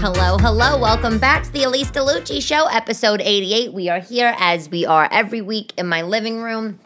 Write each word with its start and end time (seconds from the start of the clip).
Hello, 0.00 0.36
hello. 0.38 0.76
Welcome 0.76 1.20
back 1.20 1.44
to 1.44 1.52
the 1.52 1.60
Elyse 1.60 1.92
DeLucci 1.92 2.42
Show, 2.42 2.66
episode 2.66 3.20
88. 3.20 3.72
We 3.72 3.88
are 3.88 4.00
here 4.00 4.34
as 4.40 4.68
we 4.68 4.84
are 4.84 5.08
every 5.12 5.40
week 5.40 5.72
in 5.78 5.86
my 5.86 6.02
living 6.02 6.42
room 6.42 6.80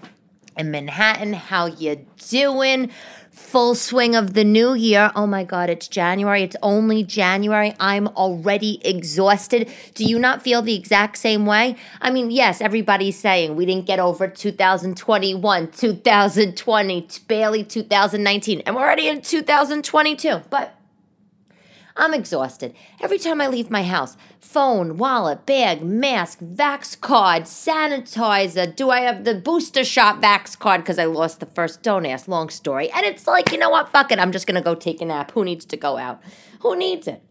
in 0.59 0.71
Manhattan. 0.71 1.33
How 1.33 1.65
you 1.65 2.05
doing? 2.29 2.91
Full 3.37 3.75
swing 3.75 4.15
of 4.17 4.33
the 4.33 4.45
new 4.45 4.73
year. 4.73 5.13
Oh 5.15 5.27
my 5.27 5.45
God, 5.45 5.69
it's 5.69 5.89
January. 5.89 6.43
It's 6.43 6.57
only 6.63 7.05
January. 7.05 7.75
I'm 7.79 8.09
already 8.09 8.81
exhausted. 8.83 9.71
Do 9.95 10.05
you 10.05 10.19
not 10.19 10.41
feel 10.41 10.63
the 10.63 10.75
exact 10.75 11.19
same 11.19 11.45
way? 11.45 11.77
I 12.01 12.11
mean, 12.11 12.31
yes, 12.31 12.63
everybody's 12.63 13.19
saying 13.19 13.55
we 13.55 13.67
didn't 13.67 13.85
get 13.85 13.99
over 13.99 14.27
2021, 14.27 15.71
2020, 15.71 17.09
barely 17.29 17.63
2019, 17.63 18.63
and 18.65 18.75
we're 18.75 18.83
already 18.83 19.07
in 19.07 19.21
2022. 19.21 20.41
But 20.49 20.76
I'm 21.99 22.13
exhausted. 22.13 22.75
Every 23.01 23.19
time 23.19 23.41
I 23.41 23.47
leave 23.47 23.71
my 23.71 23.83
house, 23.83 24.17
phone, 24.39 24.99
wallet, 24.99 25.47
bag, 25.47 25.83
mask, 25.83 26.41
Vax 26.41 27.01
card, 27.01 27.45
sanitizer. 27.45 28.75
Do 28.75 28.91
I 28.91 29.01
have 29.01 29.25
the 29.25 29.35
booster 29.35 29.83
shot 29.83 30.21
Vax 30.21 30.59
card 30.59 30.83
because 30.83 30.99
I 30.99 31.07
lost 31.07 31.41
the 31.41 31.47
first? 31.47 31.83
Don't 31.83 32.05
ask. 32.05 32.29
Long 32.29 32.51
story. 32.51 32.91
And 32.91 33.07
it's 33.07 33.27
like, 33.27 33.51
you 33.51 33.59
know 33.59 33.71
what? 33.71 33.89
Fuck 33.89 34.13
it. 34.13 34.19
I'm 34.19 34.33
just 34.33 34.47
going 34.47 34.57
to 34.57 34.65
go 34.65 34.75
take 34.75 35.01
a 35.01 35.07
nap. 35.07 35.31
Who 35.33 35.45
needs 35.45 35.65
to 35.67 35.77
go 35.77 35.97
out? 35.97 36.23
Who 36.61 36.77
needs 36.77 37.09
it? 37.09 37.23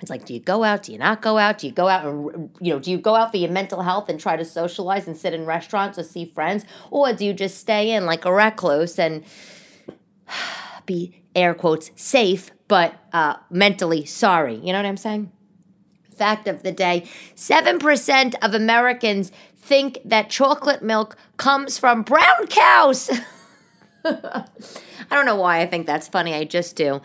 It's 0.00 0.10
like, 0.10 0.26
do 0.26 0.34
you 0.34 0.40
go 0.40 0.62
out? 0.62 0.84
Do 0.84 0.92
you 0.92 0.98
not 0.98 1.22
go 1.22 1.38
out? 1.38 1.58
Do 1.58 1.66
you 1.66 1.72
go 1.72 1.88
out 1.88 2.04
and, 2.04 2.50
you 2.60 2.72
know, 2.72 2.78
do 2.78 2.90
you 2.90 2.98
go 2.98 3.16
out 3.16 3.32
for 3.32 3.38
your 3.38 3.50
mental 3.50 3.82
health 3.82 4.08
and 4.08 4.20
try 4.20 4.36
to 4.36 4.44
socialize 4.44 5.08
and 5.08 5.16
sit 5.16 5.34
in 5.34 5.44
restaurants 5.44 5.98
or 5.98 6.04
see 6.04 6.26
friends? 6.26 6.64
Or 6.90 7.12
do 7.12 7.24
you 7.24 7.32
just 7.32 7.58
stay 7.58 7.90
in 7.90 8.06
like 8.06 8.24
a 8.24 8.32
recluse 8.32 8.98
and 8.98 9.24
be, 10.86 11.22
air 11.34 11.54
quotes, 11.54 11.90
safe, 11.96 12.52
but 12.68 12.94
uh, 13.12 13.36
mentally 13.50 14.04
sorry? 14.04 14.54
You 14.54 14.72
know 14.72 14.78
what 14.78 14.86
I'm 14.86 14.96
saying? 14.96 15.32
Fact 16.14 16.48
of 16.48 16.62
the 16.62 16.72
day 16.72 17.04
7% 17.34 18.34
of 18.42 18.54
Americans 18.54 19.32
think 19.56 19.98
that 20.04 20.30
chocolate 20.30 20.82
milk 20.82 21.16
comes 21.36 21.78
from 21.78 22.02
brown 22.02 22.46
cows. 22.48 23.10
I 24.04 25.14
don't 25.14 25.26
know 25.26 25.36
why 25.36 25.60
I 25.60 25.66
think 25.66 25.86
that's 25.86 26.08
funny. 26.08 26.34
I 26.34 26.44
just 26.44 26.76
do. 26.76 27.00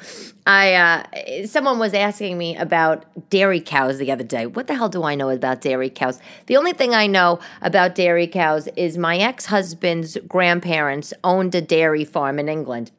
I 0.46 0.74
uh, 0.74 1.46
someone 1.46 1.80
was 1.80 1.94
asking 1.94 2.38
me 2.38 2.56
about 2.58 3.30
dairy 3.30 3.62
cows 3.62 3.98
the 3.98 4.12
other 4.12 4.24
day. 4.24 4.46
What 4.46 4.68
the 4.68 4.76
hell 4.76 4.90
do 4.90 5.04
I 5.04 5.16
know 5.16 5.30
about 5.30 5.62
dairy 5.62 5.90
cows? 5.90 6.20
The 6.48 6.58
only 6.58 6.74
thing 6.74 6.94
I 6.94 7.08
know 7.08 7.40
about 7.62 7.96
dairy 7.96 8.28
cows 8.28 8.68
is 8.76 8.98
my 8.98 9.18
ex-husband's 9.18 10.18
grandparents 10.28 11.14
owned 11.24 11.56
a 11.56 11.62
dairy 11.62 12.04
farm 12.04 12.40
in 12.40 12.50
England. 12.50 12.92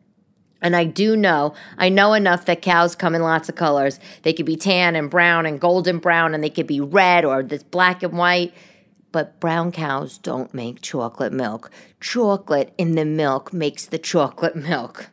And 0.64 0.74
I 0.74 0.84
do 0.84 1.14
know, 1.14 1.54
I 1.76 1.90
know 1.90 2.14
enough 2.14 2.46
that 2.46 2.62
cows 2.62 2.96
come 2.96 3.14
in 3.14 3.20
lots 3.20 3.50
of 3.50 3.54
colors. 3.54 4.00
They 4.22 4.32
could 4.32 4.46
be 4.46 4.56
tan 4.56 4.96
and 4.96 5.10
brown 5.10 5.44
and 5.44 5.60
golden 5.60 5.98
brown, 5.98 6.34
and 6.34 6.42
they 6.42 6.48
could 6.48 6.66
be 6.66 6.80
red 6.80 7.26
or 7.26 7.42
this 7.42 7.62
black 7.62 8.02
and 8.02 8.16
white. 8.16 8.54
But 9.12 9.38
brown 9.40 9.72
cows 9.72 10.16
don't 10.16 10.52
make 10.54 10.80
chocolate 10.80 11.34
milk. 11.34 11.70
Chocolate 12.00 12.72
in 12.78 12.94
the 12.94 13.04
milk 13.04 13.52
makes 13.52 13.84
the 13.84 13.98
chocolate 13.98 14.56
milk. 14.56 15.10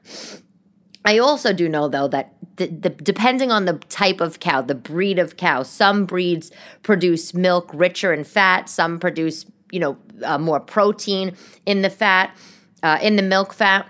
I 1.03 1.17
also 1.17 1.51
do 1.51 1.67
know, 1.67 1.89
though, 1.89 2.07
that 2.07 2.33
the, 2.55 2.67
the, 2.67 2.89
depending 2.89 3.51
on 3.51 3.65
the 3.65 3.73
type 3.89 4.21
of 4.21 4.39
cow, 4.39 4.61
the 4.61 4.73
breed 4.73 5.19
of 5.19 5.35
cow, 5.35 5.63
some 5.63 6.05
breeds 6.05 6.49
produce 6.81 7.33
milk 7.33 7.69
richer 7.73 8.13
in 8.13 8.23
fat, 8.23 8.69
some 8.69 8.99
produce, 8.99 9.45
you 9.69 9.81
know, 9.81 9.97
uh, 10.23 10.37
more 10.37 10.61
protein 10.61 11.35
in 11.65 11.81
the 11.81 11.89
fat, 11.89 12.35
uh, 12.83 12.99
in 13.01 13.17
the 13.17 13.23
milk 13.23 13.53
fat. 13.53 13.85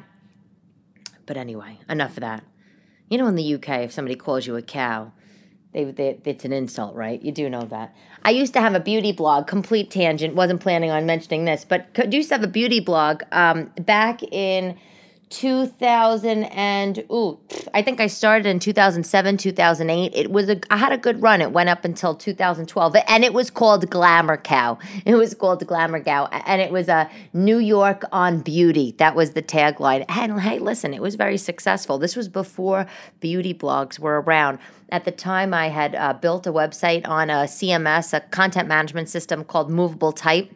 But 1.32 1.38
anyway, 1.38 1.80
enough 1.88 2.18
of 2.18 2.22
that. 2.24 2.44
You 3.10 3.18
know, 3.18 3.26
in 3.28 3.36
the 3.36 3.54
UK, 3.56 3.86
if 3.86 3.94
somebody 3.94 4.18
calls 4.18 4.46
you 4.46 4.58
a 4.58 4.62
cow, 4.62 5.14
they, 5.72 5.86
they, 5.86 6.20
it's 6.26 6.44
an 6.44 6.52
insult, 6.52 6.94
right? 6.94 7.22
You 7.22 7.32
do 7.32 7.50
know 7.50 7.62
that. 7.62 7.96
I 8.24 8.32
used 8.32 8.52
to 8.56 8.60
have 8.60 8.76
a 8.76 8.82
beauty 8.82 9.14
blog, 9.14 9.48
complete 9.48 9.90
tangent, 9.90 10.36
wasn't 10.36 10.60
planning 10.60 10.92
on 10.92 11.06
mentioning 11.06 11.46
this, 11.46 11.64
but 11.64 11.94
could 11.94 12.14
used 12.14 12.28
to 12.28 12.36
have 12.36 12.44
a 12.44 12.48
beauty 12.48 12.82
blog 12.82 13.24
um, 13.32 13.72
back 13.80 14.22
in 14.24 14.78
2000 15.32 16.44
and 16.44 17.04
ooh, 17.12 17.40
I 17.74 17.82
think 17.82 18.00
I 18.00 18.08
started 18.08 18.46
in 18.46 18.60
2007, 18.60 19.38
2008. 19.38 20.12
It 20.14 20.30
was 20.30 20.50
a 20.50 20.60
I 20.70 20.78
had 20.78 20.92
a 20.92 20.98
good 20.98 21.22
run. 21.22 21.42
It 21.42 21.52
went 21.52 21.70
up 21.70 21.86
until 21.86 22.14
2012 22.14 22.96
and 23.08 23.24
it 23.24 23.34
was 23.34 23.50
called 23.50 23.90
Glamour 23.90 24.38
Cow. 24.38 24.78
It 25.06 25.16
was 25.16 25.34
called 25.34 25.66
Glamour 25.66 26.04
Cow 26.04 26.28
and 26.28 26.62
it 26.62 26.72
was 26.72 26.88
a 26.88 27.10
New 27.34 27.58
York 27.58 28.04
on 28.12 28.42
beauty. 28.42 28.94
That 28.98 29.16
was 29.16 29.32
the 29.32 29.42
tagline. 29.42 30.06
And 30.10 30.40
hey, 30.42 30.60
listen, 30.60 30.94
it 30.94 31.02
was 31.02 31.16
very 31.16 31.38
successful. 31.38 31.98
This 31.98 32.16
was 32.16 32.28
before 32.28 32.86
beauty 33.20 33.54
blogs 33.54 33.98
were 33.98 34.22
around. 34.22 34.60
At 34.90 35.06
the 35.06 35.12
time 35.12 35.54
I 35.54 35.70
had 35.70 35.96
uh, 35.96 36.14
built 36.14 36.46
a 36.46 36.52
website 36.52 37.08
on 37.08 37.30
a 37.30 37.46
CMS, 37.46 38.14
a 38.14 38.20
content 38.20 38.68
management 38.68 39.10
system 39.10 39.44
called 39.46 39.72
Movable 39.72 40.12
Type 40.12 40.52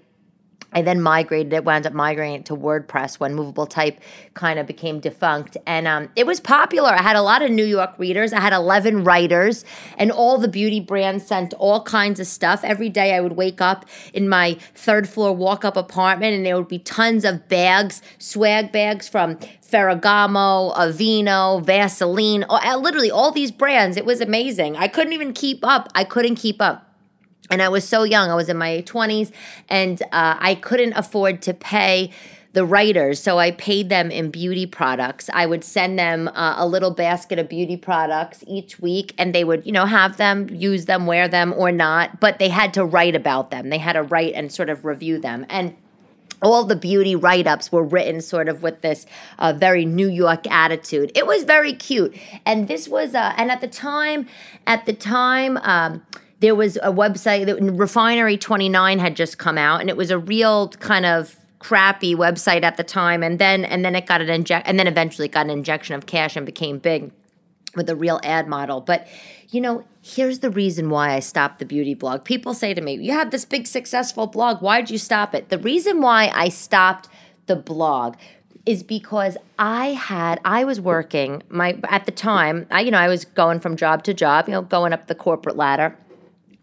I 0.75 0.81
then 0.81 1.02
migrated 1.02 1.53
it, 1.53 1.63
wound 1.63 1.88
up 1.88 1.94
migrating 1.94 2.36
it 2.36 2.46
to 2.47 2.56
WordPress 2.56 3.18
when 3.18 3.34
Movable 3.34 3.66
Type 3.66 3.97
kind 4.34 4.59
of 4.59 4.68
became 4.68 5.00
defunct. 5.00 5.56
And 5.66 5.88
um, 5.88 6.09
it 6.18 6.28
was 6.28 6.41
popular. 6.41 6.90
I 6.90 7.02
had 7.02 7.16
a 7.16 7.22
lot 7.22 7.41
of 7.41 7.50
New 7.50 7.63
York 7.63 7.97
readers. 7.97 8.34
I 8.34 8.41
had 8.41 8.52
11 8.52 9.06
writers, 9.06 9.64
and 9.97 10.12
all 10.12 10.38
the 10.38 10.50
beauty 10.50 10.81
brands 10.81 11.25
sent 11.25 11.53
all 11.53 11.81
kinds 11.81 12.19
of 12.19 12.28
stuff. 12.28 12.62
Every 12.66 12.90
day 12.90 13.16
I 13.16 13.22
would 13.22 13.38
wake 13.38 13.62
up 13.62 13.85
in 14.14 14.28
my 14.28 14.58
third 14.74 15.08
floor 15.08 15.34
walk 15.34 15.64
up 15.64 15.78
apartment, 15.78 16.35
and 16.35 16.46
there 16.46 16.58
would 16.58 16.68
be 16.68 16.80
tons 16.80 17.24
of 17.24 17.47
bags, 17.47 18.02
swag 18.19 18.74
bags 18.74 19.08
from 19.08 19.38
Ferragamo, 19.38 20.75
Aveeno, 20.75 21.66
Vaseline, 21.66 22.46
literally 22.50 23.09
all 23.09 23.31
these 23.31 23.52
brands. 23.52 23.96
It 23.96 24.06
was 24.06 24.19
amazing. 24.19 24.75
I 24.75 24.90
couldn't 24.90 25.14
even 25.14 25.31
keep 25.31 25.64
up. 25.64 25.88
I 25.96 26.03
couldn't 26.03 26.35
keep 26.35 26.62
up 26.62 26.84
and 27.50 27.62
I 27.62 27.70
was 27.70 27.88
so 27.88 28.04
young. 28.04 28.30
I 28.30 28.36
was 28.36 28.50
in 28.50 28.58
my 28.58 28.84
20s 28.86 29.32
and 29.70 30.02
uh, 30.12 30.38
I 30.40 30.56
couldn't 30.56 30.94
afford 30.94 31.42
to 31.44 31.54
pay 31.54 32.12
the 32.54 32.66
writers. 32.66 33.22
So 33.22 33.38
I 33.38 33.52
paid 33.52 33.90
them 33.90 34.10
in 34.10 34.32
beauty 34.32 34.66
products. 34.66 35.30
I 35.34 35.46
would 35.46 35.64
send 35.64 36.00
them 36.00 36.30
uh, 36.30 36.56
a 36.58 36.66
little 36.66 36.92
basket 36.92 37.38
of 37.38 37.50
beauty 37.50 37.76
products 37.76 38.44
each 38.48 38.80
week 38.80 39.14
and 39.18 39.36
they 39.36 39.44
would, 39.44 39.66
you 39.66 39.74
know, 39.74 39.86
have 39.86 40.18
them, 40.18 40.50
use 40.50 40.86
them, 40.86 41.06
wear 41.06 41.28
them 41.28 41.54
or 41.56 41.72
not, 41.72 42.22
but 42.22 42.40
they 42.40 42.50
had 42.50 42.74
to 42.76 42.86
write 42.86 43.14
about 43.14 43.52
them. 43.52 43.70
They 43.70 43.78
had 43.78 43.94
to 43.94 44.04
write 44.04 44.34
and 44.36 44.52
sort 44.52 44.70
of 44.70 44.86
review 44.86 45.20
them. 45.20 45.46
And 45.50 45.76
all 46.42 46.64
the 46.64 46.76
beauty 46.76 47.16
write 47.16 47.46
ups 47.46 47.72
were 47.72 47.84
written 47.84 48.22
sort 48.22 48.48
of 48.48 48.64
with 48.64 48.82
this 48.82 49.06
uh, 49.38 49.54
very 49.54 49.84
New 49.84 50.10
York 50.10 50.50
attitude. 50.50 51.12
It 51.14 51.28
was 51.28 51.44
very 51.44 51.74
cute. 51.74 52.16
And 52.46 52.68
this 52.70 52.88
was, 52.88 53.16
uh, 53.16 53.34
and 53.36 53.52
at 53.52 53.62
the 53.62 53.68
time, 53.68 54.28
at 54.66 54.86
the 54.86 54.94
time, 54.94 55.58
um, 55.58 56.06
there 56.40 56.56
was 56.56 56.78
a 56.78 56.91
website 56.91 57.46
that 57.46 57.62
Refinery 57.62 58.38
29 58.38 59.00
had 59.00 59.16
just 59.16 59.38
come 59.38 59.57
out, 59.57 59.81
and 59.81 59.90
it 59.90 59.97
was 59.97 60.12
a 60.12 60.18
real 60.18 60.69
kind 60.69 61.06
of 61.06 61.38
crappy 61.59 62.13
website 62.13 62.63
at 62.63 62.78
the 62.78 62.84
time. 62.84 63.23
And 63.23 63.40
then 63.40 63.66
and 63.66 63.84
then 63.84 63.96
it 63.96 64.06
got 64.06 64.22
an 64.22 64.29
inject, 64.29 64.68
and 64.68 64.78
then 64.78 64.88
eventually 64.88 65.28
got 65.28 65.46
an 65.46 65.51
injection 65.51 65.96
of 65.96 66.06
cash 66.06 66.35
and 66.35 66.46
became 66.46 66.79
big 66.79 67.12
with 67.75 67.90
a 67.90 67.96
real 67.96 68.19
ad 68.23 68.47
model. 68.47 68.81
But 68.81 69.07
you 69.50 69.62
know, 69.62 69.85
here's 70.01 70.40
the 70.40 70.50
reason 70.50 70.90
why 70.90 71.13
I 71.13 71.19
stopped 71.19 71.59
the 71.59 71.66
beauty 71.66 71.94
blog. 71.94 72.23
People 72.23 72.53
say 72.53 72.73
to 72.73 72.81
me, 72.81 72.96
"You 72.96 73.13
have 73.13 73.31
this 73.31 73.46
big 73.46 73.67
successful 73.67 74.28
blog. 74.28 74.62
Why'd 74.62 74.90
you 74.90 74.97
stop 74.97 75.34
it?" 75.34 75.50
The 75.50 75.59
reason 75.59 76.02
why 76.02 76.31
I 76.34 76.50
stopped 76.50 77.07
the 77.47 77.56
blog 77.56 78.16
is 78.66 78.84
because 78.84 79.38
I 79.59 79.90
had 79.90 80.41
I 80.44 80.63
was 80.63 80.81
working 80.81 81.44
my 81.50 81.78
at 81.88 82.06
the 82.06 82.12
time 82.12 82.66
I 82.72 82.81
you 82.81 82.91
know 82.91 82.97
I 82.97 83.07
was 83.07 83.25
going 83.25 83.59
from 83.59 83.75
job 83.75 84.03
to 84.06 84.13
job 84.13 84.47
you 84.47 84.53
know 84.53 84.63
going 84.63 84.91
up 84.91 85.06
the 85.07 85.13
corporate 85.13 85.56
ladder 85.56 85.96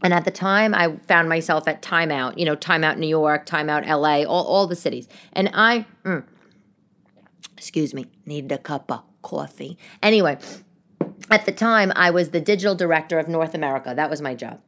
and 0.02 0.12
at 0.12 0.24
the 0.24 0.30
time, 0.30 0.74
I 0.74 0.96
found 1.06 1.28
myself 1.28 1.68
at 1.68 1.82
Time 1.82 2.10
Out, 2.10 2.38
you 2.38 2.44
know, 2.44 2.54
Time 2.54 2.84
Out 2.84 2.98
New 2.98 3.06
York, 3.06 3.46
Time 3.46 3.68
Out 3.68 3.86
LA, 3.86 4.24
all, 4.24 4.44
all 4.44 4.66
the 4.66 4.76
cities. 4.76 5.08
And 5.32 5.50
I, 5.54 5.86
mm, 6.04 6.24
excuse 7.56 7.94
me, 7.94 8.06
needed 8.26 8.52
a 8.52 8.58
cup 8.58 8.90
of 8.90 9.02
coffee. 9.22 9.78
Anyway, 10.02 10.38
at 11.30 11.46
the 11.46 11.52
time, 11.52 11.92
I 11.94 12.10
was 12.10 12.30
the 12.30 12.40
digital 12.40 12.74
director 12.74 13.18
of 13.18 13.28
North 13.28 13.54
America. 13.54 13.92
That 13.94 14.10
was 14.10 14.20
my 14.20 14.34
job 14.34 14.60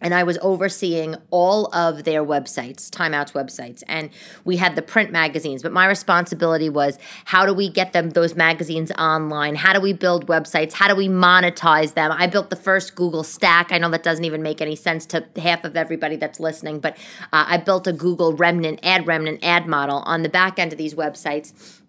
and 0.00 0.14
I 0.14 0.22
was 0.22 0.38
overseeing 0.42 1.16
all 1.30 1.66
of 1.74 2.04
their 2.04 2.24
websites, 2.24 2.90
Time 2.90 3.14
Out's 3.14 3.32
websites, 3.32 3.82
and 3.86 4.10
we 4.44 4.56
had 4.56 4.76
the 4.76 4.82
print 4.82 5.12
magazines. 5.12 5.62
But 5.62 5.72
my 5.72 5.86
responsibility 5.86 6.68
was 6.68 6.98
how 7.26 7.46
do 7.46 7.52
we 7.52 7.68
get 7.68 7.92
them 7.92 8.10
those 8.10 8.34
magazines 8.34 8.90
online? 8.92 9.56
How 9.56 9.72
do 9.72 9.80
we 9.80 9.92
build 9.92 10.26
websites? 10.26 10.72
How 10.72 10.88
do 10.88 10.96
we 10.96 11.08
monetize 11.08 11.94
them? 11.94 12.12
I 12.12 12.26
built 12.26 12.50
the 12.50 12.56
first 12.56 12.94
Google 12.94 13.22
Stack. 13.22 13.72
I 13.72 13.78
know 13.78 13.90
that 13.90 14.02
doesn't 14.02 14.24
even 14.24 14.42
make 14.42 14.60
any 14.60 14.76
sense 14.76 15.06
to 15.06 15.26
half 15.36 15.64
of 15.64 15.76
everybody 15.76 16.16
that's 16.16 16.40
listening, 16.40 16.80
but 16.80 16.96
uh, 17.32 17.44
I 17.48 17.58
built 17.58 17.86
a 17.86 17.92
Google 17.92 18.32
Remnant 18.34 18.80
ad 18.82 19.06
remnant 19.06 19.40
ad 19.42 19.66
model 19.66 19.98
on 20.06 20.22
the 20.22 20.28
back 20.28 20.58
end 20.58 20.72
of 20.72 20.78
these 20.78 20.94
websites. 20.94 21.80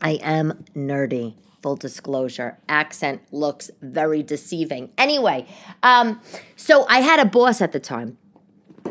I 0.00 0.12
am 0.22 0.64
nerdy 0.74 1.34
full 1.62 1.76
disclosure 1.76 2.58
accent 2.68 3.22
looks 3.30 3.70
very 3.80 4.22
deceiving. 4.22 4.90
Anyway 4.98 5.46
um, 5.82 6.20
so 6.56 6.86
i 6.88 7.00
had 7.00 7.20
a 7.20 7.24
boss 7.24 7.60
at 7.60 7.72
the 7.72 7.80
time 7.80 8.18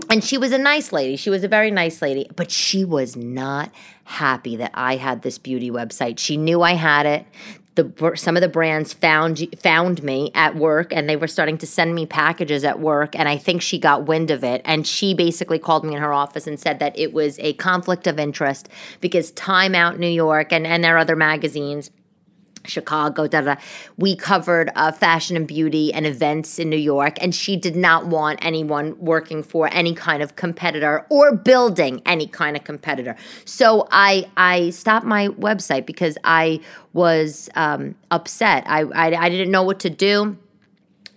and 0.09 0.23
she 0.23 0.37
was 0.37 0.51
a 0.51 0.57
nice 0.57 0.91
lady. 0.93 1.15
She 1.15 1.29
was 1.29 1.43
a 1.43 1.47
very 1.47 1.71
nice 1.71 2.01
lady 2.01 2.29
but 2.35 2.49
she 2.49 2.85
was 2.85 3.15
not 3.15 3.71
happy 4.05 4.55
that 4.57 4.71
i 4.73 4.95
had 4.95 5.21
this 5.21 5.37
beauty 5.37 5.69
website. 5.69 6.17
She 6.19 6.37
knew 6.37 6.61
i 6.61 6.73
had 6.73 7.05
it. 7.05 7.25
The 7.75 8.13
some 8.15 8.35
of 8.35 8.41
the 8.41 8.49
brands 8.49 8.91
found 8.91 9.47
found 9.61 10.03
me 10.03 10.31
at 10.35 10.55
work 10.57 10.93
and 10.93 11.07
they 11.07 11.15
were 11.15 11.27
starting 11.27 11.57
to 11.59 11.67
send 11.67 11.95
me 11.95 12.05
packages 12.05 12.65
at 12.65 12.81
work 12.81 13.17
and 13.17 13.29
I 13.29 13.37
think 13.37 13.61
she 13.61 13.79
got 13.79 14.05
wind 14.05 14.29
of 14.29 14.43
it. 14.43 14.61
And 14.65 14.85
she 14.85 15.13
basically 15.13 15.57
called 15.57 15.85
me 15.85 15.95
in 15.95 16.01
her 16.01 16.11
office 16.11 16.47
and 16.47 16.59
said 16.59 16.79
that 16.79 16.97
it 16.99 17.13
was 17.13 17.39
a 17.39 17.53
conflict 17.53 18.07
of 18.07 18.19
interest 18.19 18.67
because 18.99 19.31
Time 19.31 19.73
Out 19.73 19.99
New 19.99 20.09
York 20.09 20.51
and 20.51 20.67
and 20.67 20.83
their 20.83 20.97
other 20.97 21.15
magazines 21.15 21.91
Chicago, 22.65 23.27
da, 23.27 23.41
da. 23.41 23.55
we 23.97 24.15
covered 24.15 24.71
uh, 24.75 24.91
fashion 24.91 25.35
and 25.35 25.47
beauty 25.47 25.93
and 25.93 26.05
events 26.05 26.59
in 26.59 26.69
New 26.69 26.77
York, 26.77 27.17
and 27.21 27.33
she 27.33 27.55
did 27.55 27.75
not 27.75 28.07
want 28.07 28.39
anyone 28.41 28.97
working 28.99 29.43
for 29.43 29.69
any 29.71 29.93
kind 29.93 30.21
of 30.21 30.35
competitor 30.35 31.05
or 31.09 31.35
building 31.35 32.01
any 32.05 32.27
kind 32.27 32.55
of 32.55 32.63
competitor. 32.63 33.15
So 33.45 33.87
I 33.91 34.29
I 34.37 34.69
stopped 34.71 35.05
my 35.05 35.29
website 35.29 35.85
because 35.85 36.17
I 36.23 36.59
was 36.93 37.49
um, 37.55 37.95
upset. 38.09 38.63
I, 38.67 38.81
I 38.81 39.25
I 39.25 39.29
didn't 39.29 39.51
know 39.51 39.63
what 39.63 39.79
to 39.81 39.89
do. 39.89 40.37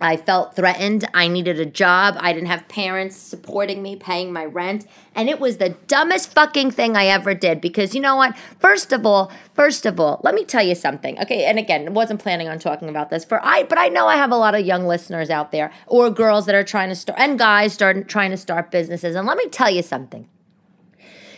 I 0.05 0.17
felt 0.17 0.55
threatened. 0.55 1.07
I 1.13 1.27
needed 1.27 1.59
a 1.59 1.65
job. 1.65 2.15
I 2.19 2.31
didn't 2.31 2.47
have 2.47 2.67
parents 2.67 3.15
supporting 3.15 3.81
me, 3.81 3.95
paying 3.95 4.31
my 4.31 4.45
rent. 4.45 4.85
And 5.13 5.29
it 5.29 5.39
was 5.39 5.57
the 5.57 5.69
dumbest 5.87 6.33
fucking 6.33 6.71
thing 6.71 6.95
I 6.95 7.07
ever 7.07 7.33
did 7.33 7.59
because 7.59 7.95
you 7.95 8.01
know 8.01 8.15
what? 8.15 8.37
First 8.59 8.93
of 8.93 9.05
all, 9.05 9.31
first 9.53 9.85
of 9.85 9.99
all, 9.99 10.21
let 10.23 10.35
me 10.35 10.45
tell 10.45 10.63
you 10.63 10.75
something. 10.75 11.19
Okay, 11.19 11.45
and 11.45 11.59
again, 11.59 11.93
wasn't 11.93 12.21
planning 12.21 12.47
on 12.47 12.59
talking 12.59 12.87
about 12.87 13.09
this 13.09 13.25
for 13.25 13.43
I 13.43 13.63
but 13.63 13.77
I 13.77 13.87
know 13.87 14.07
I 14.07 14.15
have 14.15 14.31
a 14.31 14.37
lot 14.37 14.55
of 14.55 14.65
young 14.65 14.85
listeners 14.85 15.29
out 15.29 15.51
there 15.51 15.71
or 15.87 16.09
girls 16.09 16.45
that 16.45 16.55
are 16.55 16.63
trying 16.63 16.89
to 16.89 16.95
start 16.95 17.19
and 17.19 17.37
guys 17.39 17.73
start 17.73 18.07
trying 18.07 18.31
to 18.31 18.37
start 18.37 18.71
businesses. 18.71 19.15
And 19.15 19.27
let 19.27 19.37
me 19.37 19.47
tell 19.49 19.69
you 19.69 19.81
something. 19.81 20.27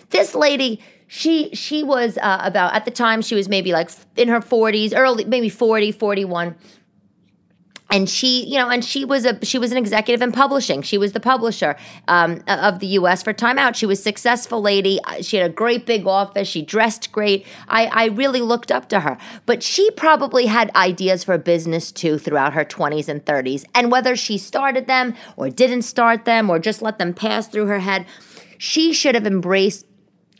This 0.10 0.36
lady 0.36 0.81
she 1.08 1.50
she 1.56 1.84
was 1.84 2.18
uh, 2.18 2.42
about 2.44 2.74
at 2.74 2.86
the 2.86 2.92
time 2.92 3.22
she 3.22 3.34
was 3.34 3.48
maybe 3.48 3.72
like 3.72 3.90
in 4.18 4.28
her 4.28 4.42
40s 4.42 4.94
early 4.94 5.24
maybe 5.24 5.48
40 5.50 5.94
41 5.94 6.56
and 7.89 8.10
she 8.10 8.45
you 8.45 8.57
know 8.57 8.69
and 8.69 8.84
she 8.84 9.06
was 9.06 9.25
a 9.25 9.44
she 9.45 9.57
was 9.57 9.72
an 9.72 9.78
executive 9.78 10.22
in 10.22 10.31
publishing. 10.31 10.81
She 10.81 10.98
was 10.98 11.13
the 11.13 11.19
publisher 11.19 11.75
um, 12.07 12.44
of 12.48 12.80
the 12.80 12.88
us 12.88 13.24
for 13.24 13.34
time 13.34 13.57
out. 13.57 13.75
She 13.75 13.86
was 13.86 14.01
successful 14.01 14.62
lady. 14.62 15.00
She 15.22 15.38
had 15.38 15.50
a 15.50 15.54
great 15.54 15.86
big 15.86 16.06
office. 16.07 16.48
She 16.48 16.62
dressed 16.62 17.12
great. 17.12 17.45
I, 17.68 17.86
I 17.88 18.06
really 18.07 18.42
looked 18.42 18.72
up 18.72 18.89
to 18.89 19.01
her. 19.01 19.18
But 19.45 19.63
she 19.63 19.89
probably 19.92 20.48
had 20.48 20.74
ideas 20.75 21.24
for 21.24 21.38
business 21.38 21.92
too 21.92 22.18
throughout 22.18 22.54
her 22.54 22.66
20s 22.66 23.07
and 23.07 23.24
30s 23.24 23.66
and 23.74 23.92
whether 23.92 24.16
she 24.16 24.38
started 24.38 24.88
them 24.88 25.16
or 25.36 25.50
didn't 25.50 25.83
start 25.83 26.25
them 26.25 26.50
or 26.50 26.60
just 26.60 26.81
let 26.81 26.98
them 26.98 27.13
pass 27.13 27.48
through 27.48 27.68
her 27.68 27.80
head 27.80 28.06
she 28.57 28.92
should 28.94 29.16
have 29.16 29.28
embraced 29.28 29.86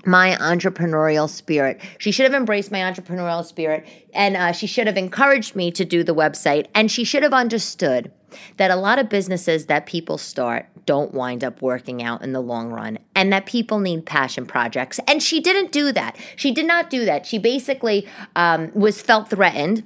my 0.07 0.38
entrepreneurial 0.39 1.30
spirit. 1.30 1.81
She 1.98 2.12
should 2.12 2.24
have 2.24 2.33
embraced 2.33 2.71
my 2.71 2.80
entrepreneurial 2.80 3.45
spirit 3.45 3.86
and 4.13 4.38
uh, 4.38 4.54
she 4.54 4.65
should 4.65 4.88
have 4.88 4.98
encouraged 4.98 5.56
me 5.56 5.69
to 5.71 5.83
do 5.83 6.01
the 6.04 6.15
website. 6.15 6.68
And 6.74 6.89
she 6.89 7.04
should 7.04 7.24
have 7.24 7.33
understood 7.33 8.12
that 8.56 8.71
a 8.71 8.75
lot 8.75 9.00
of 9.00 9.09
businesses 9.09 9.65
that 9.65 9.86
people 9.86 10.18
start 10.18 10.68
don't 10.86 11.13
wind 11.13 11.44
up 11.44 11.62
working 11.62 12.01
out 12.01 12.21
in 12.21 12.31
the 12.31 12.42
long 12.42 12.71
run 12.71 12.98
and 13.15 13.33
that 13.33 13.45
people 13.45 13.80
need 13.80 14.06
passion 14.06 14.45
projects. 14.45 15.00
And 15.07 15.21
she 15.21 15.42
didn't 15.42 15.74
do 15.74 15.92
that. 15.92 16.18
She 16.38 16.51
did 16.53 16.65
not 16.65 16.89
do 16.89 17.03
that. 17.03 17.25
She 17.25 17.38
basically 17.38 18.07
um, 18.36 18.71
was 18.74 19.01
felt 19.01 19.30
threatened 19.30 19.83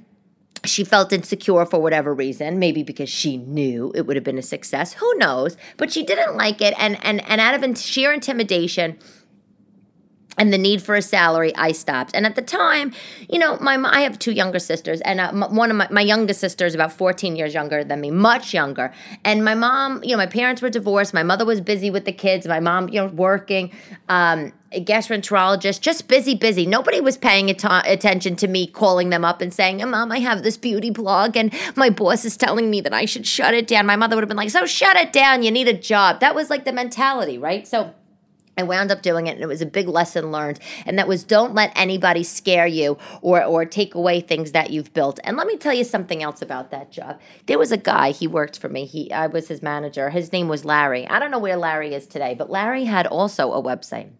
she 0.64 0.84
felt 0.84 1.12
insecure 1.12 1.66
for 1.66 1.80
whatever 1.80 2.14
reason 2.14 2.58
maybe 2.58 2.84
because 2.84 3.08
she 3.08 3.36
knew 3.36 3.90
it 3.96 4.06
would 4.06 4.16
have 4.16 4.24
been 4.24 4.38
a 4.38 4.42
success 4.42 4.92
who 4.92 5.14
knows 5.16 5.56
but 5.76 5.92
she 5.92 6.04
didn't 6.04 6.36
like 6.36 6.60
it 6.60 6.72
and 6.78 7.04
and 7.04 7.20
and 7.28 7.40
out 7.40 7.60
of 7.60 7.78
sheer 7.78 8.12
intimidation 8.12 8.96
and 10.38 10.52
the 10.52 10.58
need 10.58 10.82
for 10.82 10.94
a 10.94 11.02
salary, 11.02 11.54
I 11.56 11.72
stopped. 11.72 12.12
And 12.14 12.26
at 12.26 12.36
the 12.36 12.42
time, 12.42 12.92
you 13.28 13.38
know, 13.38 13.58
my 13.60 13.76
I 13.84 14.00
have 14.02 14.18
two 14.18 14.32
younger 14.32 14.58
sisters, 14.58 15.00
and 15.02 15.20
uh, 15.20 15.48
one 15.48 15.70
of 15.70 15.76
my, 15.76 15.88
my 15.90 16.00
youngest 16.00 16.40
sister 16.40 16.66
is 16.66 16.74
about 16.74 16.92
14 16.92 17.36
years 17.36 17.54
younger 17.54 17.84
than 17.84 18.00
me, 18.00 18.10
much 18.10 18.54
younger. 18.54 18.92
And 19.24 19.44
my 19.44 19.54
mom, 19.54 20.02
you 20.02 20.10
know, 20.10 20.16
my 20.16 20.26
parents 20.26 20.62
were 20.62 20.70
divorced. 20.70 21.12
My 21.12 21.22
mother 21.22 21.44
was 21.44 21.60
busy 21.60 21.90
with 21.90 22.04
the 22.04 22.12
kids. 22.12 22.46
My 22.46 22.60
mom, 22.60 22.88
you 22.88 23.00
know, 23.00 23.06
working. 23.06 23.72
Um, 24.08 24.52
a 24.74 24.82
gastroenterologist, 24.82 25.80
just 25.80 26.08
busy, 26.08 26.34
busy. 26.34 26.66
Nobody 26.66 27.00
was 27.00 27.16
paying 27.16 27.50
at- 27.50 27.86
attention 27.86 28.36
to 28.36 28.48
me 28.48 28.66
calling 28.66 29.10
them 29.10 29.24
up 29.24 29.40
and 29.40 29.52
saying, 29.52 29.78
Mom, 29.88 30.10
I 30.10 30.20
have 30.20 30.42
this 30.42 30.56
beauty 30.56 30.90
blog 30.90 31.36
and 31.36 31.52
my 31.76 31.90
boss 31.90 32.24
is 32.24 32.36
telling 32.36 32.70
me 32.70 32.80
that 32.80 32.94
I 32.94 33.04
should 33.04 33.26
shut 33.26 33.54
it 33.54 33.66
down. 33.66 33.86
My 33.86 33.96
mother 33.96 34.16
would 34.16 34.22
have 34.22 34.28
been 34.28 34.36
like, 34.36 34.50
So 34.50 34.66
shut 34.66 34.96
it 34.96 35.12
down. 35.12 35.42
You 35.42 35.50
need 35.50 35.68
a 35.68 35.74
job. 35.74 36.20
That 36.20 36.34
was 36.34 36.50
like 36.50 36.64
the 36.64 36.72
mentality, 36.72 37.38
right? 37.38 37.66
So, 37.66 37.92
I 38.56 38.62
wound 38.64 38.90
up 38.90 39.02
doing 39.02 39.26
it 39.26 39.32
and 39.32 39.42
it 39.42 39.46
was 39.46 39.62
a 39.62 39.66
big 39.66 39.88
lesson 39.88 40.30
learned. 40.30 40.58
And 40.84 40.98
that 40.98 41.08
was 41.08 41.24
don't 41.24 41.54
let 41.54 41.72
anybody 41.74 42.22
scare 42.22 42.66
you 42.66 42.98
or, 43.22 43.42
or 43.42 43.64
take 43.64 43.94
away 43.94 44.20
things 44.20 44.52
that 44.52 44.70
you've 44.70 44.92
built. 44.92 45.18
And 45.24 45.36
let 45.36 45.46
me 45.46 45.56
tell 45.56 45.72
you 45.72 45.84
something 45.84 46.22
else 46.22 46.42
about 46.42 46.70
that 46.70 46.90
job. 46.90 47.18
There 47.46 47.58
was 47.58 47.72
a 47.72 47.76
guy, 47.76 48.10
he 48.10 48.26
worked 48.26 48.58
for 48.58 48.68
me. 48.68 48.84
He 48.84 49.10
I 49.12 49.26
was 49.26 49.48
his 49.48 49.62
manager. 49.62 50.10
His 50.10 50.32
name 50.32 50.48
was 50.48 50.64
Larry. 50.64 51.06
I 51.06 51.18
don't 51.18 51.30
know 51.30 51.38
where 51.38 51.56
Larry 51.56 51.94
is 51.94 52.06
today, 52.06 52.34
but 52.34 52.50
Larry 52.50 52.84
had 52.84 53.06
also 53.06 53.52
a 53.52 53.62
website 53.62 54.10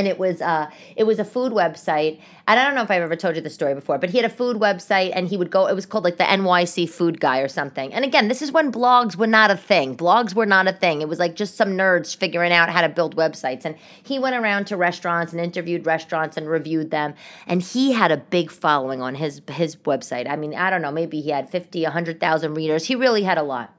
and 0.00 0.08
it 0.08 0.18
was 0.18 0.40
uh 0.40 0.68
it 0.96 1.04
was 1.04 1.18
a 1.18 1.24
food 1.24 1.52
website 1.52 2.18
and 2.48 2.58
i 2.58 2.64
don't 2.64 2.74
know 2.74 2.82
if 2.82 2.90
i've 2.90 3.02
ever 3.02 3.16
told 3.16 3.36
you 3.36 3.42
the 3.42 3.50
story 3.50 3.74
before 3.74 3.98
but 3.98 4.10
he 4.10 4.16
had 4.16 4.24
a 4.24 4.34
food 4.34 4.56
website 4.56 5.12
and 5.14 5.28
he 5.28 5.36
would 5.36 5.50
go 5.50 5.66
it 5.66 5.74
was 5.74 5.86
called 5.86 6.04
like 6.04 6.16
the 6.16 6.24
nyc 6.24 6.88
food 6.88 7.20
guy 7.20 7.40
or 7.40 7.48
something. 7.48 7.92
And 7.92 8.04
again 8.04 8.28
this 8.28 8.42
is 8.42 8.50
when 8.52 8.72
blogs 8.72 9.16
were 9.16 9.26
not 9.26 9.50
a 9.50 9.56
thing. 9.56 9.96
Blogs 9.96 10.34
were 10.34 10.46
not 10.46 10.66
a 10.66 10.72
thing. 10.72 11.02
It 11.02 11.08
was 11.08 11.18
like 11.18 11.36
just 11.36 11.56
some 11.56 11.70
nerds 11.70 12.16
figuring 12.16 12.52
out 12.52 12.70
how 12.70 12.80
to 12.80 12.88
build 12.88 13.16
websites. 13.16 13.64
And 13.64 13.76
he 14.02 14.18
went 14.18 14.36
around 14.36 14.66
to 14.66 14.76
restaurants 14.76 15.32
and 15.32 15.40
interviewed 15.40 15.86
restaurants 15.86 16.36
and 16.36 16.48
reviewed 16.48 16.90
them 16.90 17.14
and 17.46 17.62
he 17.62 17.92
had 17.92 18.10
a 18.10 18.16
big 18.16 18.50
following 18.50 19.02
on 19.02 19.14
his 19.14 19.42
his 19.50 19.76
website. 19.76 20.28
I 20.28 20.36
mean 20.36 20.54
i 20.54 20.70
don't 20.70 20.82
know 20.82 20.92
maybe 20.92 21.20
he 21.20 21.30
had 21.30 21.50
50 21.50 21.84
100000 21.84 22.54
readers. 22.54 22.86
He 22.86 22.94
really 22.94 23.22
had 23.22 23.38
a 23.38 23.42
lot 23.42 23.74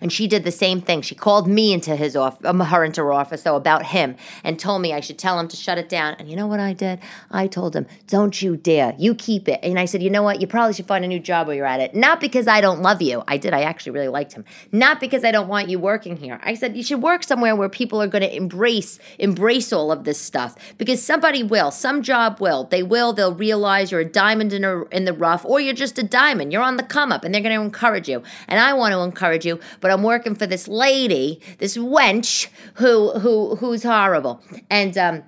and 0.00 0.12
she 0.12 0.26
did 0.26 0.44
the 0.44 0.52
same 0.52 0.80
thing. 0.80 1.02
She 1.02 1.14
called 1.14 1.48
me 1.48 1.72
into 1.72 1.96
his 1.96 2.16
office, 2.16 2.44
um, 2.44 2.60
her 2.60 2.84
into 2.84 3.02
her 3.02 3.12
office, 3.12 3.42
though, 3.42 3.56
about 3.56 3.86
him 3.86 4.16
and 4.42 4.58
told 4.58 4.82
me 4.82 4.92
I 4.92 5.00
should 5.00 5.18
tell 5.18 5.38
him 5.38 5.48
to 5.48 5.56
shut 5.56 5.78
it 5.78 5.88
down. 5.88 6.16
And 6.18 6.28
you 6.28 6.36
know 6.36 6.46
what 6.46 6.60
I 6.60 6.72
did? 6.72 7.00
I 7.30 7.46
told 7.46 7.74
him, 7.74 7.86
don't 8.06 8.40
you 8.40 8.56
dare. 8.56 8.94
You 8.98 9.14
keep 9.14 9.48
it. 9.48 9.60
And 9.62 9.78
I 9.78 9.84
said, 9.84 10.02
you 10.02 10.10
know 10.10 10.22
what? 10.22 10.40
You 10.40 10.46
probably 10.46 10.74
should 10.74 10.86
find 10.86 11.04
a 11.04 11.08
new 11.08 11.20
job 11.20 11.46
while 11.46 11.56
you're 11.56 11.66
at 11.66 11.80
it. 11.80 11.94
Not 11.94 12.20
because 12.20 12.46
I 12.46 12.60
don't 12.60 12.82
love 12.82 13.02
you. 13.02 13.22
I 13.28 13.36
did. 13.36 13.52
I 13.52 13.62
actually 13.62 13.92
really 13.92 14.08
liked 14.08 14.32
him. 14.32 14.44
Not 14.72 15.00
because 15.00 15.24
I 15.24 15.30
don't 15.30 15.48
want 15.48 15.68
you 15.68 15.78
working 15.78 16.16
here. 16.16 16.40
I 16.42 16.54
said, 16.54 16.76
you 16.76 16.82
should 16.82 17.02
work 17.02 17.22
somewhere 17.22 17.56
where 17.56 17.68
people 17.68 18.00
are 18.00 18.06
going 18.06 18.22
to 18.22 18.36
embrace, 18.36 18.98
embrace 19.18 19.72
all 19.72 19.90
of 19.90 20.04
this 20.04 20.20
stuff 20.20 20.56
because 20.78 21.02
somebody 21.02 21.42
will. 21.42 21.70
Some 21.70 22.02
job 22.02 22.40
will. 22.40 22.64
They 22.64 22.82
will. 22.82 23.12
They'll 23.12 23.34
realize 23.34 23.90
you're 23.90 24.00
a 24.00 24.04
diamond 24.04 24.52
in, 24.52 24.64
a, 24.64 24.84
in 24.86 25.04
the 25.04 25.12
rough 25.12 25.44
or 25.44 25.60
you're 25.60 25.74
just 25.74 25.98
a 25.98 26.02
diamond. 26.02 26.52
You're 26.52 26.62
on 26.62 26.76
the 26.76 26.82
come 26.82 27.12
up 27.12 27.24
and 27.24 27.34
they're 27.34 27.42
going 27.42 27.56
to 27.56 27.62
encourage 27.62 28.08
you. 28.08 28.22
And 28.48 28.60
I 28.60 28.72
want 28.74 28.92
to 28.92 29.00
encourage 29.00 29.44
you, 29.44 29.60
but 29.84 29.90
I'm 29.90 30.02
working 30.02 30.34
for 30.34 30.46
this 30.46 30.66
lady, 30.66 31.42
this 31.58 31.76
wench 31.76 32.48
who 32.76 33.10
who 33.18 33.56
who's 33.56 33.82
horrible. 33.82 34.40
And 34.70 34.96
um 34.96 35.22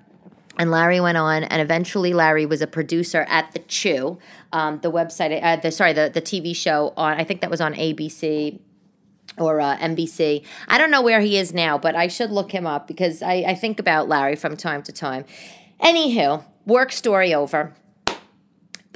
and 0.57 0.71
Larry 0.71 0.99
went 0.99 1.19
on, 1.19 1.45
and 1.45 1.61
eventually 1.61 2.15
Larry 2.15 2.47
was 2.47 2.63
a 2.63 2.67
producer 2.67 3.27
at 3.29 3.53
the 3.53 3.59
Chew, 3.59 4.19
um, 4.55 4.81
the 4.81 4.91
website, 4.91 5.39
uh, 5.43 5.57
the 5.57 5.71
sorry, 5.71 5.93
the 5.93 6.11
the 6.13 6.23
TV 6.23 6.57
show 6.57 6.95
on. 6.97 7.21
I 7.21 7.25
think 7.25 7.43
that 7.43 7.51
was 7.51 7.61
on 7.61 7.75
ABC 7.75 8.59
or 9.37 9.61
uh, 9.61 9.77
NBC. 9.77 10.43
I 10.69 10.79
don't 10.79 10.91
know 10.91 11.03
where 11.03 11.21
he 11.21 11.37
is 11.37 11.53
now, 11.53 11.77
but 11.77 11.95
I 11.95 12.09
should 12.09 12.31
look 12.31 12.51
him 12.51 12.67
up 12.67 12.89
because 12.89 13.21
I, 13.21 13.45
I 13.49 13.55
think 13.55 13.79
about 13.79 14.09
Larry 14.09 14.37
from 14.37 14.57
time 14.57 14.83
to 14.85 14.93
time. 14.93 15.27
Anywho, 15.83 16.43
work 16.65 16.93
story 16.93 17.35
over. 17.35 17.75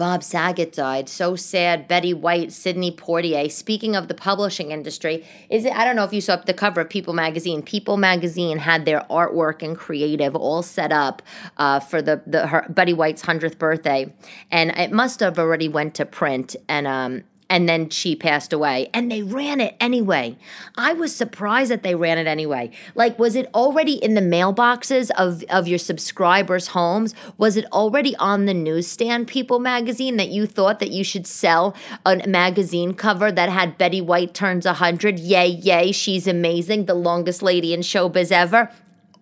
Bob 0.01 0.23
Saget 0.23 0.73
died. 0.73 1.11
So 1.11 1.37
sad. 1.37 1.87
Betty 1.87 2.15
White, 2.15 2.53
Sidney 2.53 2.91
Poitier. 2.91 3.53
Speaking 3.53 3.95
of 3.95 4.09
the 4.09 4.15
publishing 4.15 4.71
industry, 4.71 5.27
is 5.51 5.67
it? 5.67 5.77
I 5.77 5.85
don't 5.85 5.95
know 5.95 6.05
if 6.05 6.15
you 6.15 6.23
saw 6.23 6.37
the 6.37 6.55
cover 6.55 6.81
of 6.81 6.89
People 6.89 7.13
magazine. 7.13 7.61
People 7.61 7.99
magazine 7.99 8.57
had 8.57 8.87
their 8.87 9.03
artwork 9.11 9.63
and 9.63 9.77
creative 9.77 10.35
all 10.35 10.63
set 10.63 10.91
up 10.91 11.21
uh, 11.59 11.81
for 11.81 12.01
the 12.01 12.23
the 12.27 12.47
her, 12.47 12.65
Betty 12.71 12.95
White's 12.95 13.21
hundredth 13.21 13.59
birthday, 13.59 14.11
and 14.51 14.71
it 14.71 14.91
must 14.91 15.21
have 15.21 15.39
already 15.39 15.69
went 15.69 15.95
to 15.97 16.07
print. 16.07 16.57
And 16.67 16.87
um, 16.87 17.25
and 17.51 17.69
then 17.69 17.91
she 17.91 18.15
passed 18.15 18.53
away. 18.53 18.89
And 18.95 19.11
they 19.11 19.23
ran 19.23 19.61
it 19.61 19.75
anyway. 19.81 20.39
I 20.77 20.93
was 20.93 21.15
surprised 21.15 21.73
that 21.73 21.83
they 21.83 21.97
ran 21.97 22.17
it 22.17 22.29
anyway. 22.29 22.71
Like 22.95 23.19
was 23.19 23.35
it 23.35 23.51
already 23.53 23.95
in 23.95 24.15
the 24.15 24.21
mailboxes 24.23 25.11
of 25.19 25.43
of 25.51 25.67
your 25.67 25.79
subscribers 25.79 26.69
homes? 26.69 27.15
Was 27.37 27.57
it 27.57 27.67
already 27.73 28.15
on 28.17 28.47
the 28.47 28.55
newsstand 28.55 29.27
people 29.27 29.59
magazine 29.59 30.17
that 30.17 30.29
you 30.29 30.47
thought 30.47 30.79
that 30.79 30.93
you 30.93 31.03
should 31.03 31.27
sell 31.27 31.75
a 32.07 32.27
magazine 32.27 32.95
cover 32.95 33.33
that 33.33 33.49
had 33.49 33.77
betty 33.77 34.01
white 34.01 34.33
turns 34.33 34.65
100 34.65 35.19
yay 35.19 35.49
yay 35.49 35.91
she's 35.91 36.29
amazing 36.29 36.87
the 36.87 36.95
longest 36.95 37.43
lady 37.43 37.75
in 37.75 37.81
showbiz 37.81 38.31
ever. 38.31 38.71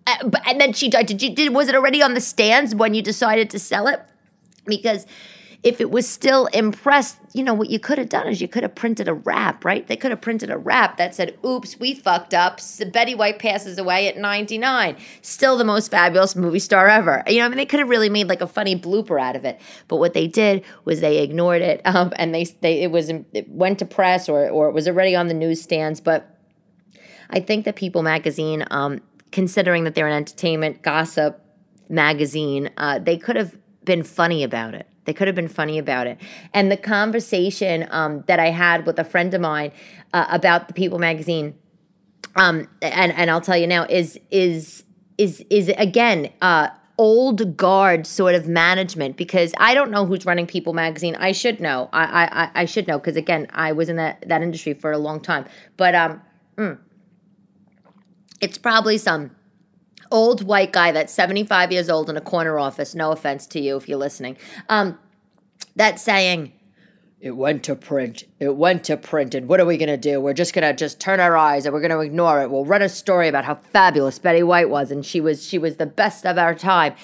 Uh, 0.05 0.29
and 0.45 0.61
then 0.61 0.73
she 0.73 0.87
died. 0.87 1.07
Did 1.07 1.21
you 1.23 1.33
did 1.33 1.53
was 1.53 1.67
it 1.67 1.75
already 1.75 2.03
on 2.03 2.13
the 2.13 2.21
stands 2.21 2.75
when 2.75 2.93
you 2.93 3.01
decided 3.01 3.49
to 3.49 3.59
sell 3.59 3.87
it? 3.87 4.01
Because 4.65 5.07
if 5.61 5.81
it 5.81 5.91
was 5.91 6.07
still 6.07 6.45
impressed, 6.47 7.17
you 7.33 7.43
know, 7.43 7.53
what 7.53 7.69
you 7.69 7.79
could 7.79 7.97
have 7.97 8.07
done 8.07 8.27
is 8.27 8.39
you 8.41 8.47
could 8.47 8.63
have 8.63 8.75
printed 8.75 9.09
a 9.09 9.13
wrap, 9.13 9.65
right? 9.65 9.85
They 9.85 9.97
could 9.97 10.11
have 10.11 10.21
printed 10.21 10.49
a 10.49 10.57
wrap 10.57 10.95
that 10.97 11.13
said, 11.13 11.37
oops, 11.45 11.77
we 11.77 11.93
fucked 11.93 12.33
up. 12.33 12.61
Betty 12.93 13.13
White 13.13 13.39
passes 13.39 13.77
away 13.77 14.07
at 14.07 14.17
99. 14.17 14.95
Still 15.21 15.57
the 15.57 15.65
most 15.65 15.91
fabulous 15.91 16.33
movie 16.33 16.59
star 16.59 16.87
ever. 16.87 17.23
You 17.27 17.39
know, 17.39 17.45
I 17.45 17.49
mean, 17.49 17.57
they 17.57 17.65
could 17.65 17.81
have 17.81 17.89
really 17.89 18.09
made 18.09 18.27
like 18.27 18.39
a 18.39 18.47
funny 18.47 18.79
blooper 18.79 19.21
out 19.21 19.35
of 19.35 19.43
it. 19.43 19.59
But 19.89 19.97
what 19.97 20.13
they 20.13 20.27
did 20.27 20.63
was 20.85 21.01
they 21.01 21.21
ignored 21.21 21.61
it 21.61 21.81
um, 21.85 22.13
and 22.15 22.33
they, 22.33 22.45
they, 22.61 22.83
it 22.83 22.91
was, 22.91 23.09
it 23.09 23.49
went 23.49 23.79
to 23.79 23.85
press 23.85 24.29
or, 24.29 24.49
or 24.49 24.69
it 24.69 24.73
was 24.73 24.87
already 24.87 25.13
on 25.13 25.27
the 25.27 25.33
newsstands. 25.33 25.99
But 25.99 26.37
I 27.29 27.41
think 27.41 27.65
that 27.65 27.75
People 27.75 28.01
magazine, 28.01 28.65
um, 28.71 29.01
considering 29.33 29.83
that 29.83 29.93
they're 29.93 30.07
an 30.07 30.13
entertainment 30.13 30.83
gossip 30.83 31.43
magazine, 31.89 32.69
uh, 32.77 32.99
they 32.99 33.17
could 33.17 33.35
have 33.35 33.57
been 33.83 34.03
funny 34.03 34.43
about 34.43 34.73
it. 34.73 34.87
They 35.09 35.13
could 35.13 35.25
have 35.25 35.35
been 35.35 35.47
funny 35.47 35.79
about 35.79 36.05
it. 36.05 36.19
And 36.53 36.71
the 36.71 36.77
conversation 36.77 37.87
um, 37.89 38.23
that 38.27 38.39
I 38.39 38.51
had 38.51 38.85
with 38.85 38.99
a 38.99 39.03
friend 39.03 39.33
of 39.33 39.41
mine 39.41 39.71
uh, 40.13 40.27
about 40.29 40.67
the 40.67 40.75
People 40.75 40.99
magazine, 40.99 41.57
um, 42.35 42.67
and 42.83 43.11
and 43.13 43.31
I'll 43.31 43.41
tell 43.41 43.57
you 43.57 43.65
now 43.65 43.87
is 43.89 44.19
is 44.29 44.83
is 45.17 45.43
is 45.49 45.69
again. 45.77 46.31
Uh, 46.43 46.69
old 46.99 47.55
guard 47.55 48.05
sort 48.05 48.35
of 48.35 48.45
management 48.45 49.15
because 49.15 49.53
I 49.57 49.73
don't 49.73 49.89
know 49.89 50.05
who's 50.05 50.25
running 50.25 50.45
People 50.45 50.73
Magazine. 50.73 51.15
I 51.15 51.31
should 51.31 51.61
know. 51.61 51.89
I 51.93 52.25
I, 52.25 52.61
I 52.61 52.65
should 52.65 52.87
know 52.87 52.99
because 52.99 53.15
again, 53.15 53.47
I 53.51 53.71
was 53.71 53.87
in 53.87 53.95
that, 53.95 54.25
that 54.27 54.41
industry 54.41 54.73
for 54.73 54.91
a 54.91 54.97
long 54.97 55.21
time. 55.21 55.45
But 55.77 55.95
um, 55.95 56.21
mm, 56.57 56.77
it's 58.41 58.57
probably 58.57 58.97
some 58.97 59.31
old 60.11 60.43
white 60.43 60.71
guy 60.71 60.91
that's 60.91 61.13
75 61.13 61.71
years 61.71 61.89
old 61.89 62.09
in 62.09 62.17
a 62.17 62.21
corner 62.21 62.59
office. 62.59 62.95
No 62.95 63.11
offense 63.11 63.45
to 63.47 63.59
you 63.59 63.77
if 63.77 63.87
you're 63.87 63.97
listening. 63.97 64.37
Um, 64.67 64.97
that's 65.75 66.01
saying, 66.01 66.53
it 67.21 67.31
went 67.31 67.63
to 67.65 67.75
print. 67.75 68.23
It 68.39 68.55
went 68.55 68.85
to 68.85 68.95
print. 68.95 69.35
And 69.35 69.49
what 69.49 69.59
are 69.59 69.65
we 69.65 69.77
going 69.77 69.89
to 69.89 69.97
do? 69.97 70.21
We're 70.21 70.33
just 70.33 70.53
going 70.53 70.65
to 70.65 70.73
just 70.73 71.01
turn 71.01 71.19
our 71.19 71.35
eyes 71.35 71.65
and 71.65 71.73
we're 71.73 71.81
going 71.81 71.91
to 71.91 71.99
ignore 71.99 72.41
it. 72.41 72.49
We'll 72.49 72.63
run 72.63 72.81
a 72.81 72.87
story 72.87 73.27
about 73.27 73.43
how 73.43 73.55
fabulous 73.55 74.19
Betty 74.19 74.41
White 74.41 74.69
was 74.69 74.89
and 74.89 75.05
she 75.05 75.19
was 75.19 75.45
she 75.45 75.57
was 75.57 75.75
the 75.75 75.85
best 75.85 76.25
of 76.25 76.37
our 76.37 76.55
time. 76.55 76.95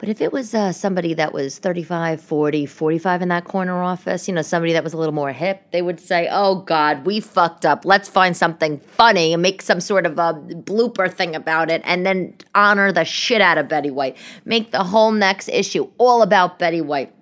But 0.00 0.08
if 0.08 0.22
it 0.22 0.32
was 0.32 0.54
uh, 0.54 0.72
somebody 0.72 1.12
that 1.12 1.34
was 1.34 1.58
35, 1.58 2.22
40, 2.22 2.64
45 2.64 3.20
in 3.20 3.28
that 3.28 3.44
corner 3.44 3.82
office, 3.82 4.26
you 4.26 4.32
know, 4.32 4.40
somebody 4.40 4.72
that 4.72 4.82
was 4.82 4.94
a 4.94 4.96
little 4.96 5.12
more 5.12 5.30
hip, 5.30 5.70
they 5.72 5.82
would 5.82 6.00
say, 6.00 6.26
oh 6.32 6.62
God, 6.62 7.04
we 7.04 7.20
fucked 7.20 7.66
up. 7.66 7.84
Let's 7.84 8.08
find 8.08 8.34
something 8.34 8.78
funny 8.78 9.34
and 9.34 9.42
make 9.42 9.60
some 9.60 9.78
sort 9.78 10.06
of 10.06 10.18
a 10.18 10.32
blooper 10.32 11.12
thing 11.12 11.36
about 11.36 11.70
it 11.70 11.82
and 11.84 12.06
then 12.06 12.34
honor 12.54 12.92
the 12.92 13.04
shit 13.04 13.42
out 13.42 13.58
of 13.58 13.68
Betty 13.68 13.90
White. 13.90 14.16
Make 14.46 14.70
the 14.70 14.84
whole 14.84 15.12
next 15.12 15.48
issue 15.50 15.90
all 15.98 16.22
about 16.22 16.58
Betty 16.58 16.80
White. 16.80 17.12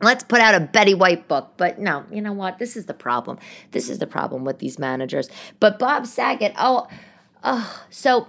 Let's 0.00 0.24
put 0.24 0.40
out 0.40 0.54
a 0.54 0.60
Betty 0.60 0.94
White 0.94 1.28
book. 1.28 1.52
But 1.58 1.78
no, 1.78 2.06
you 2.10 2.22
know 2.22 2.32
what? 2.32 2.58
This 2.58 2.78
is 2.78 2.86
the 2.86 2.94
problem. 2.94 3.38
This 3.72 3.90
is 3.90 3.98
the 3.98 4.06
problem 4.06 4.46
with 4.46 4.58
these 4.58 4.78
managers. 4.78 5.28
But 5.60 5.78
Bob 5.78 6.06
Saget, 6.06 6.54
oh, 6.56 6.88
oh, 7.44 7.84
so 7.90 8.26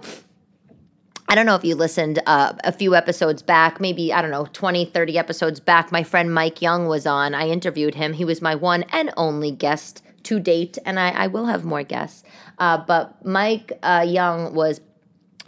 I 1.28 1.34
don't 1.34 1.46
know 1.46 1.54
if 1.54 1.64
you 1.64 1.74
listened 1.74 2.20
uh, 2.26 2.52
a 2.64 2.72
few 2.72 2.94
episodes 2.94 3.42
back, 3.42 3.80
maybe, 3.80 4.12
I 4.12 4.20
don't 4.20 4.30
know, 4.30 4.46
20, 4.52 4.84
30 4.86 5.18
episodes 5.18 5.58
back. 5.58 5.90
My 5.90 6.02
friend 6.02 6.32
Mike 6.32 6.60
Young 6.60 6.86
was 6.86 7.06
on. 7.06 7.34
I 7.34 7.48
interviewed 7.48 7.94
him. 7.94 8.12
He 8.12 8.24
was 8.24 8.42
my 8.42 8.54
one 8.54 8.84
and 8.92 9.10
only 9.16 9.50
guest 9.50 10.02
to 10.24 10.38
date, 10.38 10.76
and 10.84 10.98
I, 10.98 11.10
I 11.10 11.26
will 11.28 11.46
have 11.46 11.64
more 11.64 11.82
guests. 11.82 12.24
Uh, 12.58 12.78
but 12.78 13.24
Mike 13.24 13.72
uh, 13.82 14.04
Young 14.06 14.54
was 14.54 14.80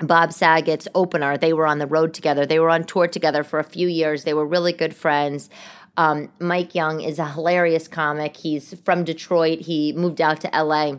Bob 0.00 0.33
Saget's 0.33 0.88
opener. 0.95 1.37
They 1.37 1.52
were 1.52 1.66
on 1.66 1.78
the 1.78 1.87
road 1.87 2.14
together, 2.14 2.47
they 2.47 2.59
were 2.59 2.71
on 2.71 2.85
tour 2.85 3.09
together 3.09 3.45
for 3.45 3.59
a 3.59 3.64
few 3.64 3.88
years. 3.88 4.25
They 4.25 4.35
were 4.35 4.47
really 4.47 4.73
good 4.73 4.95
friends. 4.95 5.50
Um, 5.99 6.30
Mike 6.38 6.75
Young 6.75 7.00
is 7.00 7.18
a 7.18 7.26
hilarious 7.26 7.88
comic. 7.88 8.37
He's 8.37 8.75
from 8.85 9.04
Detroit, 9.04 9.61
he 9.61 9.92
moved 9.92 10.21
out 10.21 10.40
to 10.42 10.50
LA 10.52 10.97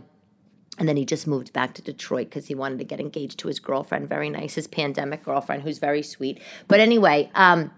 and 0.77 0.87
then 0.87 0.97
he 0.97 1.05
just 1.05 1.27
moved 1.27 1.53
back 1.53 1.73
to 1.75 1.81
Detroit 1.81 2.29
because 2.29 2.47
he 2.47 2.55
wanted 2.55 2.79
to 2.79 2.85
get 2.85 2.99
engaged 2.99 3.39
to 3.39 3.47
his 3.47 3.59
girlfriend. 3.59 4.09
Very 4.09 4.29
nice, 4.29 4.55
his 4.55 4.67
pandemic 4.67 5.23
girlfriend, 5.23 5.63
who's 5.63 5.79
very 5.79 6.03
sweet. 6.03 6.39
But 6.67 6.79
anyway, 6.79 7.29
um, 7.35 7.71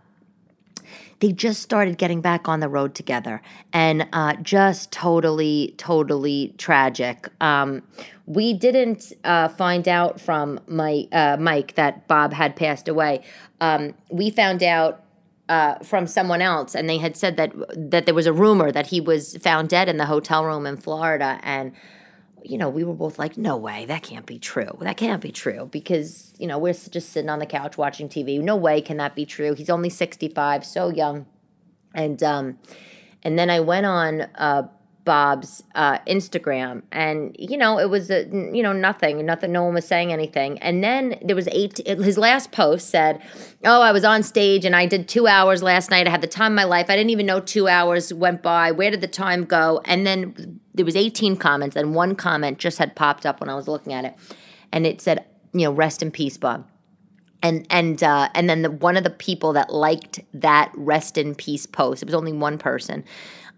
they 1.19 1.31
just 1.31 1.61
started 1.61 1.97
getting 1.97 2.21
back 2.21 2.47
on 2.47 2.59
the 2.59 2.69
road 2.69 2.95
together 2.95 3.41
and 3.73 4.07
uh, 4.13 4.35
just 4.35 4.91
totally, 4.91 5.75
totally 5.77 6.53
tragic. 6.57 7.29
Um, 7.41 7.83
we 8.25 8.53
didn't 8.53 9.11
uh, 9.23 9.49
find 9.49 9.87
out 9.87 10.21
from 10.21 10.59
my, 10.67 11.07
uh, 11.11 11.37
Mike 11.39 11.75
that 11.75 12.07
Bob 12.07 12.33
had 12.33 12.55
passed 12.55 12.87
away. 12.87 13.23
Um, 13.59 13.95
we 14.09 14.29
found 14.29 14.63
out 14.63 15.03
uh, 15.49 15.79
from 15.79 16.05
someone 16.05 16.41
else, 16.43 16.75
and 16.75 16.87
they 16.87 16.99
had 16.99 17.17
said 17.17 17.35
that 17.37 17.51
that 17.75 18.05
there 18.05 18.13
was 18.13 18.27
a 18.27 18.33
rumor 18.33 18.71
that 18.71 18.85
he 18.87 19.01
was 19.01 19.35
found 19.37 19.67
dead 19.67 19.89
in 19.89 19.97
the 19.97 20.05
hotel 20.05 20.45
room 20.45 20.67
in 20.67 20.77
Florida, 20.77 21.39
and 21.41 21.73
you 22.43 22.57
know, 22.57 22.69
we 22.69 22.83
were 22.83 22.93
both 22.93 23.19
like, 23.19 23.37
no 23.37 23.57
way, 23.57 23.85
that 23.85 24.03
can't 24.03 24.25
be 24.25 24.39
true. 24.39 24.77
That 24.81 24.97
can't 24.97 25.21
be 25.21 25.31
true 25.31 25.67
because, 25.71 26.33
you 26.37 26.47
know, 26.47 26.57
we're 26.57 26.73
just 26.73 27.09
sitting 27.09 27.29
on 27.29 27.39
the 27.39 27.45
couch 27.45 27.77
watching 27.77 28.09
TV. 28.09 28.41
No 28.41 28.55
way 28.55 28.81
can 28.81 28.97
that 28.97 29.15
be 29.15 29.25
true. 29.25 29.53
He's 29.53 29.69
only 29.69 29.89
65, 29.89 30.65
so 30.65 30.89
young. 30.89 31.25
And 31.93 32.21
um 32.21 32.59
and 33.23 33.37
then 33.37 33.49
I 33.49 33.59
went 33.59 33.85
on 33.85 34.21
uh 34.35 34.63
Bob's 35.09 35.63
uh, 35.73 35.97
Instagram, 36.07 36.83
and 36.91 37.35
you 37.39 37.57
know 37.57 37.79
it 37.79 37.89
was 37.89 38.11
a, 38.11 38.25
you 38.25 38.61
know 38.61 38.73
nothing, 38.73 39.25
nothing. 39.25 39.51
No 39.51 39.63
one 39.63 39.73
was 39.73 39.87
saying 39.87 40.13
anything. 40.13 40.59
And 40.59 40.83
then 40.83 41.17
there 41.23 41.35
was 41.35 41.47
eight. 41.51 41.81
His 41.87 42.15
last 42.15 42.51
post 42.51 42.91
said, 42.91 43.19
"Oh, 43.65 43.81
I 43.81 43.91
was 43.91 44.03
on 44.03 44.21
stage 44.21 44.65
and 44.65 44.75
I 44.75 44.85
did 44.85 45.07
two 45.07 45.25
hours 45.25 45.63
last 45.63 45.89
night. 45.89 46.05
I 46.05 46.11
had 46.11 46.21
the 46.21 46.27
time 46.27 46.51
of 46.51 46.57
my 46.57 46.63
life. 46.65 46.91
I 46.91 46.95
didn't 46.95 47.09
even 47.09 47.25
know 47.25 47.39
two 47.39 47.67
hours 47.67 48.13
went 48.13 48.43
by. 48.43 48.71
Where 48.71 48.91
did 48.91 49.01
the 49.01 49.07
time 49.07 49.45
go?" 49.45 49.81
And 49.85 50.05
then 50.05 50.59
there 50.79 50.85
was 50.85 50.95
18 50.95 51.35
comments, 51.35 51.75
and 51.75 51.93
one 51.93 52.15
comment 52.15 52.57
just 52.57 52.77
had 52.77 52.95
popped 52.95 53.25
up 53.25 53.41
when 53.41 53.49
I 53.49 53.55
was 53.55 53.67
looking 53.67 53.91
at 53.91 54.05
it, 54.05 54.15
and 54.71 54.87
it 54.87 55.01
said, 55.01 55.25
"You 55.51 55.65
know, 55.65 55.73
rest 55.73 56.01
in 56.01 56.09
peace, 56.09 56.37
Bob." 56.37 56.65
and 57.43 57.67
and 57.69 58.01
uh, 58.01 58.29
and 58.33 58.49
then 58.49 58.61
the, 58.61 58.71
one 58.71 58.97
of 58.97 59.03
the 59.03 59.09
people 59.09 59.53
that 59.53 59.73
liked 59.73 60.19
that 60.33 60.71
rest 60.75 61.17
in 61.17 61.35
peace 61.35 61.65
post 61.65 62.01
it 62.01 62.05
was 62.05 62.15
only 62.15 62.33
one 62.33 62.57
person 62.57 63.03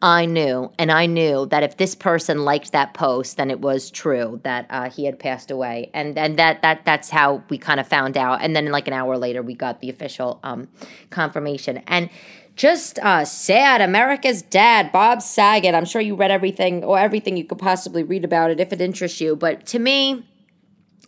I 0.03 0.25
knew, 0.25 0.71
and 0.79 0.91
I 0.91 1.05
knew 1.05 1.45
that 1.47 1.61
if 1.61 1.77
this 1.77 1.93
person 1.93 2.43
liked 2.43 2.71
that 2.71 2.95
post, 2.95 3.37
then 3.37 3.51
it 3.51 3.59
was 3.59 3.91
true 3.91 4.39
that 4.43 4.65
uh, 4.71 4.89
he 4.89 5.05
had 5.05 5.19
passed 5.19 5.51
away, 5.51 5.91
and 5.93 6.17
and 6.17 6.37
that 6.37 6.63
that 6.63 6.85
that's 6.85 7.11
how 7.11 7.43
we 7.49 7.59
kind 7.59 7.79
of 7.79 7.87
found 7.87 8.17
out. 8.17 8.39
And 8.41 8.55
then 8.55 8.65
like 8.71 8.87
an 8.87 8.93
hour 8.93 9.15
later, 9.17 9.43
we 9.43 9.53
got 9.53 9.79
the 9.79 9.89
official 9.89 10.39
um, 10.43 10.67
confirmation. 11.11 11.83
And 11.85 12.09
just 12.55 12.99
uh, 12.99 13.25
sad, 13.25 13.81
America's 13.81 14.41
dad, 14.41 14.91
Bob 14.91 15.21
Saget. 15.21 15.73
I'm 15.73 15.85
sure 15.85 16.01
you 16.01 16.15
read 16.15 16.31
everything 16.31 16.83
or 16.83 16.99
everything 16.99 17.37
you 17.37 17.45
could 17.45 17.59
possibly 17.59 18.03
read 18.03 18.25
about 18.25 18.51
it 18.51 18.59
if 18.59 18.71
it 18.71 18.81
interests 18.81 19.21
you. 19.21 19.35
But 19.35 19.65
to 19.67 19.79
me, 19.79 20.27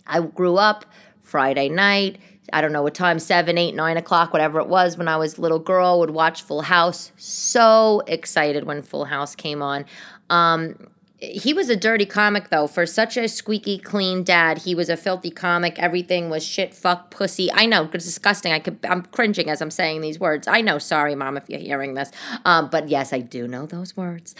I 0.08 0.22
grew 0.22 0.58
up 0.58 0.86
Friday 1.22 1.70
night 1.70 2.20
I 2.52 2.62
don't 2.62 2.74
know 2.74 2.84
what 2.84 2.94
time, 2.94 3.20
seven, 3.20 3.58
eight, 3.58 3.74
nine 3.74 3.96
o'clock, 3.96 4.34
whatever 4.34 4.60
it 4.60 4.68
was 4.68 4.98
when 4.98 5.08
I 5.08 5.18
was 5.18 5.38
a 5.38 5.42
little 5.42 5.60
girl, 5.60 6.00
would 6.00 6.10
watch 6.10 6.42
Full 6.44 6.62
House. 6.62 7.12
So 7.18 8.02
excited 8.08 8.66
when 8.66 8.82
Full 8.82 9.06
House 9.06 9.36
came 9.36 9.62
on. 9.62 9.86
Um, 10.30 10.88
he 11.24 11.54
was 11.54 11.70
a 11.70 11.76
dirty 11.76 12.06
comic 12.06 12.50
though. 12.50 12.68
For 12.68 12.86
such 12.86 13.16
a 13.16 13.28
squeaky 13.28 13.78
clean 13.78 14.24
dad, 14.24 14.60
he 14.60 14.76
was 14.76 14.90
a 14.90 14.98
filthy 14.98 15.32
comic. 15.32 15.80
Everything 15.80 16.30
was 16.30 16.46
shit, 16.46 16.74
fuck, 16.74 17.12
pussy. 17.12 17.52
I 17.54 17.66
know, 17.66 17.90
it's 17.94 18.06
disgusting. 18.06 18.52
I 18.52 18.60
could, 18.60 18.80
I'm 18.88 19.04
cringing 19.04 19.50
as 19.50 19.62
I'm 19.62 19.72
saying 19.72 20.02
these 20.02 20.20
words. 20.20 20.48
I 20.48 20.62
know. 20.62 20.78
Sorry, 20.78 21.16
mom, 21.16 21.38
if 21.38 21.50
you're 21.50 21.60
hearing 21.60 21.94
this. 21.94 22.12
Um, 22.46 22.70
but 22.70 22.90
yes, 22.90 23.14
I 23.14 23.20
do 23.20 23.48
know 23.48 23.66
those 23.66 23.96
words. 23.96 24.36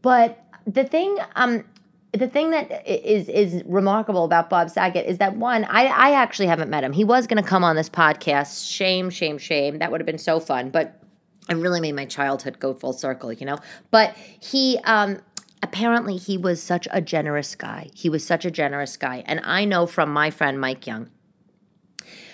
But 0.00 0.44
the 0.66 0.84
thing, 0.84 1.18
um, 1.34 1.64
the 2.12 2.28
thing 2.28 2.50
that 2.50 2.86
is 2.86 3.28
is 3.28 3.62
remarkable 3.64 4.24
about 4.24 4.50
Bob 4.50 4.70
Saget 4.70 5.06
is 5.06 5.18
that 5.18 5.36
one, 5.36 5.64
I, 5.64 5.86
I 5.86 6.12
actually 6.12 6.46
haven't 6.46 6.70
met 6.70 6.84
him. 6.84 6.92
He 6.92 7.04
was 7.04 7.26
going 7.26 7.42
to 7.42 7.48
come 7.48 7.64
on 7.64 7.74
this 7.74 7.88
podcast. 7.88 8.70
Shame, 8.70 9.10
shame, 9.10 9.38
shame. 9.38 9.78
That 9.78 9.90
would 9.90 10.00
have 10.00 10.06
been 10.06 10.18
so 10.18 10.38
fun, 10.38 10.70
but 10.70 11.02
it 11.48 11.54
really 11.54 11.80
made 11.80 11.96
my 11.96 12.04
childhood 12.04 12.60
go 12.60 12.74
full 12.74 12.92
circle, 12.92 13.32
you 13.32 13.46
know. 13.46 13.58
But 13.90 14.14
he, 14.40 14.78
um, 14.84 15.20
apparently, 15.62 16.16
he 16.16 16.36
was 16.36 16.62
such 16.62 16.88
a 16.90 17.00
generous 17.00 17.54
guy. 17.54 17.90
He 17.94 18.08
was 18.08 18.24
such 18.24 18.44
a 18.44 18.50
generous 18.50 18.96
guy, 18.96 19.22
and 19.26 19.40
I 19.44 19.64
know 19.64 19.86
from 19.86 20.10
my 20.12 20.30
friend 20.30 20.60
Mike 20.60 20.86
Young 20.86 21.10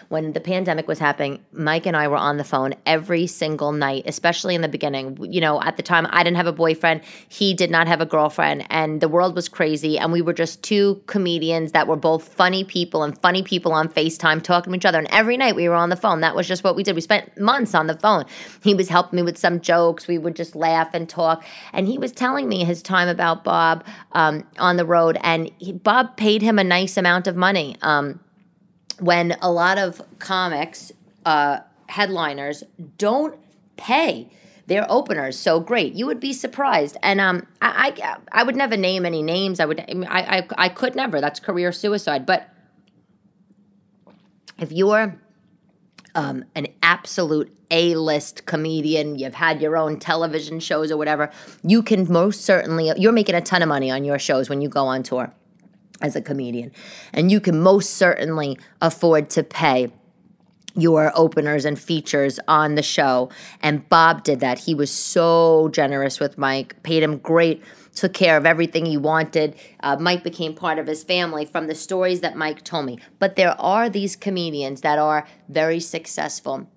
when 0.08 0.32
the 0.32 0.40
pandemic 0.40 0.88
was 0.88 0.98
happening, 0.98 1.44
Mike 1.52 1.84
and 1.84 1.96
I 1.96 2.08
were 2.08 2.16
on 2.16 2.38
the 2.38 2.44
phone 2.44 2.74
every 2.86 3.26
single 3.26 3.72
night, 3.72 4.04
especially 4.06 4.54
in 4.54 4.62
the 4.62 4.68
beginning. 4.68 5.18
You 5.20 5.40
know, 5.40 5.62
at 5.62 5.76
the 5.76 5.82
time, 5.82 6.06
I 6.10 6.24
didn't 6.24 6.38
have 6.38 6.46
a 6.46 6.52
boyfriend, 6.52 7.02
he 7.28 7.52
did 7.52 7.70
not 7.70 7.86
have 7.88 8.00
a 8.00 8.06
girlfriend, 8.06 8.64
and 8.70 9.02
the 9.02 9.08
world 9.08 9.34
was 9.34 9.48
crazy. 9.48 9.98
And 9.98 10.10
we 10.10 10.22
were 10.22 10.32
just 10.32 10.62
two 10.62 11.02
comedians 11.06 11.72
that 11.72 11.86
were 11.86 11.96
both 11.96 12.28
funny 12.28 12.64
people 12.64 13.02
and 13.02 13.18
funny 13.20 13.42
people 13.42 13.72
on 13.72 13.88
FaceTime 13.88 14.42
talking 14.42 14.72
to 14.72 14.76
each 14.78 14.86
other. 14.86 14.98
And 14.98 15.08
every 15.10 15.36
night 15.36 15.54
we 15.54 15.68
were 15.68 15.74
on 15.74 15.90
the 15.90 15.96
phone. 15.96 16.20
That 16.20 16.34
was 16.34 16.48
just 16.48 16.64
what 16.64 16.74
we 16.74 16.82
did. 16.82 16.94
We 16.94 17.02
spent 17.02 17.38
months 17.38 17.74
on 17.74 17.86
the 17.86 17.98
phone. 17.98 18.24
He 18.62 18.74
was 18.74 18.88
helping 18.88 19.18
me 19.18 19.22
with 19.22 19.36
some 19.36 19.60
jokes. 19.60 20.08
We 20.08 20.16
would 20.16 20.36
just 20.36 20.56
laugh 20.56 20.88
and 20.94 21.06
talk. 21.06 21.44
And 21.74 21.86
he 21.86 21.98
was 21.98 22.12
telling 22.12 22.48
me 22.48 22.64
his 22.64 22.82
time 22.82 23.08
about 23.08 23.44
Bob 23.44 23.84
um, 24.12 24.46
on 24.58 24.78
the 24.78 24.86
road, 24.86 25.18
and 25.22 25.50
he, 25.58 25.72
Bob 25.72 26.16
paid 26.16 26.40
him 26.40 26.58
a 26.58 26.64
nice 26.64 26.96
amount 26.96 27.26
of 27.26 27.36
money. 27.36 27.76
Um, 27.82 28.20
when 29.00 29.36
a 29.40 29.50
lot 29.50 29.78
of 29.78 30.02
comics 30.18 30.92
uh, 31.24 31.60
headliners 31.88 32.64
don't 32.96 33.38
pay 33.76 34.30
their 34.66 34.86
openers 34.90 35.38
so 35.38 35.60
great. 35.60 35.94
You 35.94 36.06
would 36.06 36.20
be 36.20 36.32
surprised. 36.32 36.96
And 37.02 37.20
um, 37.20 37.46
I, 37.62 37.94
I, 38.02 38.16
I 38.40 38.42
would 38.42 38.56
never 38.56 38.76
name 38.76 39.06
any 39.06 39.22
names. 39.22 39.60
I 39.60 39.64
would, 39.64 39.80
I, 39.80 40.38
I, 40.38 40.48
I 40.58 40.68
could 40.68 40.94
never. 40.94 41.20
That's 41.20 41.40
career 41.40 41.72
suicide. 41.72 42.26
But 42.26 42.48
if 44.58 44.70
you're 44.70 45.18
um, 46.14 46.44
an 46.54 46.66
absolute 46.82 47.50
A 47.70 47.94
list 47.94 48.44
comedian, 48.44 49.18
you've 49.18 49.34
had 49.34 49.62
your 49.62 49.76
own 49.76 49.98
television 49.98 50.60
shows 50.60 50.90
or 50.90 50.98
whatever, 50.98 51.30
you 51.62 51.82
can 51.82 52.10
most 52.12 52.42
certainly, 52.42 52.92
you're 52.98 53.12
making 53.12 53.34
a 53.34 53.40
ton 53.40 53.62
of 53.62 53.68
money 53.68 53.90
on 53.90 54.04
your 54.04 54.18
shows 54.18 54.50
when 54.50 54.60
you 54.60 54.68
go 54.68 54.86
on 54.86 55.02
tour 55.02 55.32
as 56.00 56.16
a 56.16 56.20
comedian. 56.20 56.72
And 57.12 57.30
you 57.30 57.40
can 57.40 57.60
most 57.60 57.94
certainly 57.94 58.58
afford 58.80 59.30
to 59.30 59.42
pay 59.42 59.92
your 60.74 61.12
openers 61.16 61.64
and 61.64 61.78
features 61.78 62.38
on 62.46 62.76
the 62.76 62.82
show. 62.82 63.30
And 63.60 63.88
Bob 63.88 64.22
did 64.22 64.40
that. 64.40 64.60
He 64.60 64.74
was 64.74 64.90
so 64.90 65.68
generous 65.72 66.20
with 66.20 66.38
Mike, 66.38 66.80
paid 66.82 67.02
him 67.02 67.18
great, 67.18 67.62
took 67.94 68.14
care 68.14 68.36
of 68.36 68.46
everything 68.46 68.86
he 68.86 68.96
wanted. 68.96 69.56
Uh, 69.80 69.96
Mike 69.98 70.22
became 70.22 70.54
part 70.54 70.78
of 70.78 70.86
his 70.86 71.02
family 71.02 71.44
from 71.44 71.66
the 71.66 71.74
stories 71.74 72.20
that 72.20 72.36
Mike 72.36 72.62
told 72.62 72.86
me. 72.86 72.98
But 73.18 73.34
there 73.34 73.60
are 73.60 73.90
these 73.90 74.14
comedians 74.14 74.82
that 74.82 74.98
are 74.98 75.26
very 75.48 75.80
successful 75.80 76.68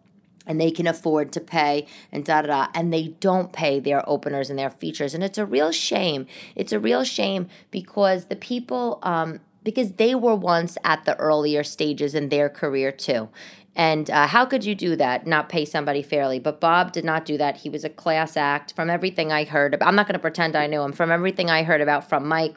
and 0.46 0.60
they 0.60 0.72
can 0.72 0.88
afford 0.88 1.32
to 1.32 1.40
pay 1.40 1.86
and 2.12 2.26
da 2.26 2.42
da 2.42 2.48
da 2.48 2.68
and 2.74 2.94
they 2.94 3.10
don't 3.20 3.54
pay 3.54 3.80
their 3.80 4.08
openers 4.10 4.50
and 4.50 4.58
their 4.58 4.70
features 4.70 5.14
and 5.14 5.24
it's 5.24 5.38
a 5.38 5.46
real 5.46 5.72
shame 5.72 6.26
it's 6.56 6.72
a 6.72 6.80
real 6.80 7.04
shame 7.04 7.48
because 7.70 8.26
the 8.26 8.36
people 8.36 9.00
um, 9.04 9.40
because 9.64 9.94
they 9.94 10.16
were 10.16 10.36
once 10.36 10.78
at 10.84 11.06
the 11.06 11.16
earlier 11.18 11.64
stages 11.64 12.16
in 12.16 12.30
their 12.30 12.50
career 12.50 12.92
too 12.92 13.30
and 13.76 14.10
uh, 14.10 14.28
how 14.28 14.46
could 14.46 14.66
you 14.66 14.76
do 14.76 14.96
that, 14.98 15.26
not 15.26 15.48
pay 15.48 15.64
somebody 15.64 16.02
fairly? 16.02 16.40
But 16.40 16.60
Bob 16.60 16.92
did 16.92 17.06
not 17.06 17.24
do 17.26 17.38
that. 17.38 17.58
He 17.58 17.70
was 17.70 17.84
a 17.84 17.90
class 17.90 18.36
act. 18.36 18.74
From 18.76 18.90
everything 18.90 19.32
I 19.32 19.46
heard, 19.46 19.82
I'm 19.82 19.96
not 19.96 20.08
going 20.08 20.14
to 20.14 20.20
pretend 20.20 20.56
I 20.56 20.68
knew 20.68 20.82
him. 20.82 20.92
From 20.92 21.12
everything 21.12 21.50
I 21.50 21.64
heard 21.64 21.80
about 21.80 22.08
from 22.10 22.28
Mike 22.28 22.56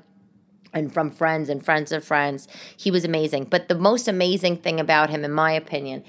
and 0.73 0.93
from 0.93 1.13
friends 1.13 1.49
and 1.49 1.65
friends 1.65 1.93
of 1.93 2.05
friends, 2.05 2.49
he 2.77 2.91
was 2.91 3.05
amazing. 3.05 3.45
But 3.45 3.69
the 3.69 3.77
most 3.77 4.09
amazing 4.09 4.57
thing 4.57 4.81
about 4.81 5.09
him, 5.09 5.25
in 5.25 5.31
my 5.31 5.53
opinion, 5.53 6.03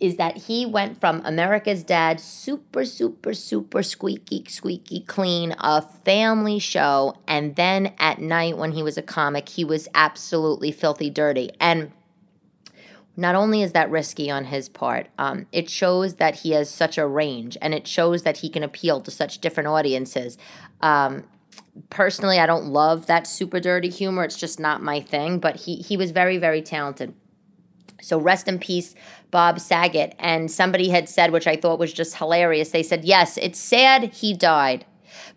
is 0.00 0.16
that 0.16 0.36
he 0.36 0.66
went 0.66 1.00
from 1.00 1.22
America's 1.24 1.82
Dad, 1.84 2.20
super, 2.20 2.84
super, 2.84 3.32
super 3.32 3.82
squeaky, 3.82 4.44
squeaky 4.48 5.00
clean, 5.00 5.54
a 5.58 5.80
family 5.80 6.58
show. 6.58 7.16
And 7.26 7.56
then 7.56 7.94
at 7.98 8.18
night, 8.18 8.58
when 8.58 8.72
he 8.72 8.82
was 8.82 8.98
a 8.98 9.02
comic, 9.02 9.48
he 9.48 9.64
was 9.64 9.88
absolutely 9.94 10.72
filthy 10.72 11.10
dirty. 11.10 11.50
And 11.60 11.92
not 13.16 13.34
only 13.34 13.62
is 13.62 13.72
that 13.72 13.90
risky 13.90 14.30
on 14.30 14.46
his 14.46 14.68
part, 14.68 15.06
um, 15.18 15.46
it 15.52 15.70
shows 15.70 16.14
that 16.16 16.36
he 16.36 16.50
has 16.50 16.68
such 16.68 16.98
a 16.98 17.06
range 17.06 17.56
and 17.62 17.72
it 17.72 17.86
shows 17.86 18.24
that 18.24 18.38
he 18.38 18.48
can 18.48 18.64
appeal 18.64 19.00
to 19.00 19.10
such 19.10 19.38
different 19.38 19.68
audiences. 19.68 20.36
Um, 20.80 21.24
personally, 21.90 22.40
I 22.40 22.46
don't 22.46 22.66
love 22.66 23.06
that 23.06 23.26
super 23.26 23.60
dirty 23.60 23.88
humor. 23.88 24.24
It's 24.24 24.36
just 24.36 24.58
not 24.58 24.82
my 24.82 25.00
thing, 25.00 25.38
but 25.38 25.56
he, 25.56 25.76
he 25.76 25.96
was 25.96 26.10
very, 26.10 26.38
very 26.38 26.62
talented. 26.62 27.14
So 28.04 28.18
rest 28.18 28.48
in 28.48 28.58
peace, 28.58 28.94
Bob 29.30 29.58
Saget. 29.58 30.14
And 30.18 30.50
somebody 30.50 30.90
had 30.90 31.08
said, 31.08 31.32
which 31.32 31.46
I 31.46 31.56
thought 31.56 31.78
was 31.78 31.92
just 31.92 32.16
hilarious, 32.16 32.70
they 32.70 32.82
said, 32.82 33.04
yes, 33.04 33.36
it's 33.38 33.58
sad 33.58 34.12
he 34.14 34.34
died. 34.34 34.84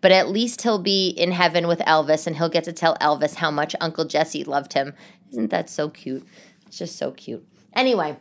But 0.02 0.12
at 0.12 0.30
least 0.30 0.62
he'll 0.62 0.80
be 0.80 1.10
in 1.10 1.32
heaven 1.32 1.68
with 1.68 1.80
Elvis 1.80 2.28
and 2.28 2.36
he'll 2.36 2.50
get 2.50 2.64
to 2.66 2.74
tell 2.74 2.98
Elvis 2.98 3.36
how 3.36 3.52
much 3.52 3.76
Uncle 3.80 4.06
Jesse 4.06 4.44
loved 4.44 4.74
him. 4.74 4.94
Isn't 5.32 5.50
that 5.52 5.70
so 5.70 5.90
cute? 5.90 6.26
It's 6.66 6.78
just 6.78 6.98
so 6.98 7.12
cute. 7.12 7.46
Anyway, 7.74 8.18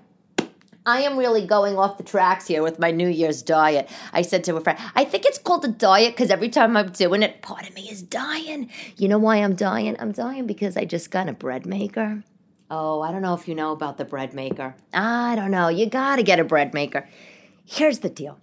I 0.85 1.01
am 1.01 1.19
really 1.19 1.45
going 1.45 1.77
off 1.77 1.99
the 1.99 2.05
tracks 2.05 2.47
here 2.47 2.63
with 2.63 2.79
my 2.79 2.93
New 2.93 3.09
Year's 3.09 3.43
diet. 3.43 3.91
I 4.13 4.23
said 4.23 4.45
to 4.45 4.57
a 4.57 4.61
friend, 4.61 4.79
I 4.95 5.05
think 5.05 5.25
it's 5.25 5.39
called 5.39 5.65
a 5.65 5.69
diet 5.69 6.15
because 6.15 6.31
every 6.31 6.49
time 6.49 6.77
I'm 6.77 6.91
doing 6.91 7.25
it, 7.25 7.43
part 7.43 7.69
of 7.69 7.75
me 7.75 7.89
is 7.91 8.03
dying. 8.03 8.71
You 8.97 9.09
know 9.09 9.19
why 9.19 9.37
I'm 9.39 9.57
dying? 9.57 9.97
I'm 9.99 10.13
dying 10.13 10.47
because 10.47 10.77
I 10.77 10.85
just 10.85 11.11
got 11.11 11.29
a 11.29 11.33
bread 11.33 11.67
maker. 11.67 12.23
Oh, 12.71 13.01
I 13.01 13.13
don't 13.13 13.23
know 13.23 13.35
if 13.35 13.47
you 13.47 13.55
know 13.55 13.73
about 13.73 13.97
the 13.97 14.05
bread 14.05 14.35
maker. 14.35 14.75
I 14.93 15.37
don't 15.37 15.51
know. 15.51 15.69
You 15.69 15.87
got 15.87 16.17
to 16.17 16.23
get 16.23 16.41
a 16.41 16.45
bread 16.45 16.75
maker. 16.75 17.09
Here's 17.65 18.01
the 18.01 18.09
deal. 18.09 18.41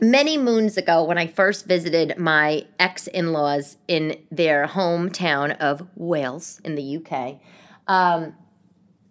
Many 0.00 0.38
moons 0.38 0.76
ago, 0.76 1.04
when 1.04 1.18
I 1.18 1.26
first 1.26 1.66
visited 1.66 2.18
my 2.18 2.66
ex 2.78 3.06
in 3.06 3.32
laws 3.32 3.76
in 3.88 4.18
their 4.30 4.66
hometown 4.66 5.56
of 5.58 5.86
Wales 5.94 6.60
in 6.64 6.74
the 6.74 6.96
UK, 6.98 7.38
um, 7.86 8.34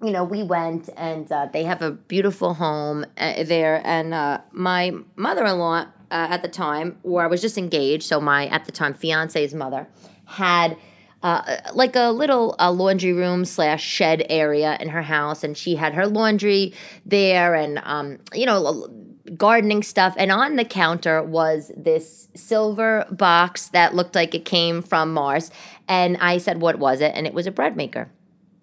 you 0.04 0.12
know, 0.12 0.24
we 0.24 0.43
went 0.43 0.89
and 0.98 1.32
uh, 1.32 1.48
they 1.52 1.63
have 1.63 1.82
a 1.82 1.91
beautiful 1.91 2.56
home 2.56 3.06
uh, 3.17 3.43
there. 3.43 3.82
And 3.84 4.13
uh, 4.13 4.41
my 4.52 4.93
mother 5.15 5.45
in 5.45 5.58
law 5.58 5.82
uh, 5.82 5.86
at 6.10 6.41
the 6.41 6.48
time, 6.48 6.98
or 7.04 7.24
I 7.24 7.28
was 7.28 7.41
just 7.41 7.58
engaged, 7.58 8.04
so 8.04 8.19
my 8.19 8.48
at 8.48 8.65
the 8.65 8.71
time 8.71 8.93
fiance's 8.95 9.54
mother 9.54 9.88
had. 10.26 10.78
Uh, 11.26 11.58
like 11.74 11.96
a 11.96 12.12
little 12.12 12.56
uh, 12.60 12.72
laundry 12.72 13.12
room 13.12 13.46
slash 13.46 13.84
shed 13.84 14.24
area 14.30 14.78
in 14.80 14.90
her 14.90 15.02
house, 15.02 15.44
and 15.44 15.58
she 15.58 15.76
had 15.76 15.92
her 15.92 16.06
laundry 16.06 16.72
there, 17.04 17.56
and 17.56 17.82
um, 17.84 18.20
you 18.36 18.46
know, 18.46 18.88
gardening 19.36 19.82
stuff. 19.82 20.14
And 20.20 20.32
on 20.32 20.56
the 20.56 20.64
counter 20.64 21.24
was 21.24 21.72
this 21.76 22.28
silver 22.36 23.08
box 23.10 23.70
that 23.70 23.96
looked 23.96 24.14
like 24.14 24.36
it 24.36 24.46
came 24.46 24.84
from 24.84 25.16
Mars. 25.16 25.50
And 25.88 26.16
I 26.18 26.38
said, 26.38 26.62
"What 26.62 26.78
was 26.78 27.02
it?" 27.02 27.14
And 27.16 27.26
it 27.26 27.34
was 27.34 27.48
a 27.48 27.52
bread 27.52 27.76
maker. 27.76 28.08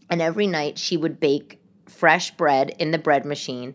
And 0.09 0.22
every 0.22 0.46
night 0.46 0.79
she 0.79 0.96
would 0.96 1.18
bake 1.18 1.61
fresh 1.88 2.31
bread 2.31 2.77
in 2.79 2.92
the 2.92 2.98
bread 2.98 3.25
machine 3.25 3.75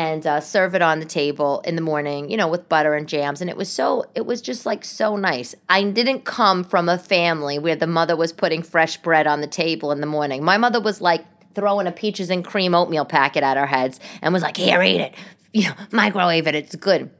and 0.00 0.26
uh, 0.26 0.40
serve 0.40 0.74
it 0.74 0.80
on 0.80 0.98
the 0.98 1.04
table 1.04 1.60
in 1.66 1.76
the 1.76 1.82
morning, 1.82 2.30
you 2.30 2.36
know, 2.38 2.48
with 2.48 2.70
butter 2.70 2.94
and 2.94 3.06
jams. 3.06 3.42
And 3.42 3.50
it 3.50 3.56
was 3.58 3.68
so, 3.68 4.06
it 4.14 4.24
was 4.24 4.40
just 4.40 4.64
like 4.64 4.82
so 4.82 5.14
nice. 5.14 5.54
I 5.68 5.84
didn't 5.84 6.24
come 6.24 6.64
from 6.64 6.88
a 6.88 6.96
family 6.96 7.58
where 7.58 7.76
the 7.76 7.86
mother 7.86 8.16
was 8.16 8.32
putting 8.32 8.62
fresh 8.62 8.96
bread 8.96 9.26
on 9.26 9.42
the 9.42 9.46
table 9.46 9.92
in 9.92 10.00
the 10.00 10.06
morning. 10.06 10.42
My 10.42 10.56
mother 10.56 10.80
was 10.80 11.02
like 11.02 11.26
throwing 11.54 11.86
a 11.86 11.92
peaches 11.92 12.30
and 12.30 12.42
cream 12.42 12.74
oatmeal 12.74 13.04
packet 13.04 13.42
at 13.42 13.58
our 13.58 13.66
heads 13.66 14.00
and 14.22 14.32
was 14.32 14.42
like, 14.42 14.56
here, 14.56 14.82
eat 14.82 15.02
it. 15.02 15.14
You 15.52 15.64
know, 15.64 15.74
microwave 15.90 16.46
it. 16.46 16.54
It's 16.54 16.76
good 16.76 17.10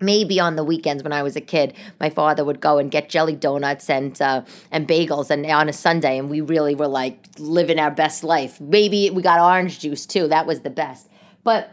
maybe 0.00 0.40
on 0.40 0.56
the 0.56 0.64
weekends 0.64 1.04
when 1.04 1.12
I 1.12 1.22
was 1.22 1.36
a 1.36 1.40
kid, 1.40 1.74
my 2.00 2.10
father 2.10 2.44
would 2.44 2.60
go 2.60 2.78
and 2.78 2.90
get 2.90 3.08
jelly 3.08 3.36
donuts 3.36 3.88
and 3.88 4.20
uh, 4.20 4.42
and 4.72 4.88
bagels, 4.88 5.30
and 5.30 5.46
on 5.46 5.68
a 5.68 5.72
Sunday, 5.72 6.18
and 6.18 6.28
we 6.28 6.40
really 6.40 6.74
were 6.74 6.88
like 6.88 7.24
living 7.38 7.78
our 7.78 7.92
best 7.92 8.24
life. 8.24 8.60
Maybe 8.60 9.10
we 9.10 9.22
got 9.22 9.38
orange 9.38 9.78
juice 9.78 10.06
too. 10.06 10.26
That 10.26 10.44
was 10.44 10.62
the 10.62 10.70
best. 10.70 11.08
But 11.44 11.70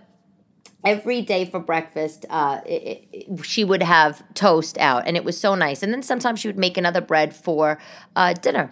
every 0.85 1.21
day 1.21 1.45
for 1.45 1.59
breakfast, 1.59 2.25
uh, 2.29 2.61
it, 2.65 3.07
it, 3.11 3.45
she 3.45 3.65
would 3.65 3.83
have 3.83 4.23
toast 4.35 4.77
out, 4.77 5.07
and 5.07 5.17
it 5.17 5.25
was 5.25 5.37
so 5.37 5.55
nice. 5.55 5.83
And 5.83 5.91
then 5.91 6.03
sometimes 6.03 6.39
she 6.39 6.47
would 6.47 6.59
make 6.59 6.77
another 6.77 7.01
bread 7.01 7.35
for 7.35 7.79
uh, 8.15 8.33
dinner. 8.33 8.71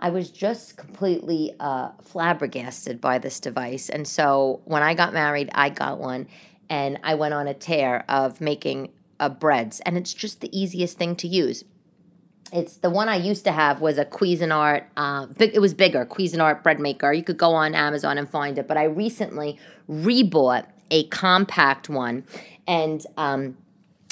I 0.00 0.10
was 0.10 0.30
just 0.30 0.76
completely 0.76 1.54
uh, 1.58 1.90
flabbergasted 2.02 3.00
by 3.00 3.18
this 3.18 3.40
device. 3.40 3.88
And 3.88 4.06
so 4.06 4.60
when 4.64 4.82
I 4.82 4.94
got 4.94 5.12
married, 5.12 5.50
I 5.54 5.70
got 5.70 5.98
one 5.98 6.28
and 6.70 6.98
I 7.02 7.14
went 7.14 7.34
on 7.34 7.48
a 7.48 7.54
tear 7.54 8.04
of 8.08 8.40
making 8.40 8.92
uh, 9.18 9.28
breads, 9.28 9.80
and 9.80 9.96
it's 9.96 10.14
just 10.14 10.40
the 10.40 10.58
easiest 10.58 10.98
thing 10.98 11.16
to 11.16 11.26
use. 11.26 11.64
It's 12.52 12.76
the 12.76 12.90
one 12.90 13.08
I 13.08 13.16
used 13.16 13.44
to 13.44 13.52
have 13.52 13.80
was 13.80 13.98
a 13.98 14.04
Cuisinart. 14.04 14.84
Uh, 14.96 15.26
big, 15.26 15.54
it 15.54 15.60
was 15.60 15.74
bigger 15.74 16.06
Cuisinart 16.06 16.62
bread 16.62 16.80
maker. 16.80 17.12
You 17.12 17.22
could 17.22 17.38
go 17.38 17.52
on 17.52 17.74
Amazon 17.74 18.18
and 18.18 18.28
find 18.28 18.58
it, 18.58 18.66
but 18.66 18.76
I 18.76 18.84
recently 18.84 19.58
rebought 19.88 20.66
a 20.90 21.04
compact 21.08 21.88
one, 21.88 22.24
and 22.66 23.04
um, 23.16 23.56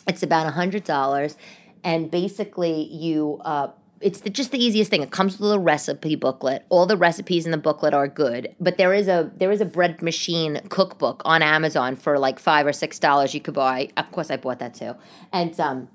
it's 0.07 0.23
about 0.23 0.47
a 0.47 0.51
hundred 0.51 0.85
dollars. 0.85 1.37
And 1.83 2.11
basically, 2.11 2.89
you 2.93 3.41
uh, 3.45 3.69
it's 4.01 4.21
the, 4.21 4.31
just 4.31 4.51
the 4.51 4.63
easiest 4.63 4.91
thing. 4.91 5.03
It 5.03 5.11
comes 5.11 5.35
with 5.35 5.41
a 5.41 5.45
little 5.45 5.63
recipe 5.63 6.17
booklet. 6.17 6.65
All 6.69 6.87
the 6.87 6.97
recipes 6.97 7.47
in 7.47 7.53
the 7.53 7.59
booklet 7.59 7.95
are 7.95 8.09
good, 8.09 8.55
but 8.61 8.77
there 8.77 8.93
is 8.93 9.09
a 9.09 9.31
there 9.37 9.51
is 9.51 9.61
a 9.61 9.65
bread 9.65 10.03
machine 10.03 10.61
cookbook 10.69 11.23
on 11.25 11.43
Amazon 11.43 11.97
for 11.97 12.19
like 12.19 12.39
five 12.39 12.67
or 12.67 12.73
six 12.73 12.99
dollars. 12.99 13.35
You 13.35 13.41
could 13.41 13.55
buy. 13.55 13.89
Of 13.97 14.11
course, 14.13 14.31
I 14.31 14.37
bought 14.37 14.59
that 14.59 14.75
too, 14.75 14.95
and 15.33 15.59
um, 15.59 15.89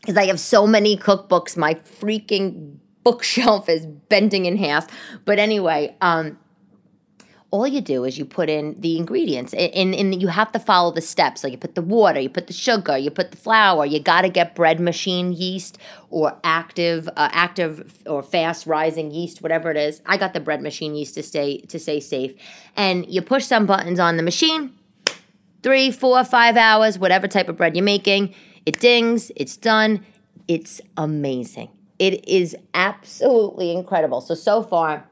because 0.00 0.16
I 0.16 0.26
have 0.26 0.40
so 0.40 0.66
many 0.66 0.96
cookbooks, 0.96 1.56
my 1.56 1.74
freaking 1.74 2.76
bookshelf 3.04 3.68
is 3.68 3.86
bending 3.86 4.46
in 4.46 4.56
half. 4.56 4.86
But 5.24 5.38
anyway, 5.38 5.96
um, 6.00 6.38
all 7.50 7.66
you 7.66 7.80
do 7.80 8.04
is 8.04 8.16
you 8.16 8.24
put 8.24 8.48
in 8.48 8.80
the 8.80 8.96
ingredients. 8.96 9.52
And, 9.54 9.94
and 9.94 10.20
you 10.20 10.28
have 10.28 10.52
to 10.52 10.58
follow 10.58 10.92
the 10.92 11.00
steps. 11.00 11.42
Like 11.42 11.52
you 11.52 11.58
put 11.58 11.74
the 11.74 11.82
water 11.82 12.20
you 12.20 12.28
put 12.28 12.46
the 12.46 12.52
sugar 12.52 12.96
you 12.96 13.10
put 13.10 13.32
the 13.32 13.36
flour 13.36 13.84
you 13.84 14.00
got 14.00 14.22
to 14.22 14.28
get 14.28 14.54
bread 14.54 14.78
machine 14.80 15.32
yeast 15.32 15.78
or 16.10 16.38
active 16.44 17.08
uh, 17.08 17.28
active 17.32 17.98
or 18.06 18.22
fast 18.22 18.66
rising 18.66 19.10
yeast 19.10 19.42
whatever 19.42 19.70
it 19.70 19.76
is. 19.76 20.00
I 20.06 20.16
got 20.16 20.32
the 20.32 20.40
bread 20.40 20.62
machine 20.62 20.94
yeast 20.94 21.14
to 21.14 21.22
stay 21.22 21.58
to 21.62 21.78
stay 21.78 22.00
safe. 22.00 22.34
And 22.76 23.10
you 23.12 23.22
push 23.22 23.46
some 23.46 23.66
buttons 23.66 23.98
on 23.98 24.16
the 24.16 24.22
machine. 24.22 24.72
Three 25.62 25.90
four 25.90 26.22
five 26.24 26.56
hours 26.56 26.98
whatever 26.98 27.26
type 27.26 27.48
of 27.48 27.56
bread 27.56 27.76
you're 27.76 27.84
making 27.84 28.34
it 28.66 28.80
dings 28.80 29.30
it's 29.36 29.56
done 29.56 30.04
it's 30.48 30.80
amazing 30.96 31.68
it 31.98 32.26
is 32.28 32.56
absolutely 32.74 33.72
incredible 33.72 34.20
so 34.20 34.34
so 34.34 34.62
far 34.62 35.06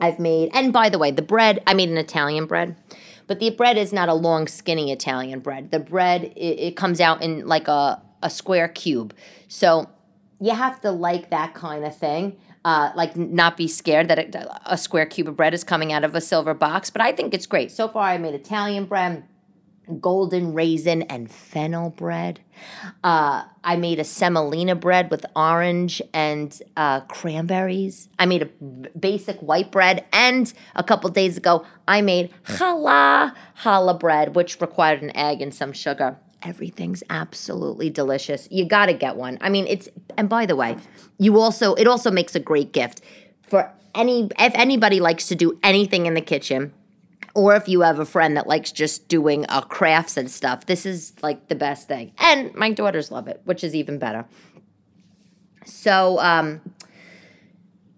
I've 0.00 0.18
made, 0.18 0.50
and 0.54 0.72
by 0.72 0.88
the 0.88 0.98
way, 0.98 1.10
the 1.10 1.22
bread, 1.22 1.62
I 1.66 1.74
made 1.74 1.88
an 1.88 1.98
Italian 1.98 2.46
bread, 2.46 2.76
But 3.26 3.40
the 3.40 3.50
bread 3.50 3.78
is 3.78 3.92
not 3.92 4.08
a 4.08 4.14
long, 4.14 4.48
skinny 4.48 4.92
Italian 4.92 5.40
bread. 5.40 5.70
The 5.70 5.78
bread 5.78 6.24
it, 6.36 6.58
it 6.60 6.76
comes 6.76 7.00
out 7.00 7.22
in 7.22 7.46
like 7.46 7.68
a 7.68 8.02
a 8.22 8.30
square 8.30 8.68
cube. 8.68 9.14
So 9.48 9.88
you 10.40 10.54
have 10.54 10.80
to 10.80 10.90
like 10.90 11.30
that 11.30 11.54
kind 11.54 11.84
of 11.84 11.96
thing. 11.96 12.36
Uh, 12.64 12.90
like 12.96 13.14
not 13.16 13.58
be 13.58 13.68
scared 13.68 14.08
that 14.08 14.34
a 14.64 14.78
square 14.78 15.04
cube 15.04 15.28
of 15.28 15.36
bread 15.36 15.52
is 15.52 15.62
coming 15.64 15.92
out 15.92 16.02
of 16.02 16.14
a 16.14 16.20
silver 16.20 16.54
box. 16.54 16.88
But 16.88 17.02
I 17.02 17.12
think 17.12 17.34
it's 17.34 17.46
great. 17.46 17.70
So 17.70 17.88
far, 17.88 18.04
I 18.04 18.16
made 18.16 18.34
Italian 18.34 18.86
bread 18.86 19.24
golden 20.00 20.54
raisin 20.54 21.02
and 21.02 21.30
fennel 21.30 21.90
bread. 21.90 22.40
Uh, 23.02 23.44
I 23.62 23.76
made 23.76 23.98
a 23.98 24.04
semolina 24.04 24.74
bread 24.74 25.10
with 25.10 25.26
orange 25.34 26.00
and 26.12 26.58
uh, 26.76 27.00
cranberries. 27.02 28.08
I 28.18 28.26
made 28.26 28.42
a 28.42 28.98
basic 28.98 29.38
white 29.40 29.70
bread, 29.70 30.04
and 30.12 30.52
a 30.74 30.82
couple 30.82 31.10
days 31.10 31.36
ago, 31.36 31.64
I 31.86 32.00
made 32.00 32.30
challah 32.44 33.34
challah 33.62 33.98
bread, 33.98 34.34
which 34.34 34.60
required 34.60 35.02
an 35.02 35.16
egg 35.16 35.42
and 35.42 35.54
some 35.54 35.72
sugar. 35.72 36.16
Everything's 36.42 37.02
absolutely 37.08 37.88
delicious. 37.88 38.48
You 38.50 38.66
got 38.66 38.86
to 38.86 38.92
get 38.92 39.16
one. 39.16 39.38
I 39.40 39.48
mean, 39.48 39.66
it's 39.66 39.88
and 40.16 40.28
by 40.28 40.46
the 40.46 40.56
way, 40.56 40.76
you 41.18 41.38
also 41.38 41.74
it 41.74 41.86
also 41.86 42.10
makes 42.10 42.34
a 42.34 42.40
great 42.40 42.72
gift 42.72 43.00
for 43.42 43.72
any 43.94 44.28
if 44.38 44.54
anybody 44.54 45.00
likes 45.00 45.28
to 45.28 45.34
do 45.34 45.58
anything 45.62 46.06
in 46.06 46.14
the 46.14 46.20
kitchen 46.20 46.72
or 47.34 47.56
if 47.56 47.68
you 47.68 47.80
have 47.80 47.98
a 47.98 48.06
friend 48.06 48.36
that 48.36 48.46
likes 48.46 48.70
just 48.70 49.08
doing 49.08 49.44
uh, 49.48 49.60
crafts 49.60 50.16
and 50.16 50.30
stuff, 50.30 50.66
this 50.66 50.86
is 50.86 51.12
like 51.22 51.48
the 51.48 51.54
best 51.54 51.88
thing. 51.88 52.12
And 52.18 52.54
my 52.54 52.70
daughters 52.70 53.10
love 53.10 53.28
it, 53.28 53.40
which 53.44 53.64
is 53.64 53.74
even 53.74 53.98
better. 53.98 54.24
So, 55.64 56.20
um, 56.20 56.60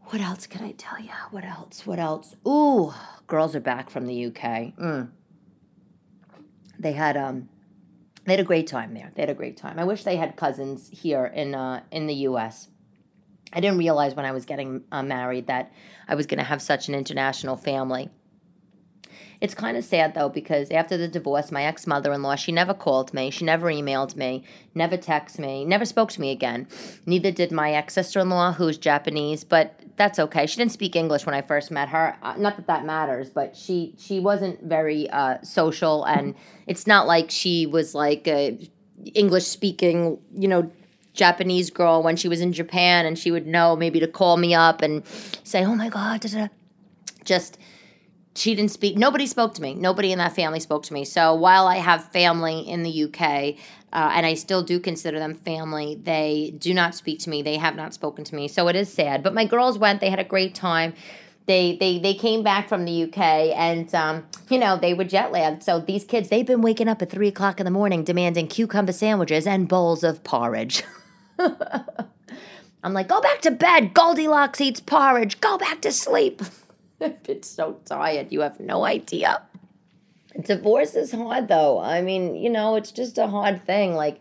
what 0.05 0.20
else 0.20 0.46
can 0.46 0.64
I 0.64 0.72
tell 0.72 1.01
you? 1.01 1.11
What 1.31 1.44
else? 1.44 1.87
What 1.87 1.99
else? 1.99 2.35
Ooh, 2.46 2.94
girls 3.27 3.55
are 3.55 3.61
back 3.61 3.90
from 3.90 4.07
the 4.07 4.27
UK. 4.27 4.75
Mm. 4.77 5.11
They 6.79 6.92
had 6.92 7.16
um, 7.16 7.49
they 8.25 8.33
had 8.33 8.40
a 8.40 8.44
great 8.44 8.66
time 8.66 8.94
there. 8.94 9.11
They 9.14 9.22
had 9.22 9.31
a 9.31 9.35
great 9.35 9.57
time. 9.57 9.79
I 9.79 9.85
wish 9.85 10.05
they 10.05 10.16
had 10.16 10.37
cousins 10.37 10.88
here 10.92 11.27
in 11.27 11.55
uh, 11.55 11.83
in 11.90 12.07
the 12.07 12.14
U.S. 12.14 12.68
I 13.53 13.61
didn't 13.61 13.79
realize 13.79 14.14
when 14.14 14.27
I 14.27 14.33
was 14.33 14.44
getting 14.44 14.83
uh, 14.92 15.03
married 15.03 15.49
that 15.49 15.72
I 16.09 16.14
was 16.14 16.27
going 16.27 16.38
to 16.38 16.44
have 16.44 16.62
such 16.62 16.88
an 16.88 16.94
international 16.94 17.57
family. 17.57 18.11
It's 19.40 19.55
kind 19.55 19.77
of 19.77 19.85
sad 19.85 20.14
though 20.14 20.29
because 20.29 20.70
after 20.70 20.96
the 20.96 21.09
divorce, 21.09 21.53
my 21.53 21.64
ex 21.64 21.87
mother 21.87 22.12
in 22.12 22.22
law, 22.22 22.37
she 22.37 22.53
never 22.53 22.75
called 22.75 23.12
me, 23.12 23.31
she 23.31 23.44
never 23.44 23.66
emailed 23.66 24.16
me, 24.16 24.44
never 24.75 24.96
texted 24.96 25.40
me, 25.40 25.64
never 25.64 25.85
spoke 25.85 26.11
to 26.12 26.20
me 26.20 26.31
again. 26.31 26.68
Neither 27.05 27.31
did 27.31 27.53
my 27.53 27.72
ex 27.72 27.94
sister 27.94 28.20
in 28.20 28.31
law, 28.31 28.53
who's 28.53 28.79
Japanese, 28.79 29.44
but 29.44 29.81
that's 29.96 30.18
okay. 30.18 30.46
She 30.46 30.57
didn't 30.57 30.72
speak 30.72 30.94
English 30.96 31.27
when 31.27 31.35
I 31.35 31.42
first 31.42 31.70
met 31.70 31.88
her. 31.88 32.16
Uh, 32.22 32.35
not 32.37 32.57
that 32.57 32.66
that 32.66 32.85
matters, 32.85 33.31
but 33.31 33.57
she 33.57 33.94
she 33.99 34.20
wasn't 34.20 34.62
very 34.62 35.09
uh, 35.11 35.38
social, 35.42 36.05
and 36.05 36.35
it's 36.66 36.87
not 36.87 37.07
like 37.07 37.31
she 37.31 37.66
was 37.66 37.94
like 37.94 38.27
a 38.29 38.59
English 39.14 39.44
speaking, 39.44 40.18
you 40.35 40.49
know, 40.49 40.70
Japanese 41.12 41.70
girl 41.70 42.03
when 42.03 42.16
she 42.16 42.29
was 42.29 42.40
in 42.40 42.53
Japan, 42.53 43.07
and 43.07 43.18
she 43.18 43.31
would 43.31 43.46
know 43.46 43.77
maybe 43.77 44.01
to 44.01 44.09
call 44.09 44.37
me 44.37 44.55
up 44.55 44.83
and 44.83 45.03
say, 45.44 45.64
"Oh 45.64 45.75
my 45.75 45.88
God," 45.88 46.20
da-da. 46.20 46.49
just 47.25 47.59
she 48.37 48.55
didn't 48.55 48.70
speak 48.70 48.96
nobody 48.96 49.27
spoke 49.27 49.55
to 49.55 49.62
me. 49.62 49.75
Nobody 49.75 50.12
in 50.12 50.18
that 50.18 50.35
family 50.35 50.61
spoke 50.61 50.83
to 50.85 50.94
me. 50.94 51.05
So 51.05 51.35
while 51.35 51.66
i 51.66 51.77
have 51.77 52.05
family 52.12 52.61
in 52.61 52.83
the 52.83 53.05
uk 53.05 53.20
uh, 53.20 53.55
and 53.92 54.27
i 54.27 54.35
still 54.35 54.62
do 54.62 54.79
consider 54.81 55.18
them 55.18 55.35
family 55.35 55.99
they 56.03 56.55
do 56.59 56.75
not 56.75 56.94
speak 56.94 57.20
to 57.20 57.31
me. 57.31 57.42
They 57.42 57.57
have 57.57 57.77
not 57.77 57.94
spoken 57.94 58.25
to 58.25 58.35
me. 58.35 58.49
So 58.49 58.68
it 58.68 58.77
is 58.77 58.92
sad. 58.92 59.22
But 59.22 59.35
my 59.35 59.44
girls 59.44 59.79
went. 59.79 60.01
They 60.01 60.11
had 60.11 60.18
a 60.18 60.25
great 60.25 60.55
time. 60.55 60.94
They 61.46 61.77
they 61.79 61.99
they 61.99 62.14
came 62.14 62.42
back 62.42 62.68
from 62.68 62.85
the 62.85 63.05
uk 63.05 63.18
and 63.18 63.94
um, 63.94 64.27
you 64.51 64.59
know 64.59 64.77
they 64.77 64.94
were 64.94 65.05
jet 65.05 65.33
lagged. 65.33 65.62
So 65.62 65.81
these 65.81 66.05
kids 66.05 66.29
they've 66.29 66.46
been 66.46 66.62
waking 66.62 66.88
up 66.88 67.03
at 67.03 67.11
three 67.11 67.29
o'clock 67.29 67.61
in 67.61 67.64
the 67.64 67.70
morning 67.70 68.05
demanding 68.05 68.49
cucumber 68.49 68.92
sandwiches 68.92 69.46
and 69.46 69.68
bowls 69.68 70.03
of 70.03 70.25
porridge. 70.25 70.83
I'm 71.38 72.92
like 72.92 73.09
go 73.09 73.20
back 73.20 73.40
to 73.42 73.51
bed 73.51 73.94
goldilocks 73.94 74.61
eats 74.61 74.81
porridge. 74.81 75.40
Go 75.40 75.57
back 75.57 75.81
to 75.83 75.92
sleep 75.92 76.42
I've 77.00 77.22
been 77.22 77.42
so 77.42 77.80
tired. 77.85 78.32
You 78.32 78.40
have 78.40 78.61
no 78.61 78.85
idea. 78.85 79.42
Divorce 80.40 80.94
is 80.94 81.12
hard, 81.12 81.48
though. 81.48 81.78
I 81.78 82.02
mean, 82.02 82.35
you 82.35 82.50
know, 82.50 82.76
it's 82.76 82.92
just 82.92 83.18
a 83.18 83.26
hard 83.26 83.64
thing. 83.64 83.94
Like, 83.94 84.20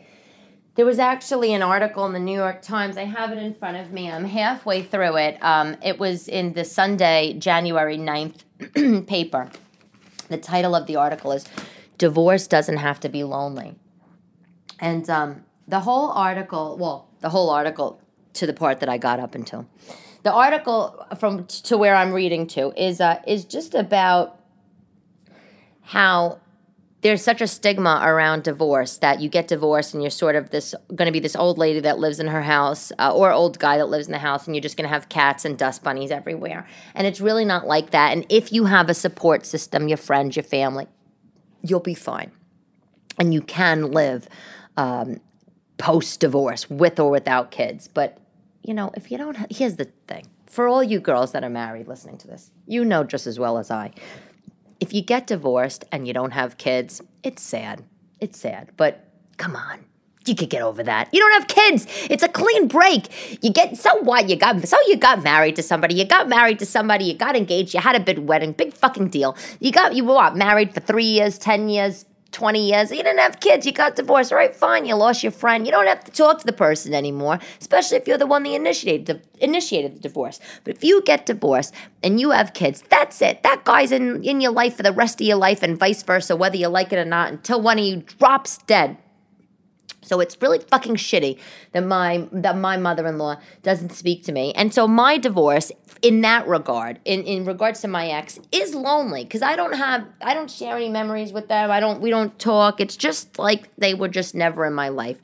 there 0.75 0.85
was 0.85 0.99
actually 0.99 1.53
an 1.53 1.61
article 1.61 2.05
in 2.05 2.13
the 2.13 2.19
New 2.19 2.37
York 2.37 2.61
Times. 2.61 2.97
I 2.97 3.03
have 3.03 3.31
it 3.31 3.37
in 3.37 3.53
front 3.53 3.77
of 3.77 3.91
me. 3.91 4.11
I'm 4.11 4.25
halfway 4.25 4.83
through 4.83 5.17
it. 5.17 5.41
Um, 5.41 5.77
it 5.83 5.99
was 5.99 6.27
in 6.27 6.53
the 6.53 6.65
Sunday, 6.65 7.33
January 7.37 7.97
9th 7.97 9.07
paper. 9.07 9.49
The 10.27 10.37
title 10.37 10.75
of 10.75 10.87
the 10.87 10.95
article 10.95 11.31
is 11.31 11.45
Divorce 11.97 12.47
Doesn't 12.47 12.77
Have 12.77 12.99
to 13.01 13.09
Be 13.09 13.23
Lonely. 13.23 13.75
And 14.79 15.09
um, 15.09 15.45
the 15.67 15.81
whole 15.81 16.09
article, 16.11 16.77
well, 16.77 17.09
the 17.21 17.29
whole 17.29 17.49
article 17.49 18.01
to 18.33 18.45
the 18.45 18.53
part 18.53 18.79
that 18.81 18.89
I 18.89 18.97
got 18.97 19.19
up 19.19 19.35
until 19.35 19.67
the 20.25 20.33
article 20.33 21.05
from 21.19 21.45
to 21.45 21.77
where 21.77 21.93
I'm 21.95 22.11
reading 22.11 22.47
to 22.47 22.73
is 22.75 22.99
uh, 22.99 23.21
is 23.27 23.45
just 23.45 23.75
about 23.75 24.39
how 25.81 26.39
there's 27.01 27.23
such 27.23 27.41
a 27.41 27.47
stigma 27.47 28.01
around 28.03 28.41
divorce 28.41 28.97
that 28.97 29.21
you 29.21 29.29
get 29.29 29.47
divorced 29.47 29.93
and 29.93 30.01
you're 30.01 30.09
sort 30.09 30.35
of 30.35 30.49
this 30.49 30.73
going 30.95 31.05
to 31.05 31.11
be 31.11 31.19
this 31.19 31.35
old 31.35 31.59
lady 31.59 31.79
that 31.81 31.99
lives 31.99 32.19
in 32.19 32.25
her 32.25 32.41
house 32.41 32.91
uh, 32.97 33.13
or 33.13 33.31
old 33.31 33.59
guy 33.59 33.77
that 33.77 33.85
lives 33.85 34.07
in 34.07 34.13
the 34.13 34.17
house 34.17 34.47
and 34.47 34.55
you're 34.55 34.63
just 34.63 34.77
going 34.77 34.89
to 34.89 34.93
have 34.93 35.09
cats 35.09 35.45
and 35.45 35.59
dust 35.59 35.83
bunnies 35.83 36.09
everywhere. 36.09 36.65
And 36.95 37.05
it's 37.05 37.21
really 37.21 37.45
not 37.45 37.67
like 37.67 37.91
that. 37.91 38.11
And 38.11 38.25
if 38.27 38.51
you 38.51 38.65
have 38.65 38.89
a 38.89 38.95
support 38.95 39.45
system 39.45 39.87
your 39.87 39.97
friends 39.97 40.35
your 40.35 40.41
family 40.41 40.87
you'll 41.61 41.79
be 41.79 41.93
fine. 41.93 42.31
And 43.19 43.31
you 43.31 43.41
can 43.41 43.91
live 43.91 44.27
um, 44.75 45.21
post 45.77 46.19
divorce 46.19 46.67
with 46.67 46.99
or 46.99 47.11
without 47.11 47.51
kids. 47.51 47.87
But 47.87 48.17
you 48.65 48.73
know, 48.73 48.91
if 48.95 49.11
you 49.11 49.17
don't, 49.17 49.37
here's 49.51 49.75
the 49.75 49.85
thing 50.07 50.25
for 50.47 50.67
all 50.67 50.83
you 50.83 50.99
girls 50.99 51.33
that 51.33 51.43
are 51.43 51.49
married 51.49 51.87
listening 51.87 52.17
to 52.17 52.27
this, 52.27 52.51
you 52.65 52.83
know 52.85 53.03
just 53.03 53.27
as 53.27 53.37
well 53.37 53.57
as 53.57 53.69
I. 53.69 53.91
If 54.79 54.93
you 54.93 55.01
get 55.01 55.27
divorced 55.27 55.85
and 55.91 56.07
you 56.07 56.13
don't 56.13 56.31
have 56.31 56.57
kids, 56.57 57.01
it's 57.23 57.41
sad. 57.41 57.83
It's 58.19 58.39
sad. 58.39 58.71
But 58.77 59.07
come 59.37 59.55
on. 59.55 59.85
You 60.25 60.33
could 60.33 60.49
get 60.49 60.63
over 60.63 60.81
that. 60.81 61.09
You 61.13 61.19
don't 61.19 61.33
have 61.33 61.47
kids. 61.47 61.85
It's 62.09 62.23
a 62.23 62.27
clean 62.27 62.67
break. 62.67 63.43
You 63.43 63.51
get 63.51 63.77
so 63.77 63.95
what? 64.01 64.27
You 64.27 64.35
got 64.35 64.67
so 64.67 64.75
you 64.87 64.97
got 64.97 65.21
married 65.21 65.55
to 65.57 65.63
somebody. 65.63 65.93
You 65.93 66.05
got 66.05 66.27
married 66.27 66.57
to 66.59 66.65
somebody. 66.65 67.05
You 67.05 67.13
got 67.13 67.35
engaged. 67.35 67.75
You 67.75 67.79
had 67.79 67.95
a 67.95 67.99
big 67.99 68.17
wedding. 68.17 68.53
Big 68.53 68.73
fucking 68.73 69.09
deal. 69.09 69.37
You 69.59 69.71
got 69.71 69.93
you 69.93 70.03
were 70.03 70.15
what? 70.15 70.35
Married 70.35 70.73
for 70.73 70.79
three 70.79 71.05
years, 71.05 71.37
ten 71.37 71.69
years, 71.69 72.05
20 72.35 72.69
years. 72.69 72.91
You 72.91 72.97
didn't 72.97 73.19
have 73.19 73.39
kids. 73.39 73.65
You 73.65 73.71
got 73.71 73.95
divorced. 73.95 74.31
All 74.31 74.37
right, 74.37 74.53
fine. 74.53 74.85
You 74.85 74.95
lost 74.95 75.23
your 75.23 75.31
friend. 75.31 75.65
You 75.65 75.71
don't 75.71 75.87
have 75.87 76.03
to 76.03 76.11
talk 76.11 76.39
to 76.39 76.45
the 76.45 76.53
person 76.53 76.93
anymore, 76.93 77.39
especially 77.61 77.97
if 77.97 78.07
you're 78.07 78.17
the 78.17 78.27
one 78.27 78.43
that 78.43 78.49
initiated, 78.49 79.25
initiated 79.39 79.95
the 79.95 79.99
divorce. 79.99 80.41
But 80.65 80.75
if 80.75 80.83
you 80.83 81.01
get 81.03 81.25
divorced 81.25 81.73
and 82.03 82.19
you 82.19 82.31
have 82.31 82.53
kids, 82.53 82.83
that's 82.89 83.21
it. 83.21 83.41
That 83.43 83.63
guy's 83.63 83.93
in, 83.93 84.21
in 84.23 84.41
your 84.41 84.51
life 84.51 84.75
for 84.75 84.83
the 84.83 84.91
rest 84.91 85.21
of 85.21 85.27
your 85.27 85.37
life 85.37 85.63
and 85.63 85.79
vice 85.79 86.03
versa, 86.03 86.35
whether 86.35 86.57
you 86.57 86.67
like 86.67 86.91
it 86.91 86.99
or 86.99 87.05
not, 87.05 87.31
until 87.31 87.61
one 87.61 87.79
of 87.79 87.85
you 87.85 88.03
drops 88.19 88.57
dead. 88.67 88.97
So 90.05 90.19
it's 90.19 90.39
really 90.41 90.59
fucking 90.59 90.95
shitty 90.95 91.39
that 91.71 91.83
my 91.83 92.27
that 92.31 92.57
my 92.57 92.77
mother-in-law 92.77 93.37
doesn't 93.63 93.91
speak 93.91 94.23
to 94.25 94.31
me. 94.31 94.53
And 94.53 94.73
so 94.73 94.87
my 94.87 95.17
divorce 95.17 95.71
in 96.01 96.21
that 96.21 96.47
regard, 96.47 96.99
in, 97.05 97.23
in 97.23 97.45
regards 97.45 97.81
to 97.81 97.87
my 97.87 98.07
ex, 98.07 98.39
is 98.51 98.75
lonely 98.75 99.23
because 99.23 99.41
I 99.41 99.55
don't 99.55 99.73
have 99.73 100.05
I 100.21 100.33
don't 100.33 100.49
share 100.49 100.75
any 100.75 100.89
memories 100.89 101.33
with 101.33 101.47
them. 101.47 101.71
I 101.71 101.79
don't 101.79 102.01
we 102.01 102.11
don't 102.11 102.37
talk. 102.37 102.79
It's 102.79 102.95
just 102.95 103.39
like 103.39 103.75
they 103.77 103.93
were 103.93 104.07
just 104.07 104.35
never 104.35 104.65
in 104.65 104.73
my 104.73 104.89
life. 104.89 105.19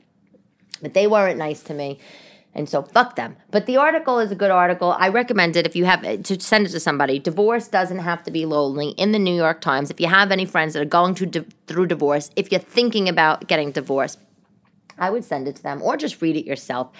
But 0.80 0.94
they 0.94 1.06
weren't 1.06 1.38
nice 1.38 1.62
to 1.64 1.74
me. 1.74 2.00
And 2.54 2.68
so 2.68 2.82
fuck 2.82 3.16
them. 3.16 3.36
But 3.50 3.64
the 3.64 3.78
article 3.78 4.18
is 4.18 4.30
a 4.30 4.34
good 4.34 4.50
article. 4.50 4.94
I 4.98 5.08
recommend 5.08 5.56
it 5.56 5.64
if 5.64 5.74
you 5.74 5.86
have 5.86 6.04
eh, 6.04 6.18
to 6.18 6.38
send 6.38 6.66
it 6.66 6.70
to 6.70 6.80
somebody. 6.80 7.18
Divorce 7.18 7.68
doesn't 7.68 8.00
have 8.00 8.22
to 8.24 8.30
be 8.30 8.44
lonely 8.44 8.90
in 8.90 9.12
the 9.12 9.18
New 9.18 9.34
York 9.34 9.62
Times. 9.62 9.90
If 9.90 10.00
you 10.00 10.08
have 10.08 10.30
any 10.30 10.44
friends 10.44 10.74
that 10.74 10.82
are 10.82 10.84
going 10.84 11.14
to 11.14 11.46
through 11.66 11.86
divorce, 11.86 12.30
if 12.36 12.52
you're 12.52 12.60
thinking 12.60 13.08
about 13.08 13.46
getting 13.46 13.70
divorced, 13.70 14.18
I 15.02 15.10
would 15.10 15.24
send 15.24 15.48
it 15.48 15.56
to 15.56 15.62
them 15.62 15.82
or 15.82 15.96
just 15.96 16.22
read 16.22 16.36
it 16.36 16.46
yourself. 16.46 16.92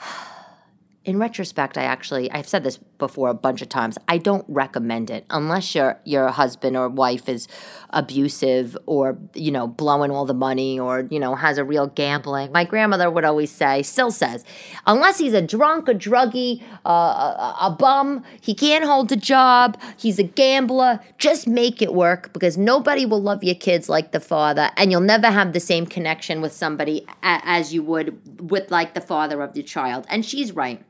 in 1.04 1.18
retrospect, 1.18 1.76
I 1.76 1.82
actually 1.82 2.30
I've 2.30 2.48
said 2.48 2.64
this 2.64 2.78
before 3.02 3.28
a 3.28 3.34
bunch 3.34 3.60
of 3.62 3.68
times. 3.68 3.98
I 4.06 4.16
don't 4.18 4.44
recommend 4.46 5.10
it 5.10 5.26
unless 5.28 5.74
your 5.74 5.98
your 6.04 6.28
husband 6.28 6.76
or 6.76 6.88
wife 6.88 7.28
is 7.28 7.48
abusive 7.90 8.78
or 8.86 9.18
you 9.34 9.50
know 9.50 9.66
blowing 9.66 10.12
all 10.12 10.24
the 10.24 10.40
money 10.48 10.78
or 10.78 11.08
you 11.10 11.18
know 11.18 11.34
has 11.34 11.58
a 11.58 11.64
real 11.64 11.88
gambling. 11.88 12.52
My 12.52 12.62
grandmother 12.62 13.10
would 13.10 13.24
always 13.24 13.50
say, 13.50 13.82
still 13.82 14.12
says, 14.12 14.44
unless 14.86 15.18
he's 15.18 15.32
a 15.32 15.42
drunk, 15.42 15.88
a 15.88 15.94
druggie, 15.94 16.62
uh, 16.86 16.90
a, 16.90 17.56
a 17.62 17.76
bum, 17.76 18.22
he 18.40 18.54
can't 18.54 18.84
hold 18.84 19.10
a 19.10 19.16
job, 19.16 19.76
he's 19.96 20.20
a 20.20 20.22
gambler. 20.22 21.00
Just 21.18 21.48
make 21.48 21.82
it 21.82 21.92
work 21.92 22.32
because 22.32 22.56
nobody 22.56 23.04
will 23.04 23.20
love 23.20 23.42
your 23.42 23.56
kids 23.56 23.88
like 23.88 24.12
the 24.12 24.20
father, 24.20 24.70
and 24.76 24.92
you'll 24.92 25.00
never 25.00 25.26
have 25.26 25.54
the 25.54 25.60
same 25.72 25.86
connection 25.86 26.40
with 26.40 26.52
somebody 26.52 27.04
as 27.24 27.74
you 27.74 27.82
would 27.82 28.08
with 28.48 28.70
like 28.70 28.94
the 28.94 29.00
father 29.00 29.42
of 29.42 29.56
your 29.56 29.66
child. 29.66 30.06
And 30.08 30.24
she's 30.24 30.52
right 30.52 30.80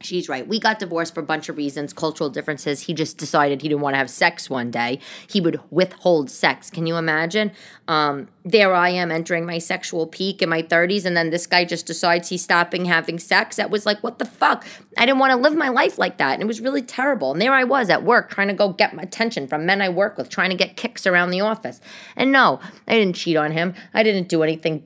She's 0.00 0.28
right. 0.28 0.46
We 0.46 0.60
got 0.60 0.78
divorced 0.78 1.12
for 1.12 1.20
a 1.20 1.24
bunch 1.24 1.48
of 1.48 1.56
reasons, 1.56 1.92
cultural 1.92 2.30
differences. 2.30 2.82
He 2.82 2.94
just 2.94 3.18
decided 3.18 3.62
he 3.62 3.68
didn't 3.68 3.80
want 3.80 3.94
to 3.94 3.98
have 3.98 4.08
sex 4.08 4.48
one 4.48 4.70
day. 4.70 5.00
He 5.26 5.40
would 5.40 5.60
withhold 5.70 6.30
sex. 6.30 6.70
Can 6.70 6.86
you 6.86 6.96
imagine? 6.96 7.50
Um, 7.88 8.28
there 8.44 8.72
I 8.74 8.90
am 8.90 9.10
entering 9.10 9.44
my 9.44 9.58
sexual 9.58 10.06
peak 10.06 10.40
in 10.40 10.48
my 10.48 10.62
30s, 10.62 11.04
and 11.04 11.16
then 11.16 11.30
this 11.30 11.48
guy 11.48 11.64
just 11.64 11.86
decides 11.86 12.28
he's 12.28 12.44
stopping 12.44 12.84
having 12.84 13.18
sex. 13.18 13.56
That 13.56 13.70
was 13.70 13.86
like, 13.86 14.00
what 14.00 14.20
the 14.20 14.24
fuck? 14.24 14.64
I 14.96 15.04
didn't 15.04 15.18
want 15.18 15.32
to 15.32 15.36
live 15.36 15.56
my 15.56 15.68
life 15.68 15.98
like 15.98 16.18
that. 16.18 16.34
And 16.34 16.42
it 16.42 16.46
was 16.46 16.60
really 16.60 16.82
terrible. 16.82 17.32
And 17.32 17.42
there 17.42 17.52
I 17.52 17.64
was 17.64 17.90
at 17.90 18.04
work 18.04 18.30
trying 18.30 18.48
to 18.48 18.54
go 18.54 18.68
get 18.68 18.94
my 18.94 19.02
attention 19.02 19.48
from 19.48 19.66
men 19.66 19.82
I 19.82 19.88
work 19.88 20.16
with, 20.16 20.28
trying 20.28 20.50
to 20.50 20.56
get 20.56 20.76
kicks 20.76 21.08
around 21.08 21.30
the 21.30 21.40
office. 21.40 21.80
And 22.14 22.30
no, 22.30 22.60
I 22.86 22.94
didn't 22.94 23.16
cheat 23.16 23.36
on 23.36 23.50
him. 23.50 23.74
I 23.92 24.04
didn't 24.04 24.28
do 24.28 24.44
anything 24.44 24.84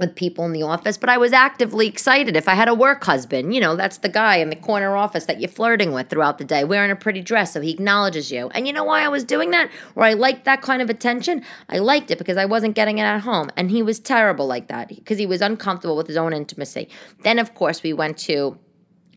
with 0.00 0.16
people 0.16 0.44
in 0.44 0.52
the 0.52 0.62
office, 0.62 0.96
but 0.96 1.08
I 1.08 1.18
was 1.18 1.32
actively 1.32 1.86
excited. 1.86 2.36
If 2.36 2.48
I 2.48 2.54
had 2.54 2.68
a 2.68 2.74
work 2.74 3.04
husband, 3.04 3.54
you 3.54 3.60
know, 3.60 3.76
that's 3.76 3.98
the 3.98 4.08
guy 4.08 4.36
in 4.36 4.50
the 4.50 4.56
corner 4.56 4.96
office 4.96 5.26
that 5.26 5.40
you're 5.40 5.50
flirting 5.50 5.92
with 5.92 6.08
throughout 6.08 6.38
the 6.38 6.44
day, 6.44 6.64
wearing 6.64 6.90
a 6.90 6.96
pretty 6.96 7.20
dress 7.20 7.52
so 7.52 7.60
he 7.60 7.70
acknowledges 7.70 8.32
you. 8.32 8.48
And 8.48 8.66
you 8.66 8.72
know 8.72 8.84
why 8.84 9.02
I 9.04 9.08
was 9.08 9.24
doing 9.24 9.50
that? 9.50 9.70
Or 9.94 10.02
I 10.02 10.14
liked 10.14 10.44
that 10.46 10.62
kind 10.62 10.82
of 10.82 10.90
attention? 10.90 11.44
I 11.68 11.78
liked 11.78 12.10
it 12.10 12.18
because 12.18 12.36
I 12.36 12.46
wasn't 12.46 12.74
getting 12.74 12.98
it 12.98 13.02
at 13.02 13.20
home. 13.20 13.50
And 13.56 13.70
he 13.70 13.82
was 13.82 14.00
terrible 14.00 14.46
like 14.46 14.68
that 14.68 14.88
because 14.88 15.18
he 15.18 15.26
was 15.26 15.42
uncomfortable 15.42 15.96
with 15.96 16.06
his 16.06 16.16
own 16.16 16.32
intimacy. 16.32 16.88
Then, 17.22 17.38
of 17.38 17.54
course, 17.54 17.82
we 17.82 17.92
went 17.92 18.18
to 18.18 18.58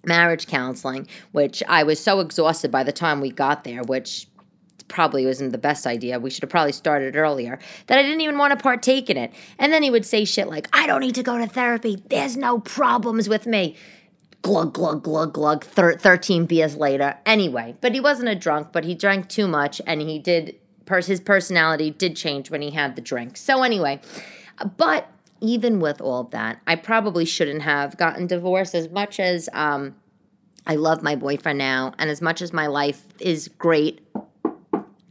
marriage 0.05 0.47
counseling, 0.47 1.07
which 1.31 1.63
I 1.67 1.83
was 1.83 1.99
so 1.99 2.19
exhausted 2.19 2.71
by 2.71 2.83
the 2.83 2.91
time 2.91 3.21
we 3.21 3.31
got 3.31 3.63
there, 3.63 3.83
which 3.83 4.27
probably 4.93 5.25
wasn't 5.25 5.51
the 5.51 5.57
best 5.57 5.87
idea. 5.87 6.19
We 6.19 6.29
should 6.29 6.43
have 6.43 6.51
probably 6.51 6.71
started 6.71 7.15
earlier. 7.15 7.57
That 7.87 7.97
I 7.97 8.03
didn't 8.03 8.21
even 8.21 8.37
want 8.37 8.57
to 8.57 8.61
partake 8.61 9.09
in 9.09 9.17
it. 9.17 9.33
And 9.57 9.73
then 9.73 9.81
he 9.81 9.89
would 9.89 10.05
say 10.05 10.23
shit 10.23 10.47
like, 10.47 10.69
I 10.71 10.85
don't 10.85 11.01
need 11.01 11.15
to 11.15 11.23
go 11.23 11.39
to 11.39 11.47
therapy. 11.47 12.01
There's 12.09 12.37
no 12.37 12.59
problems 12.59 13.27
with 13.27 13.47
me. 13.47 13.75
Glug, 14.43 14.71
glug, 14.73 15.01
glug, 15.03 15.33
glug. 15.33 15.63
Thir- 15.63 15.97
13 15.97 16.45
beers 16.45 16.75
later. 16.75 17.17
Anyway, 17.25 17.75
but 17.81 17.93
he 17.93 17.99
wasn't 17.99 18.29
a 18.29 18.35
drunk, 18.35 18.67
but 18.71 18.83
he 18.83 18.93
drank 18.93 19.29
too 19.29 19.47
much 19.47 19.81
and 19.87 19.99
he 19.99 20.19
did, 20.19 20.55
pers- 20.85 21.07
his 21.07 21.19
personality 21.19 21.89
did 21.89 22.15
change 22.15 22.51
when 22.51 22.61
he 22.61 22.69
had 22.69 22.95
the 22.95 23.01
drink. 23.01 23.35
So, 23.35 23.63
anyway, 23.63 23.99
but 24.77 25.07
even 25.41 25.79
with 25.79 26.01
all 26.01 26.21
of 26.21 26.31
that, 26.31 26.61
I 26.67 26.75
probably 26.75 27.25
shouldn't 27.25 27.63
have 27.63 27.97
gotten 27.97 28.27
divorced 28.27 28.75
as 28.75 28.89
much 28.89 29.19
as, 29.19 29.49
um, 29.53 29.95
I 30.67 30.75
love 30.75 31.01
my 31.01 31.15
boyfriend 31.15 31.57
now, 31.57 31.93
and 31.97 32.09
as 32.09 32.21
much 32.21 32.41
as 32.41 32.53
my 32.53 32.67
life 32.67 33.05
is 33.19 33.49
great 33.57 34.02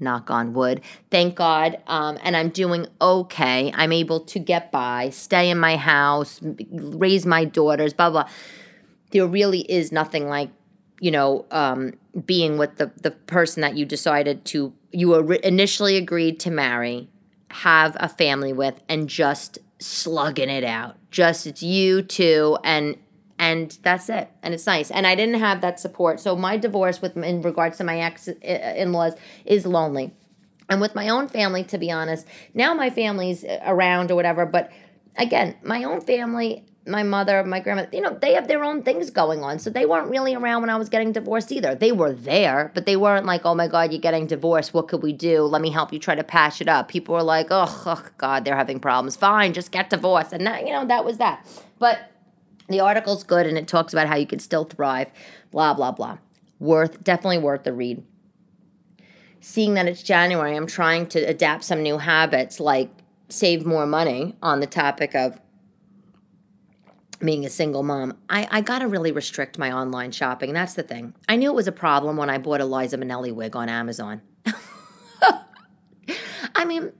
knock 0.02 0.30
on 0.30 0.52
wood. 0.52 0.82
Thank 1.10 1.36
God. 1.36 1.78
Um, 1.86 2.18
and 2.22 2.36
I'm 2.36 2.50
doing 2.50 2.86
okay. 3.00 3.72
I'm 3.74 3.92
able 3.92 4.20
to 4.20 4.38
get 4.38 4.70
by, 4.70 5.10
stay 5.10 5.48
in 5.48 5.58
my 5.58 5.76
house, 5.76 6.40
raise 6.42 7.24
my 7.24 7.44
daughters, 7.44 7.92
blah, 7.94 8.10
blah. 8.10 8.28
There 9.12 9.26
really 9.26 9.60
is 9.60 9.92
nothing 9.92 10.28
like, 10.28 10.50
you 11.00 11.10
know, 11.10 11.46
um, 11.50 11.94
being 12.26 12.58
with 12.58 12.76
the, 12.76 12.92
the 13.02 13.10
person 13.10 13.60
that 13.62 13.76
you 13.76 13.84
decided 13.84 14.44
to, 14.46 14.72
you 14.90 15.14
initially 15.14 15.96
agreed 15.96 16.38
to 16.40 16.50
marry, 16.50 17.08
have 17.50 17.96
a 18.00 18.08
family 18.08 18.52
with, 18.52 18.80
and 18.88 19.08
just 19.08 19.58
slugging 19.78 20.48
it 20.48 20.64
out. 20.64 20.96
Just 21.10 21.46
it's 21.46 21.62
you 21.62 22.02
two 22.02 22.56
and 22.64 22.96
and 23.42 23.76
that's 23.82 24.08
it 24.08 24.30
and 24.44 24.54
it's 24.54 24.66
nice. 24.66 24.88
And 24.92 25.04
i 25.04 25.16
didn't 25.16 25.40
have 25.40 25.60
that 25.62 25.80
support. 25.80 26.20
So 26.20 26.36
my 26.36 26.56
divorce 26.56 27.02
with 27.02 27.16
in 27.16 27.42
regards 27.42 27.76
to 27.78 27.84
my 27.84 27.98
ex 27.98 28.28
uh, 28.28 28.32
in-laws 28.82 29.14
is 29.44 29.66
lonely. 29.66 30.12
And 30.68 30.80
with 30.80 30.94
my 30.94 31.08
own 31.08 31.26
family 31.28 31.64
to 31.64 31.76
be 31.76 31.90
honest 31.90 32.26
now 32.54 32.72
my 32.72 32.88
family's 32.88 33.44
around 33.62 34.10
or 34.10 34.14
whatever 34.14 34.46
but 34.46 34.70
again 35.16 35.56
my 35.62 35.82
own 35.84 36.00
family 36.00 36.64
my 36.86 37.02
mother 37.02 37.44
my 37.44 37.60
grandmother 37.60 37.90
you 37.92 38.00
know 38.00 38.16
they 38.22 38.32
have 38.34 38.46
their 38.46 38.62
own 38.62 38.84
things 38.84 39.10
going 39.10 39.42
on. 39.42 39.58
So 39.58 39.70
they 39.70 39.86
weren't 39.86 40.08
really 40.08 40.34
around 40.34 40.62
when 40.62 40.70
i 40.70 40.76
was 40.76 40.88
getting 40.88 41.10
divorced 41.10 41.50
either. 41.50 41.74
They 41.74 41.90
were 41.90 42.12
there 42.12 42.70
but 42.74 42.86
they 42.86 42.96
weren't 42.96 43.26
like 43.26 43.42
oh 43.44 43.56
my 43.56 43.66
god 43.66 43.90
you're 43.92 44.06
getting 44.08 44.28
divorced. 44.28 44.72
What 44.72 44.86
could 44.86 45.02
we 45.02 45.12
do? 45.12 45.42
Let 45.42 45.62
me 45.62 45.70
help 45.70 45.92
you 45.92 45.98
try 45.98 46.14
to 46.14 46.24
patch 46.36 46.60
it 46.60 46.68
up. 46.68 46.86
People 46.86 47.16
were 47.16 47.24
like 47.24 47.48
oh, 47.50 47.82
oh 47.86 48.04
god 48.18 48.44
they're 48.44 48.62
having 48.64 48.78
problems. 48.78 49.16
Fine 49.16 49.52
just 49.52 49.72
get 49.72 49.90
divorced. 49.90 50.32
And 50.32 50.46
that 50.46 50.64
you 50.64 50.72
know 50.72 50.86
that 50.86 51.04
was 51.04 51.18
that. 51.18 51.44
But 51.80 52.11
the 52.68 52.80
article's 52.80 53.24
good 53.24 53.46
and 53.46 53.58
it 53.58 53.68
talks 53.68 53.92
about 53.92 54.06
how 54.06 54.16
you 54.16 54.26
can 54.26 54.38
still 54.38 54.64
thrive, 54.64 55.10
blah, 55.50 55.74
blah, 55.74 55.92
blah. 55.92 56.18
Worth, 56.58 57.02
definitely 57.02 57.38
worth 57.38 57.64
the 57.64 57.72
read. 57.72 58.04
Seeing 59.40 59.74
that 59.74 59.88
it's 59.88 60.02
January, 60.02 60.56
I'm 60.56 60.68
trying 60.68 61.06
to 61.08 61.18
adapt 61.18 61.64
some 61.64 61.82
new 61.82 61.98
habits 61.98 62.60
like 62.60 62.90
save 63.28 63.66
more 63.66 63.86
money 63.86 64.36
on 64.42 64.60
the 64.60 64.66
topic 64.66 65.14
of 65.14 65.40
being 67.24 67.44
a 67.46 67.50
single 67.50 67.82
mom. 67.82 68.16
I, 68.28 68.46
I 68.50 68.60
got 68.60 68.80
to 68.80 68.88
really 68.88 69.12
restrict 69.12 69.58
my 69.58 69.72
online 69.72 70.12
shopping. 70.12 70.52
That's 70.52 70.74
the 70.74 70.82
thing. 70.82 71.14
I 71.28 71.36
knew 71.36 71.50
it 71.50 71.54
was 71.54 71.68
a 71.68 71.72
problem 71.72 72.16
when 72.16 72.30
I 72.30 72.38
bought 72.38 72.60
a 72.60 72.64
Liza 72.64 72.98
Minnelli 72.98 73.32
wig 73.32 73.56
on 73.56 73.68
Amazon. 73.68 74.22
I 76.54 76.64
mean, 76.64 76.92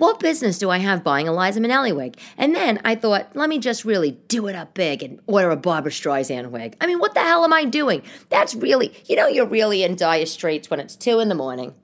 what 0.00 0.18
business 0.18 0.56
do 0.56 0.70
I 0.70 0.78
have 0.78 1.04
buying 1.04 1.26
Eliza 1.26 1.60
Liza 1.60 1.68
Minnelli 1.68 1.94
wig? 1.94 2.18
And 2.38 2.54
then 2.54 2.80
I 2.86 2.94
thought, 2.94 3.36
let 3.36 3.50
me 3.50 3.58
just 3.58 3.84
really 3.84 4.12
do 4.28 4.46
it 4.46 4.56
up 4.56 4.72
big 4.72 5.02
and 5.02 5.20
order 5.26 5.50
a 5.50 5.56
Barbra 5.56 5.92
Streisand 5.92 6.50
wig. 6.50 6.74
I 6.80 6.86
mean, 6.86 7.00
what 7.00 7.12
the 7.12 7.20
hell 7.20 7.44
am 7.44 7.52
I 7.52 7.66
doing? 7.66 8.02
That's 8.30 8.54
really, 8.54 8.94
you 9.04 9.14
know, 9.14 9.28
you're 9.28 9.46
really 9.46 9.84
in 9.84 9.96
dire 9.96 10.24
straits 10.24 10.70
when 10.70 10.80
it's 10.80 10.96
two 10.96 11.20
in 11.20 11.28
the 11.28 11.34
morning. 11.34 11.74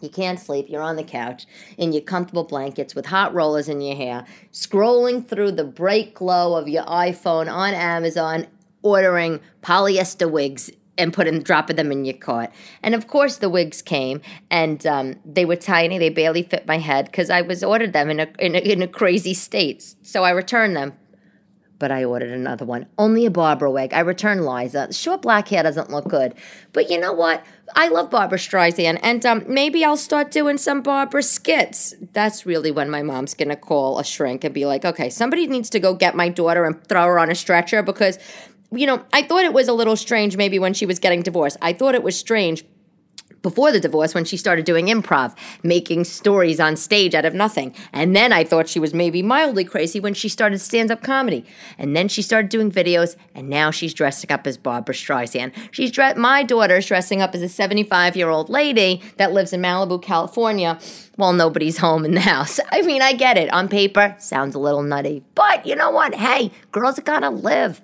You 0.00 0.10
can't 0.10 0.38
sleep. 0.38 0.66
You're 0.68 0.80
on 0.80 0.94
the 0.94 1.02
couch 1.02 1.46
in 1.76 1.92
your 1.92 2.02
comfortable 2.02 2.44
blankets 2.44 2.94
with 2.94 3.06
hot 3.06 3.34
rollers 3.34 3.68
in 3.68 3.80
your 3.80 3.96
hair, 3.96 4.26
scrolling 4.52 5.26
through 5.26 5.52
the 5.52 5.64
bright 5.64 6.14
glow 6.14 6.54
of 6.54 6.68
your 6.68 6.84
iPhone 6.84 7.52
on 7.52 7.74
Amazon, 7.74 8.46
ordering 8.82 9.40
polyester 9.60 10.30
wigs 10.30 10.70
and 10.98 11.12
putting 11.12 11.42
dropping 11.42 11.76
them 11.76 11.92
in 11.92 12.04
your 12.04 12.16
cart. 12.16 12.50
And 12.82 12.94
of 12.94 13.06
course, 13.06 13.36
the 13.36 13.48
wigs 13.48 13.82
came, 13.82 14.20
and 14.50 14.86
um, 14.86 15.16
they 15.24 15.44
were 15.44 15.56
tiny. 15.56 15.98
They 15.98 16.10
barely 16.10 16.42
fit 16.42 16.66
my 16.66 16.78
head 16.78 17.06
because 17.06 17.30
I 17.30 17.42
was 17.42 17.64
ordered 17.64 17.92
them 17.92 18.10
in 18.10 18.20
a, 18.20 18.28
in 18.38 18.54
a 18.54 18.58
in 18.58 18.82
a 18.82 18.88
crazy 18.88 19.34
state. 19.34 19.94
So 20.02 20.24
I 20.24 20.30
returned 20.30 20.76
them. 20.76 20.92
But 21.78 21.90
I 21.90 22.04
ordered 22.04 22.30
another 22.32 22.66
one. 22.66 22.84
Only 22.98 23.24
a 23.24 23.30
Barbra 23.30 23.70
wig. 23.70 23.94
I 23.94 24.00
returned 24.00 24.44
Liza. 24.44 24.92
Short 24.92 25.22
black 25.22 25.48
hair 25.48 25.62
doesn't 25.62 25.88
look 25.88 26.06
good. 26.06 26.34
But 26.74 26.90
you 26.90 27.00
know 27.00 27.14
what? 27.14 27.42
I 27.74 27.88
love 27.88 28.10
Barbra 28.10 28.36
Streisand, 28.36 28.98
and 29.02 29.24
um, 29.24 29.44
maybe 29.48 29.82
I'll 29.82 29.96
start 29.96 30.30
doing 30.30 30.58
some 30.58 30.82
Barbra 30.82 31.22
skits. 31.22 31.94
That's 32.12 32.44
really 32.44 32.70
when 32.70 32.90
my 32.90 33.02
mom's 33.02 33.32
gonna 33.32 33.56
call 33.56 33.98
a 33.98 34.04
shrink 34.04 34.44
and 34.44 34.52
be 34.52 34.66
like, 34.66 34.84
"Okay, 34.84 35.08
somebody 35.08 35.46
needs 35.46 35.70
to 35.70 35.80
go 35.80 35.94
get 35.94 36.14
my 36.14 36.28
daughter 36.28 36.66
and 36.66 36.82
throw 36.86 37.06
her 37.06 37.18
on 37.18 37.30
a 37.30 37.34
stretcher 37.34 37.82
because 37.82 38.18
you 38.72 38.86
know, 38.86 39.04
I 39.12 39.22
thought 39.22 39.44
it 39.44 39.52
was 39.52 39.68
a 39.68 39.72
little 39.72 39.96
strange 39.96 40.36
maybe 40.36 40.58
when 40.58 40.74
she 40.74 40.86
was 40.86 40.98
getting 40.98 41.22
divorced. 41.22 41.56
I 41.60 41.72
thought 41.72 41.94
it 41.94 42.02
was 42.02 42.16
strange 42.16 42.64
before 43.42 43.72
the 43.72 43.80
divorce 43.80 44.14
when 44.14 44.24
she 44.24 44.36
started 44.36 44.64
doing 44.64 44.86
improv, 44.86 45.34
making 45.62 46.04
stories 46.04 46.60
on 46.60 46.76
stage 46.76 47.14
out 47.14 47.24
of 47.24 47.34
nothing. 47.34 47.74
And 47.92 48.14
then 48.14 48.32
I 48.32 48.44
thought 48.44 48.68
she 48.68 48.80
was 48.80 48.92
maybe 48.92 49.22
mildly 49.22 49.64
crazy 49.64 50.00
when 50.00 50.14
she 50.14 50.28
started 50.28 50.58
stand 50.60 50.90
up 50.90 51.02
comedy. 51.02 51.44
And 51.78 51.96
then 51.96 52.08
she 52.08 52.22
started 52.22 52.50
doing 52.50 52.70
videos, 52.70 53.16
and 53.34 53.48
now 53.48 53.70
she's 53.70 53.94
dressing 53.94 54.30
up 54.30 54.46
as 54.46 54.58
Barbra 54.58 54.94
Streisand. 54.94 55.52
She's 55.70 55.90
dre- 55.90 56.14
my 56.14 56.42
daughter's 56.42 56.86
dressing 56.86 57.22
up 57.22 57.34
as 57.34 57.42
a 57.42 57.48
75 57.48 58.16
year 58.16 58.28
old 58.28 58.48
lady 58.48 59.02
that 59.16 59.32
lives 59.32 59.52
in 59.52 59.62
Malibu, 59.62 60.02
California. 60.02 60.78
While 61.16 61.32
nobody's 61.34 61.76
home 61.76 62.06
in 62.06 62.14
the 62.14 62.20
house. 62.20 62.60
I 62.72 62.80
mean, 62.80 63.02
I 63.02 63.12
get 63.12 63.36
it. 63.36 63.52
On 63.52 63.68
paper, 63.68 64.16
sounds 64.18 64.54
a 64.54 64.58
little 64.58 64.82
nutty. 64.82 65.22
But 65.34 65.66
you 65.66 65.76
know 65.76 65.90
what? 65.90 66.14
Hey, 66.14 66.50
girls 66.72 66.98
gotta 67.00 67.28
live. 67.28 67.82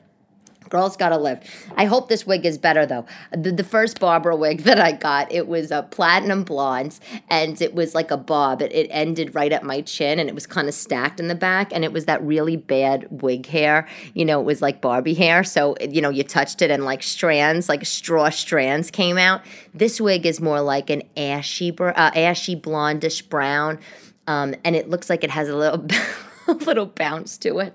Girls 0.69 0.97
gotta 0.97 1.17
live. 1.17 1.41
I 1.77 1.85
hope 1.85 2.09
this 2.09 2.27
wig 2.27 2.45
is 2.45 2.59
better 2.59 2.87
though. 2.87 3.07
The, 3.33 3.53
the 3.53 3.65
first 3.65 4.01
Barbra 4.01 4.35
wig 4.35 4.61
that 4.65 4.81
I 4.81 4.93
got, 4.93 5.31
it 5.33 5.47
was 5.47 5.71
a 5.71 5.83
platinum 5.83 6.43
blonde, 6.45 6.99
and 7.29 7.61
it 7.61 7.75
was 7.75 7.95
like 7.95 8.11
a 8.11 8.17
bob. 8.17 8.63
It, 8.63 8.73
it 8.73 8.89
ended 8.91 9.35
right 9.35 9.53
at 9.53 9.65
my 9.65 9.81
chin, 9.83 10.19
and 10.19 10.29
it 10.29 10.35
was 10.35 10.47
kind 10.47 10.69
of 10.69 10.75
stacked 10.75 11.21
in 11.21 11.29
the 11.29 11.35
back, 11.35 11.73
and 11.73 11.85
it 11.85 11.93
was 11.93 12.07
that 12.07 12.23
really 12.23 12.57
bad 12.57 13.07
wig 13.23 13.47
hair. 13.47 13.87
You 14.15 14.25
know, 14.25 14.41
it 14.41 14.45
was 14.45 14.63
like 14.63 14.81
Barbie 14.81 15.15
hair. 15.15 15.45
So 15.45 15.77
you 15.81 16.01
know, 16.01 16.11
you 16.11 16.25
touched 16.25 16.63
it, 16.63 16.71
and 16.71 16.85
like 16.85 17.03
strands, 17.03 17.69
like 17.69 17.85
straw 17.87 18.31
strands, 18.31 18.91
came 18.91 19.19
out. 19.19 19.43
This 19.75 20.01
wig 20.01 20.27
is 20.27 20.41
more 20.41 20.61
like 20.61 20.91
an 20.91 21.03
ashy, 21.17 21.77
uh, 21.79 22.11
ashy 22.15 22.57
blondish 22.57 23.29
brown, 23.29 23.79
um, 24.27 24.55
and 24.65 24.75
it 24.75 24.89
looks 24.89 25.09
like 25.09 25.23
it 25.23 25.31
has 25.31 25.49
a 25.49 25.57
little, 25.57 25.87
a 26.49 26.53
little 26.53 26.87
bounce 26.87 27.39
to 27.39 27.59
it 27.59 27.75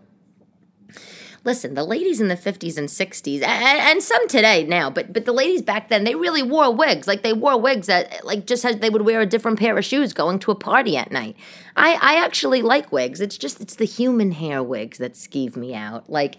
listen, 1.43 1.73
the 1.73 1.83
ladies 1.83 2.21
in 2.21 2.27
the 2.27 2.35
50s 2.35 2.77
and 2.77 2.87
60s, 2.87 3.41
and, 3.41 3.79
and, 3.79 4.03
some 4.03 4.27
today 4.27 4.63
now, 4.63 4.89
but 4.89 5.11
but 5.11 5.25
the 5.25 5.31
ladies 5.31 5.61
back 5.61 5.89
then, 5.89 6.03
they 6.03 6.15
really 6.15 6.43
wore 6.43 6.73
wigs. 6.73 7.07
Like 7.07 7.23
they 7.23 7.33
wore 7.33 7.59
wigs 7.59 7.87
that 7.87 8.25
like 8.25 8.45
just 8.45 8.63
as 8.65 8.77
they 8.77 8.89
would 8.89 9.03
wear 9.03 9.21
a 9.21 9.25
different 9.25 9.59
pair 9.59 9.77
of 9.77 9.85
shoes 9.85 10.13
going 10.13 10.39
to 10.39 10.51
a 10.51 10.55
party 10.55 10.97
at 10.97 11.11
night. 11.11 11.35
I, 11.75 11.97
I 12.01 12.23
actually 12.23 12.61
like 12.61 12.91
wigs. 12.91 13.21
It's 13.21 13.37
just 13.37 13.61
it's 13.61 13.75
the 13.75 13.85
human 13.85 14.31
hair 14.33 14.61
wigs 14.61 14.97
that 14.99 15.13
skeeve 15.13 15.55
me 15.55 15.73
out. 15.73 16.09
Like 16.09 16.37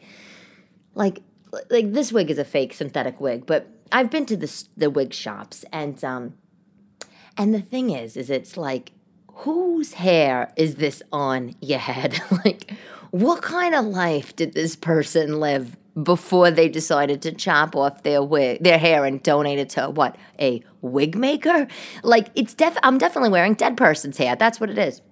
like 0.95 1.21
like 1.71 1.93
this 1.93 2.12
wig 2.12 2.31
is 2.31 2.38
a 2.38 2.45
fake 2.45 2.75
synthetic 2.75 3.21
wig, 3.21 3.47
but 3.47 3.69
I've 3.91 4.11
been 4.11 4.27
to 4.27 4.37
the 4.37 4.65
the 4.77 4.91
wig 4.91 5.12
shops 5.12 5.65
and 5.73 6.03
um 6.05 6.35
and 7.37 7.55
the 7.55 7.61
thing 7.61 7.91
is 7.91 8.17
is 8.17 8.31
it's 8.31 8.57
like 8.57 8.93
whose 9.35 9.95
hair 9.95 10.53
is 10.57 10.77
this 10.77 11.03
on 11.12 11.55
your 11.61 11.79
head? 11.79 12.21
like 12.45 12.73
what 13.12 13.42
kind 13.42 13.75
of 13.75 13.85
life 13.85 14.35
did 14.35 14.55
this 14.55 14.75
person 14.75 15.38
live 15.38 15.77
before 16.03 16.51
they 16.51 16.70
decided 16.70 17.20
to 17.20 17.31
chop 17.31 17.77
off 17.77 18.03
their 18.03 18.22
wig, 18.22 18.62
their 18.64 18.79
hair 18.79 19.05
and 19.05 19.22
donate 19.22 19.59
it 19.59 19.68
to 19.68 19.90
what 19.90 20.16
a 20.40 20.62
wig 20.81 21.14
maker. 21.14 21.68
Like 22.03 22.29
it's 22.35 22.55
def. 22.55 22.77
I'm 22.83 22.96
definitely 22.96 23.29
wearing 23.29 23.53
dead 23.53 23.77
person's 23.77 24.16
hair. 24.16 24.35
That's 24.35 24.59
what 24.59 24.70
it 24.70 24.79
is 24.79 25.03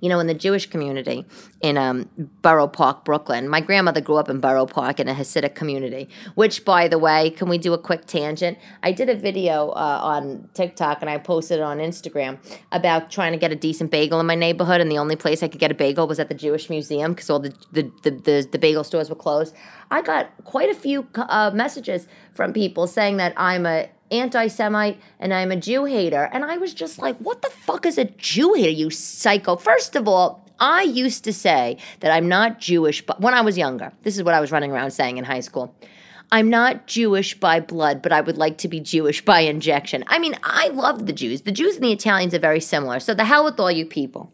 you 0.00 0.08
know, 0.08 0.20
in 0.20 0.26
the 0.26 0.34
Jewish 0.34 0.66
community 0.66 1.24
in 1.60 1.76
um, 1.76 2.08
Borough 2.42 2.68
Park, 2.68 3.04
Brooklyn. 3.04 3.48
My 3.48 3.60
grandmother 3.60 4.00
grew 4.00 4.16
up 4.16 4.28
in 4.28 4.40
Borough 4.40 4.66
Park 4.66 5.00
in 5.00 5.08
a 5.08 5.14
Hasidic 5.14 5.54
community, 5.54 6.08
which, 6.34 6.64
by 6.64 6.88
the 6.88 6.98
way, 6.98 7.30
can 7.30 7.48
we 7.48 7.58
do 7.58 7.72
a 7.72 7.78
quick 7.78 8.06
tangent? 8.06 8.58
I 8.82 8.92
did 8.92 9.08
a 9.08 9.14
video 9.14 9.70
uh, 9.70 10.00
on 10.02 10.48
TikTok 10.54 10.98
and 11.00 11.10
I 11.10 11.18
posted 11.18 11.58
it 11.58 11.62
on 11.62 11.78
Instagram 11.78 12.38
about 12.72 13.10
trying 13.10 13.32
to 13.32 13.38
get 13.38 13.52
a 13.52 13.56
decent 13.56 13.90
bagel 13.90 14.20
in 14.20 14.26
my 14.26 14.34
neighborhood, 14.34 14.80
and 14.80 14.90
the 14.90 14.98
only 14.98 15.16
place 15.16 15.42
I 15.42 15.48
could 15.48 15.60
get 15.60 15.70
a 15.70 15.74
bagel 15.74 16.06
was 16.06 16.18
at 16.18 16.28
the 16.28 16.34
Jewish 16.34 16.68
Museum 16.70 17.12
because 17.12 17.30
all 17.30 17.40
the, 17.40 17.54
the, 17.72 17.90
the, 18.02 18.10
the, 18.10 18.48
the 18.52 18.58
bagel 18.58 18.84
stores 18.84 19.08
were 19.08 19.16
closed. 19.16 19.54
I 19.90 20.02
got 20.02 20.30
quite 20.44 20.70
a 20.70 20.74
few 20.74 21.06
uh, 21.14 21.50
messages 21.54 22.06
from 22.32 22.52
people 22.52 22.86
saying 22.86 23.16
that 23.18 23.32
I'm 23.36 23.66
a 23.66 23.88
anti 24.10 24.46
Semite 24.48 25.00
and 25.18 25.32
I'm 25.32 25.50
a 25.50 25.56
Jew 25.56 25.84
hater. 25.84 26.28
And 26.32 26.44
I 26.44 26.56
was 26.56 26.74
just 26.74 26.98
like, 26.98 27.16
what 27.18 27.42
the 27.42 27.50
fuck 27.50 27.86
is 27.86 27.98
a 27.98 28.04
Jew 28.04 28.54
hater, 28.54 28.70
you 28.70 28.90
psycho? 28.90 29.56
First 29.56 29.96
of 29.96 30.08
all, 30.08 30.44
I 30.58 30.82
used 30.82 31.24
to 31.24 31.32
say 31.32 31.78
that 32.00 32.12
I'm 32.12 32.28
not 32.28 32.60
Jewish, 32.60 33.04
but 33.04 33.20
when 33.20 33.34
I 33.34 33.40
was 33.40 33.58
younger, 33.58 33.92
this 34.02 34.16
is 34.16 34.22
what 34.22 34.34
I 34.34 34.40
was 34.40 34.52
running 34.52 34.70
around 34.70 34.92
saying 34.92 35.18
in 35.18 35.24
high 35.24 35.40
school. 35.40 35.74
I'm 36.30 36.48
not 36.48 36.86
Jewish 36.86 37.38
by 37.38 37.60
blood, 37.60 38.02
but 38.02 38.12
I 38.12 38.20
would 38.20 38.38
like 38.38 38.58
to 38.58 38.68
be 38.68 38.80
Jewish 38.80 39.24
by 39.24 39.40
injection. 39.40 40.04
I 40.06 40.18
mean, 40.18 40.36
I 40.42 40.68
love 40.68 41.06
the 41.06 41.12
Jews. 41.12 41.42
The 41.42 41.52
Jews 41.52 41.76
and 41.76 41.84
the 41.84 41.92
Italians 41.92 42.34
are 42.34 42.38
very 42.38 42.60
similar. 42.60 42.98
So 43.00 43.14
the 43.14 43.24
hell 43.24 43.44
with 43.44 43.60
all 43.60 43.70
you 43.70 43.86
people. 43.86 44.32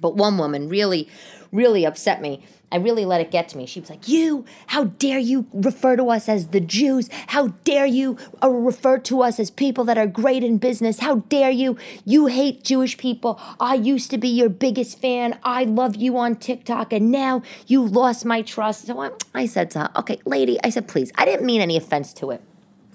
But 0.00 0.16
one 0.16 0.38
woman 0.38 0.68
really, 0.68 1.08
really 1.52 1.84
upset 1.84 2.20
me 2.20 2.44
I 2.70 2.76
really 2.76 3.06
let 3.06 3.20
it 3.20 3.30
get 3.30 3.48
to 3.50 3.56
me. 3.56 3.64
She 3.64 3.80
was 3.80 3.88
like, 3.88 4.06
You, 4.08 4.44
how 4.68 4.84
dare 4.84 5.18
you 5.18 5.46
refer 5.52 5.96
to 5.96 6.10
us 6.10 6.28
as 6.28 6.48
the 6.48 6.60
Jews? 6.60 7.08
How 7.28 7.48
dare 7.64 7.86
you 7.86 8.18
uh, 8.42 8.50
refer 8.50 8.98
to 8.98 9.22
us 9.22 9.40
as 9.40 9.50
people 9.50 9.84
that 9.84 9.96
are 9.96 10.06
great 10.06 10.44
in 10.44 10.58
business? 10.58 10.98
How 10.98 11.16
dare 11.16 11.50
you? 11.50 11.78
You 12.04 12.26
hate 12.26 12.64
Jewish 12.64 12.98
people. 12.98 13.40
I 13.58 13.74
used 13.74 14.10
to 14.10 14.18
be 14.18 14.28
your 14.28 14.50
biggest 14.50 15.00
fan. 15.00 15.38
I 15.42 15.64
love 15.64 15.96
you 15.96 16.18
on 16.18 16.36
TikTok, 16.36 16.92
and 16.92 17.10
now 17.10 17.42
you 17.66 17.86
lost 17.86 18.26
my 18.26 18.42
trust. 18.42 18.86
So 18.86 19.00
I, 19.00 19.10
I 19.34 19.46
said 19.46 19.70
to 19.72 19.80
her, 19.80 19.90
Okay, 19.96 20.20
lady, 20.26 20.58
I 20.62 20.68
said, 20.68 20.88
Please, 20.88 21.10
I 21.16 21.24
didn't 21.24 21.46
mean 21.46 21.62
any 21.62 21.76
offense 21.76 22.12
to 22.14 22.30
it. 22.32 22.42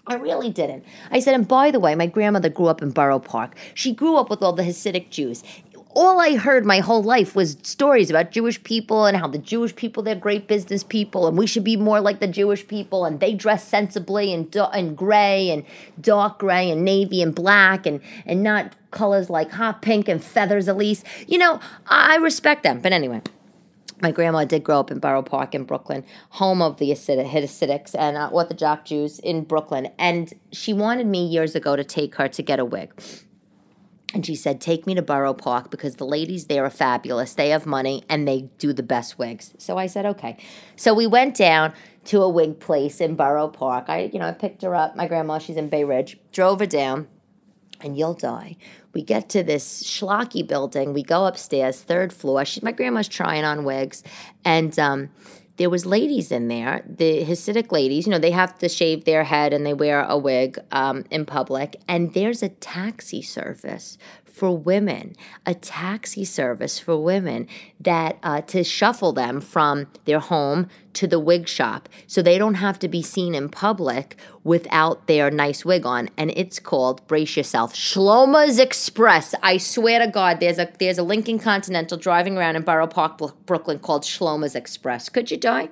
I 0.06 0.16
really 0.16 0.50
didn't. 0.50 0.84
I 1.12 1.22
said, 1.22 1.34
and 1.34 1.48
by 1.48 1.72
the 1.72 1.80
way, 1.80 1.96
my 1.96 2.08
grandmother 2.08 2.50
grew 2.50 2.66
up 2.66 2.82
in 2.82 2.92
Borough 2.92 3.20
Park. 3.20 3.56
She 3.74 3.94
grew 3.94 4.18
up 4.18 4.30
with 4.30 4.44
all 4.44 4.52
the 4.52 4.64
Hasidic 4.64 5.10
Jews 5.10 5.44
all 5.96 6.20
I 6.20 6.36
heard 6.36 6.66
my 6.66 6.80
whole 6.80 7.04
life 7.04 7.36
was 7.36 7.58
stories 7.64 8.10
about 8.10 8.32
Jewish 8.32 8.62
people 8.64 9.06
and 9.06 9.18
how 9.18 9.28
the 9.28 9.38
Jewish 9.38 9.76
people 9.76 10.04
they're 10.04 10.16
great 10.16 10.48
business 10.48 10.84
people 10.84 11.28
and 11.28 11.38
we 11.38 11.48
should 11.48 11.64
be 11.64 11.78
more 11.78 12.02
like 12.02 12.20
the 12.20 12.28
Jewish 12.28 12.68
people 12.68 13.06
and 13.06 13.20
they 13.20 13.34
dress 13.34 13.68
sensibly 13.68 14.34
and 14.34 14.54
and 14.74 14.98
gray 14.98 15.50
and 15.50 15.64
dark 16.00 16.40
gray 16.40 16.70
and 16.72 16.84
navy 16.84 17.22
and 17.22 17.34
black 17.34 17.86
and 17.86 18.02
and 18.26 18.44
not 18.44 18.76
colors 18.92 19.30
like 19.30 19.52
hot 19.52 19.82
pink 19.82 20.08
and 20.08 20.24
feathers 20.24 20.68
Elyse. 20.68 21.04
You 21.28 21.38
know, 21.38 21.60
I 21.88 22.16
respect 22.18 22.64
them. 22.64 22.80
But 22.80 22.94
anyway, 22.94 23.22
my 24.02 24.12
grandma 24.12 24.46
did 24.46 24.64
grow 24.64 24.80
up 24.80 24.92
in 24.92 25.00
Borough 25.00 25.24
Park 25.24 25.56
in 25.56 25.64
Brooklyn, 25.64 26.04
home 26.30 26.62
of 26.62 26.78
the 26.78 26.92
Hasidics 26.92 27.96
and 27.96 28.18
uh, 28.18 28.28
Orthodox 28.28 28.90
Jews 28.90 29.20
in 29.20 29.44
Brooklyn. 29.44 29.90
And 29.98 30.34
she 30.52 30.74
wanted 30.74 31.08
me 31.08 31.26
years 31.26 31.56
ago 31.56 31.76
to 31.76 31.84
take 31.84 32.16
her 32.16 32.28
to 32.28 32.44
get 32.44 32.60
a 32.60 32.66
wig. 32.66 32.92
And 34.14 34.26
she 34.26 34.36
said, 34.36 34.62
Take 34.62 34.86
me 34.86 34.94
to 34.96 35.02
Borough 35.02 35.34
Park 35.34 35.72
because 35.72 35.96
the 35.96 36.06
ladies 36.06 36.46
there 36.46 36.64
are 36.64 36.70
fabulous. 36.70 37.34
They 37.34 37.50
have 37.50 37.66
money 37.66 38.04
and 38.08 38.28
they 38.28 38.50
do 38.60 38.72
the 38.72 38.84
best 38.84 39.18
wigs. 39.18 39.54
So 39.58 39.78
I 39.78 39.88
said, 39.88 40.06
Okay. 40.06 40.38
So 40.76 40.94
we 40.94 41.08
went 41.08 41.36
down 41.36 41.74
to 42.06 42.22
a 42.22 42.30
wig 42.30 42.60
place 42.60 43.02
in 43.02 43.16
Borough 43.16 43.48
Park. 43.48 43.86
I, 43.88 44.12
you 44.14 44.20
know, 44.20 44.28
I 44.28 44.32
picked 44.32 44.62
her 44.62 44.76
up. 44.76 44.96
My 44.96 45.08
grandma, 45.08 45.40
she's 45.40 45.58
in 45.58 45.70
Bay 45.70 45.84
Ridge, 45.84 46.20
drove 46.32 46.60
her 46.60 46.66
down, 46.66 47.08
and 47.82 47.98
you'll 47.98 48.14
die. 48.14 48.58
We 48.94 49.02
get 49.02 49.30
to 49.30 49.44
this 49.44 49.84
schlocky 49.84 50.46
building. 50.48 50.94
We 50.94 51.02
go 51.02 51.26
upstairs, 51.26 51.82
third 51.82 52.14
floor. 52.14 52.46
She, 52.46 52.60
my 52.62 52.72
grandma's 52.72 53.08
trying 53.08 53.44
on 53.44 53.64
wigs. 53.64 54.04
And, 54.46 54.78
um, 54.78 55.10
there 55.58 55.70
was 55.70 55.86
ladies 55.86 56.32
in 56.32 56.48
there 56.48 56.84
the 56.88 57.24
hasidic 57.24 57.72
ladies 57.72 58.06
you 58.06 58.12
know 58.12 58.20
they 58.20 58.32
have 58.32 58.58
to 58.58 58.68
shave 58.68 59.06
their 59.06 59.24
head 59.24 59.54
and 59.54 59.66
they 59.66 59.74
wear 59.74 60.04
a 60.04 60.18
wig 60.18 60.60
um, 60.72 61.06
in 61.12 61.26
public. 61.26 61.80
And 61.88 62.14
there's 62.14 62.44
a 62.44 62.50
taxi 62.50 63.22
service 63.22 63.98
for 64.34 64.58
women, 64.58 65.16
a 65.46 65.54
taxi 65.54 66.26
service 66.26 66.80
for 66.80 67.02
women 67.02 67.48
that 67.80 68.18
uh, 68.24 68.42
to 68.42 68.64
shuffle 68.64 69.14
them 69.14 69.40
from 69.40 69.88
their 70.06 70.20
home 70.20 70.68
to 70.94 71.06
the 71.06 71.20
wig 71.20 71.48
shop 71.48 71.88
so 72.08 72.22
they 72.22 72.40
don't 72.40 72.56
have 72.56 72.80
to 72.80 72.88
be 72.88 73.04
seen 73.04 73.36
in 73.36 73.48
public 73.48 74.16
without 74.44 75.06
their 75.06 75.30
nice 75.30 75.64
wig 75.64 75.86
on. 75.86 76.10
And 76.18 76.32
it's 76.36 76.58
called, 76.58 77.06
brace 77.08 77.38
yourself, 77.38 77.76
Shloma's 77.76 78.58
Express. 78.58 79.36
I 79.44 79.58
swear 79.58 80.00
to 80.00 80.08
God, 80.12 80.40
there's 80.40 80.58
a 80.58 80.68
there's 80.80 80.98
a 80.98 81.04
Lincoln 81.04 81.38
Continental 81.38 81.98
driving 81.98 82.36
around 82.36 82.56
in 82.56 82.64
Borough 82.64 82.88
Park, 82.88 83.20
Brooklyn 83.46 83.78
called 83.78 84.04
Shloma's 84.04 84.56
Express. 84.56 85.10
Could 85.10 85.30
you 85.30 85.38
die? 85.38 85.70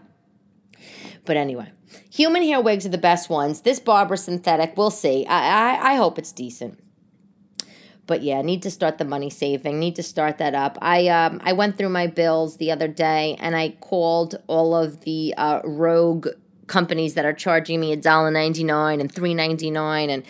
But 1.26 1.36
anyway, 1.36 1.72
human 2.12 2.44
hair 2.44 2.62
wigs 2.62 2.86
are 2.86 2.90
the 2.90 2.98
best 3.00 3.28
ones. 3.28 3.62
This 3.62 3.80
barber 3.80 4.16
synthetic, 4.16 4.78
we'll 4.78 4.92
see. 4.92 5.26
I, 5.26 5.78
I, 5.78 5.94
I 5.94 5.96
hope 5.96 6.20
it's 6.20 6.32
decent 6.32 6.80
but 8.08 8.22
yeah, 8.22 8.42
need 8.42 8.62
to 8.64 8.72
start 8.72 8.98
the 8.98 9.06
money 9.06 9.30
saving. 9.30 9.80
Need 9.80 9.96
to 9.96 10.04
start 10.04 10.38
that 10.40 10.54
up. 10.54 10.78
I 10.82 11.08
um 11.08 11.42
I 11.44 11.54
went 11.54 11.78
through 11.78 11.90
my 11.90 12.08
bills 12.08 12.58
the 12.58 12.72
other 12.72 12.88
day 12.88 13.38
and 13.40 13.56
I 13.56 13.70
called 13.80 14.36
all 14.48 14.76
of 14.76 15.02
the 15.02 15.34
uh, 15.38 15.62
rogue 15.64 16.28
companies 16.68 17.14
that 17.16 17.26
are 17.26 17.34
charging 17.34 17.80
me 17.80 17.92
a 17.92 17.98
dollar 17.98 18.32
ninety 18.32 18.64
nine 18.64 19.02
and 19.02 19.12
three 19.12 19.34
ninety 19.34 19.72
nine 19.72 20.10
and. 20.10 20.24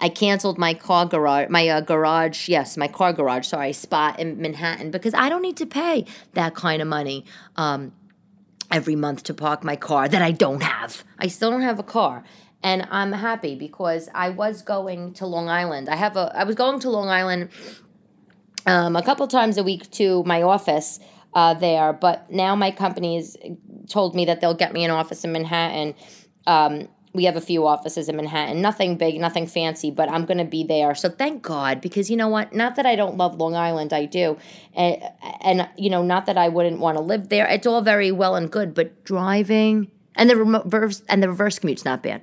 I 0.00 0.08
canceled 0.10 0.58
my 0.58 0.74
car 0.74 1.06
garage, 1.06 1.48
my 1.50 1.66
uh, 1.68 1.80
garage, 1.80 2.48
yes, 2.48 2.76
my 2.76 2.86
car 2.86 3.12
garage, 3.12 3.48
sorry, 3.48 3.72
spot 3.72 4.20
in 4.20 4.40
Manhattan 4.40 4.92
because 4.92 5.12
I 5.12 5.28
don't 5.28 5.42
need 5.42 5.56
to 5.56 5.66
pay 5.66 6.04
that 6.34 6.54
kind 6.54 6.80
of 6.80 6.86
money 6.86 7.24
um, 7.56 7.90
every 8.70 8.94
month 8.94 9.24
to 9.24 9.34
park 9.34 9.64
my 9.64 9.74
car 9.74 10.08
that 10.08 10.22
I 10.22 10.30
don't 10.30 10.62
have. 10.62 11.02
I 11.18 11.26
still 11.26 11.50
don't 11.50 11.62
have 11.62 11.80
a 11.80 11.82
car 11.82 12.22
and 12.62 12.86
I'm 12.90 13.12
happy 13.12 13.54
because 13.54 14.08
I 14.14 14.30
was 14.30 14.62
going 14.62 15.14
to 15.14 15.26
Long 15.26 15.48
Island. 15.48 15.88
I 15.88 15.96
have 15.96 16.16
a 16.16 16.32
I 16.34 16.44
was 16.44 16.54
going 16.54 16.80
to 16.80 16.90
Long 16.90 17.08
Island 17.08 17.50
um, 18.66 18.96
a 18.96 19.02
couple 19.02 19.26
times 19.28 19.56
a 19.58 19.62
week 19.62 19.90
to 19.92 20.24
my 20.24 20.42
office 20.42 21.00
uh, 21.34 21.54
there, 21.54 21.92
but 21.92 22.30
now 22.30 22.56
my 22.56 22.70
company 22.70 23.16
has 23.16 23.36
told 23.88 24.14
me 24.14 24.24
that 24.26 24.40
they'll 24.40 24.54
get 24.54 24.72
me 24.72 24.84
an 24.84 24.90
office 24.90 25.24
in 25.24 25.32
Manhattan. 25.32 25.94
Um, 26.46 26.88
we 27.14 27.24
have 27.24 27.36
a 27.36 27.40
few 27.40 27.66
offices 27.66 28.08
in 28.08 28.16
Manhattan, 28.16 28.60
nothing 28.60 28.96
big, 28.96 29.18
nothing 29.18 29.46
fancy, 29.46 29.90
but 29.90 30.10
I'm 30.10 30.24
going 30.26 30.38
to 30.38 30.44
be 30.44 30.62
there. 30.62 30.94
So 30.94 31.08
thank 31.08 31.42
God, 31.42 31.80
because 31.80 32.10
you 32.10 32.16
know 32.16 32.28
what? 32.28 32.52
Not 32.52 32.76
that 32.76 32.86
I 32.86 32.96
don't 32.96 33.16
love 33.16 33.36
Long 33.36 33.56
Island, 33.56 33.92
I 33.92 34.04
do, 34.04 34.36
and, 34.74 35.02
and 35.40 35.68
you 35.76 35.90
know, 35.90 36.02
not 36.02 36.26
that 36.26 36.36
I 36.36 36.48
wouldn't 36.48 36.80
want 36.80 36.98
to 36.98 37.02
live 37.02 37.28
there. 37.28 37.46
It's 37.46 37.66
all 37.66 37.80
very 37.80 38.12
well 38.12 38.36
and 38.36 38.50
good, 38.50 38.74
but 38.74 39.04
driving 39.04 39.90
and 40.14 40.28
the 40.28 40.36
reverse 40.36 41.02
and 41.08 41.22
the 41.22 41.28
reverse 41.28 41.58
commute's 41.58 41.84
not 41.84 42.02
bad 42.02 42.22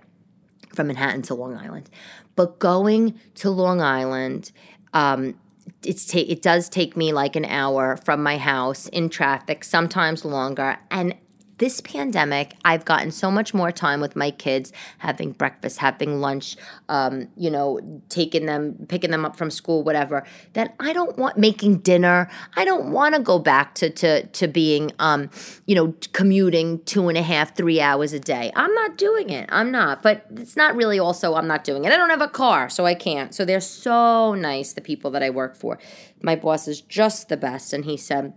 from 0.76 0.88
Manhattan 0.88 1.22
to 1.24 1.34
Long 1.34 1.58
Island. 1.58 1.90
But 2.36 2.60
going 2.60 3.20
to 3.36 3.50
Long 3.50 3.82
Island, 3.82 4.52
um, 4.94 5.36
it's 5.84 6.06
ta- 6.06 6.20
it 6.28 6.42
does 6.42 6.70
take 6.70 6.96
me 6.96 7.14
like 7.14 7.36
an 7.36 7.46
hour 7.46 7.98
from 7.98 8.22
my 8.22 8.38
house 8.38 8.88
in 8.90 9.10
traffic, 9.10 9.64
sometimes 9.64 10.26
longer. 10.26 10.78
And 10.92 11.16
this 11.58 11.80
pandemic, 11.82 12.54
I've 12.66 12.86
gotten 12.86 13.12
so 13.12 13.32
much 13.32 13.54
more 13.54 13.72
time 13.72 14.02
with 14.02 14.16
my 14.16 14.32
kids, 14.32 14.74
having 14.98 15.32
breakfast, 15.32 15.78
having 15.78 16.20
lunch, 16.20 16.58
um, 16.90 17.30
you 17.38 17.50
know, 17.50 17.80
taking 18.10 18.46
them, 18.46 18.86
picking 18.90 19.12
them 19.12 19.26
up 19.26 19.36
from 19.36 19.50
school, 19.50 19.84
whatever. 19.84 20.26
That 20.54 20.76
I 20.80 20.92
don't 20.92 21.18
want 21.18 21.38
making 21.38 21.78
dinner. 21.78 22.30
I 22.56 22.66
don't 22.66 22.92
want 22.92 23.16
to 23.16 23.22
go 23.22 23.40
back 23.40 23.76
to 23.76 23.90
to 23.90 24.26
to 24.26 24.48
being, 24.48 24.92
um, 25.00 25.30
you 25.66 25.76
know, 25.76 25.94
commuting 26.14 26.84
two 26.84 27.08
and 27.08 27.18
a 27.18 27.24
half, 27.24 27.56
three 27.56 27.80
hours 27.80 28.12
a 28.14 28.20
day. 28.20 28.52
I'm 28.56 28.74
not 28.74 28.98
doing 28.98 29.30
it. 29.30 29.50
I'm 29.52 29.72
not. 29.72 30.04
But 30.04 30.26
it's 30.36 30.58
not 30.58 30.76
really. 30.76 31.00
Also, 31.00 31.36
I'm 31.36 31.48
not 31.48 31.64
doing 31.64 31.86
it. 31.86 31.94
I 31.94 31.98
don't 31.98 32.10
have 32.10 32.22
a 32.22 32.28
car, 32.28 32.70
so 32.70 32.86
I 32.86 32.96
can't. 32.96 33.34
So 33.34 33.46
they're 33.46 33.62
so 33.62 34.34
nice. 34.34 34.74
The 34.74 34.82
people 34.82 35.12
that 35.12 35.24
I 35.24 35.30
work 35.30 35.56
for, 35.56 35.80
my 36.22 36.36
boss 36.36 36.68
is 36.68 36.82
just 36.82 37.30
the 37.30 37.38
best, 37.38 37.72
and 37.72 37.86
he 37.86 37.96
said 37.96 38.34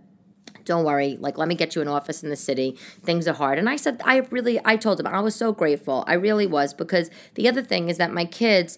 don't 0.69 0.85
worry 0.85 1.17
like 1.19 1.37
let 1.37 1.47
me 1.47 1.55
get 1.55 1.75
you 1.75 1.81
an 1.81 1.87
office 1.87 2.23
in 2.23 2.29
the 2.29 2.35
city. 2.35 2.77
Things 3.03 3.27
are 3.27 3.33
hard. 3.33 3.57
And 3.57 3.67
i 3.67 3.75
said 3.75 4.01
i 4.05 4.17
really 4.29 4.61
i 4.63 4.77
told 4.77 4.99
him 4.99 5.07
i 5.07 5.19
was 5.19 5.35
so 5.35 5.51
grateful. 5.51 6.03
I 6.07 6.13
really 6.13 6.47
was 6.47 6.73
because 6.73 7.09
the 7.33 7.49
other 7.49 7.63
thing 7.63 7.89
is 7.89 7.97
that 7.97 8.13
my 8.13 8.25
kids 8.25 8.77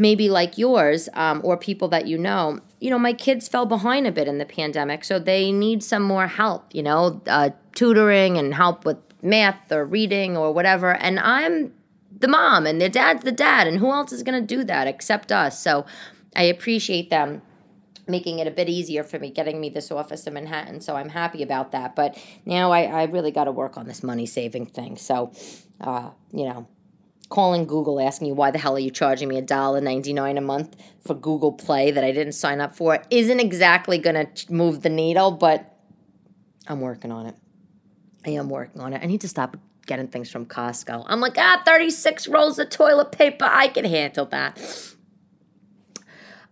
maybe 0.00 0.30
like 0.30 0.56
yours 0.56 1.08
um, 1.14 1.40
or 1.44 1.56
people 1.56 1.88
that 1.88 2.06
you 2.06 2.16
know 2.16 2.60
you 2.80 2.88
know 2.88 3.00
my 3.00 3.12
kids 3.12 3.48
fell 3.48 3.66
behind 3.66 4.06
a 4.06 4.12
bit 4.12 4.28
in 4.28 4.38
the 4.38 4.46
pandemic 4.46 5.02
so 5.02 5.18
they 5.18 5.50
need 5.50 5.82
some 5.82 6.04
more 6.04 6.28
help 6.28 6.72
you 6.72 6.82
know 6.82 7.20
uh, 7.26 7.50
tutoring 7.74 8.38
and 8.38 8.54
help 8.54 8.84
with 8.84 8.98
math 9.22 9.72
or 9.72 9.84
reading 9.84 10.36
or 10.36 10.52
whatever. 10.52 10.94
And 10.94 11.18
i'm 11.18 11.72
the 12.16 12.28
mom 12.28 12.66
and 12.66 12.80
their 12.80 12.88
dad's 12.88 13.24
the 13.24 13.32
dad 13.32 13.66
and 13.66 13.78
who 13.78 13.90
else 13.90 14.12
is 14.12 14.22
going 14.22 14.40
to 14.40 14.56
do 14.56 14.64
that 14.64 14.86
except 14.86 15.32
us? 15.32 15.60
So 15.60 15.84
i 16.36 16.44
appreciate 16.44 17.10
them 17.10 17.42
making 18.08 18.38
it 18.38 18.46
a 18.46 18.50
bit 18.50 18.68
easier 18.68 19.04
for 19.04 19.18
me 19.18 19.30
getting 19.30 19.60
me 19.60 19.68
this 19.68 19.90
office 19.90 20.26
in 20.26 20.34
Manhattan. 20.34 20.80
So 20.80 20.96
I'm 20.96 21.08
happy 21.08 21.42
about 21.42 21.72
that. 21.72 21.94
But 21.94 22.18
now 22.44 22.72
I, 22.72 22.84
I 22.84 23.04
really 23.04 23.30
got 23.30 23.44
to 23.44 23.52
work 23.52 23.76
on 23.76 23.86
this 23.86 24.02
money 24.02 24.26
saving 24.26 24.66
thing. 24.66 24.96
So, 24.96 25.32
uh, 25.80 26.10
you 26.32 26.44
know, 26.44 26.68
calling 27.28 27.66
Google 27.66 28.00
asking 28.00 28.28
you 28.28 28.34
why 28.34 28.50
the 28.50 28.58
hell 28.58 28.76
are 28.76 28.80
you 28.80 28.90
charging 28.90 29.28
me 29.28 29.36
a 29.36 29.42
dollar 29.42 29.80
ninety 29.80 30.12
nine 30.12 30.38
a 30.38 30.40
month 30.40 30.76
for 31.00 31.14
Google 31.14 31.52
Play 31.52 31.90
that 31.90 32.02
I 32.04 32.12
didn't 32.12 32.32
sign 32.32 32.60
up 32.60 32.74
for 32.74 33.02
isn't 33.10 33.40
exactly 33.40 33.98
going 33.98 34.26
to 34.26 34.52
move 34.52 34.82
the 34.82 34.88
needle, 34.88 35.30
but 35.32 35.76
I'm 36.66 36.80
working 36.80 37.12
on 37.12 37.26
it. 37.26 37.34
I 38.26 38.30
am 38.30 38.48
working 38.48 38.80
on 38.80 38.92
it. 38.92 39.02
I 39.02 39.06
need 39.06 39.20
to 39.22 39.28
stop 39.28 39.56
getting 39.86 40.08
things 40.08 40.30
from 40.30 40.46
Costco. 40.46 41.04
I'm 41.06 41.20
like, 41.20 41.36
ah, 41.38 41.62
36 41.64 42.28
rolls 42.28 42.58
of 42.58 42.68
toilet 42.68 43.10
paper. 43.10 43.46
I 43.48 43.68
can 43.68 43.84
handle 43.84 44.26
that. 44.26 44.60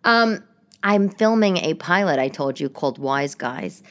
Um, 0.04 0.42
I'm 0.86 1.08
filming 1.08 1.56
a 1.56 1.74
pilot, 1.74 2.20
I 2.20 2.28
told 2.28 2.60
you, 2.60 2.68
called 2.68 2.98
Wise 2.98 3.34
Guys. 3.34 3.82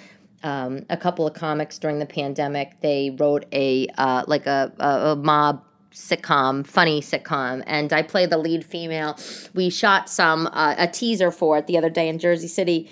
Um, 0.43 0.85
a 0.89 0.95
couple 0.95 1.27
of 1.27 1.33
comics 1.33 1.77
during 1.77 1.99
the 1.99 2.05
pandemic, 2.05 2.79
they 2.79 3.09
wrote 3.19 3.45
a 3.51 3.89
uh, 3.97 4.23
like 4.27 4.45
a, 4.45 4.71
a, 4.79 5.11
a 5.11 5.15
mob 5.17 5.61
sitcom, 5.91 6.65
funny 6.65 7.01
sitcom, 7.01 7.63
and 7.67 7.91
I 7.91 8.01
play 8.01 8.27
the 8.27 8.37
lead 8.37 8.63
female. 8.63 9.19
We 9.53 9.69
shot 9.69 10.09
some 10.09 10.47
uh, 10.53 10.75
a 10.77 10.87
teaser 10.87 11.31
for 11.31 11.57
it 11.57 11.67
the 11.67 11.77
other 11.77 11.89
day 11.89 12.07
in 12.07 12.17
Jersey 12.17 12.47
City 12.47 12.89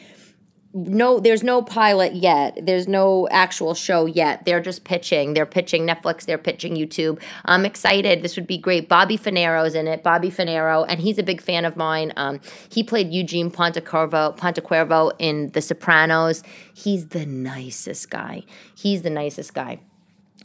no 0.74 1.20
there's 1.20 1.44
no 1.44 1.62
pilot 1.62 2.16
yet. 2.16 2.58
There's 2.62 2.88
no 2.88 3.28
actual 3.30 3.74
show 3.76 4.06
yet. 4.06 4.46
They're 4.46 4.62
just 4.62 4.84
pitching. 4.84 5.34
They're 5.34 5.46
pitching 5.46 5.86
netflix. 5.86 6.26
They're 6.26 6.38
pitching 6.38 6.76
youtube. 6.76 7.22
I'm 7.46 7.66
excited. 7.66 8.24
This 8.24 8.36
would 8.36 8.48
be 8.48 8.58
great. 8.58 8.90
Bobby 8.90 9.18
Funaro's 9.18 9.76
in 9.76 9.88
it 9.88 10.04
bobby 10.04 10.30
Funaro 10.30 10.86
and 10.88 11.00
he's 11.00 11.18
a 11.18 11.24
big 11.24 11.42
fan 11.42 11.66
of 11.66 11.78
mine. 11.78 12.12
Um, 12.18 12.42
he 12.70 12.84
played 12.84 13.14
eugene 13.14 13.52
pontecorvo 13.52 14.36
pontecuervo 14.38 15.12
in 15.20 15.52
the 15.52 15.62
sopranos. 15.62 16.44
He's 16.74 17.08
the 17.08 17.26
nicest 17.26 18.10
guy. 18.10 18.44
He's 18.76 19.04
the 19.04 19.12
nicest 19.12 19.54
guy. 19.54 19.80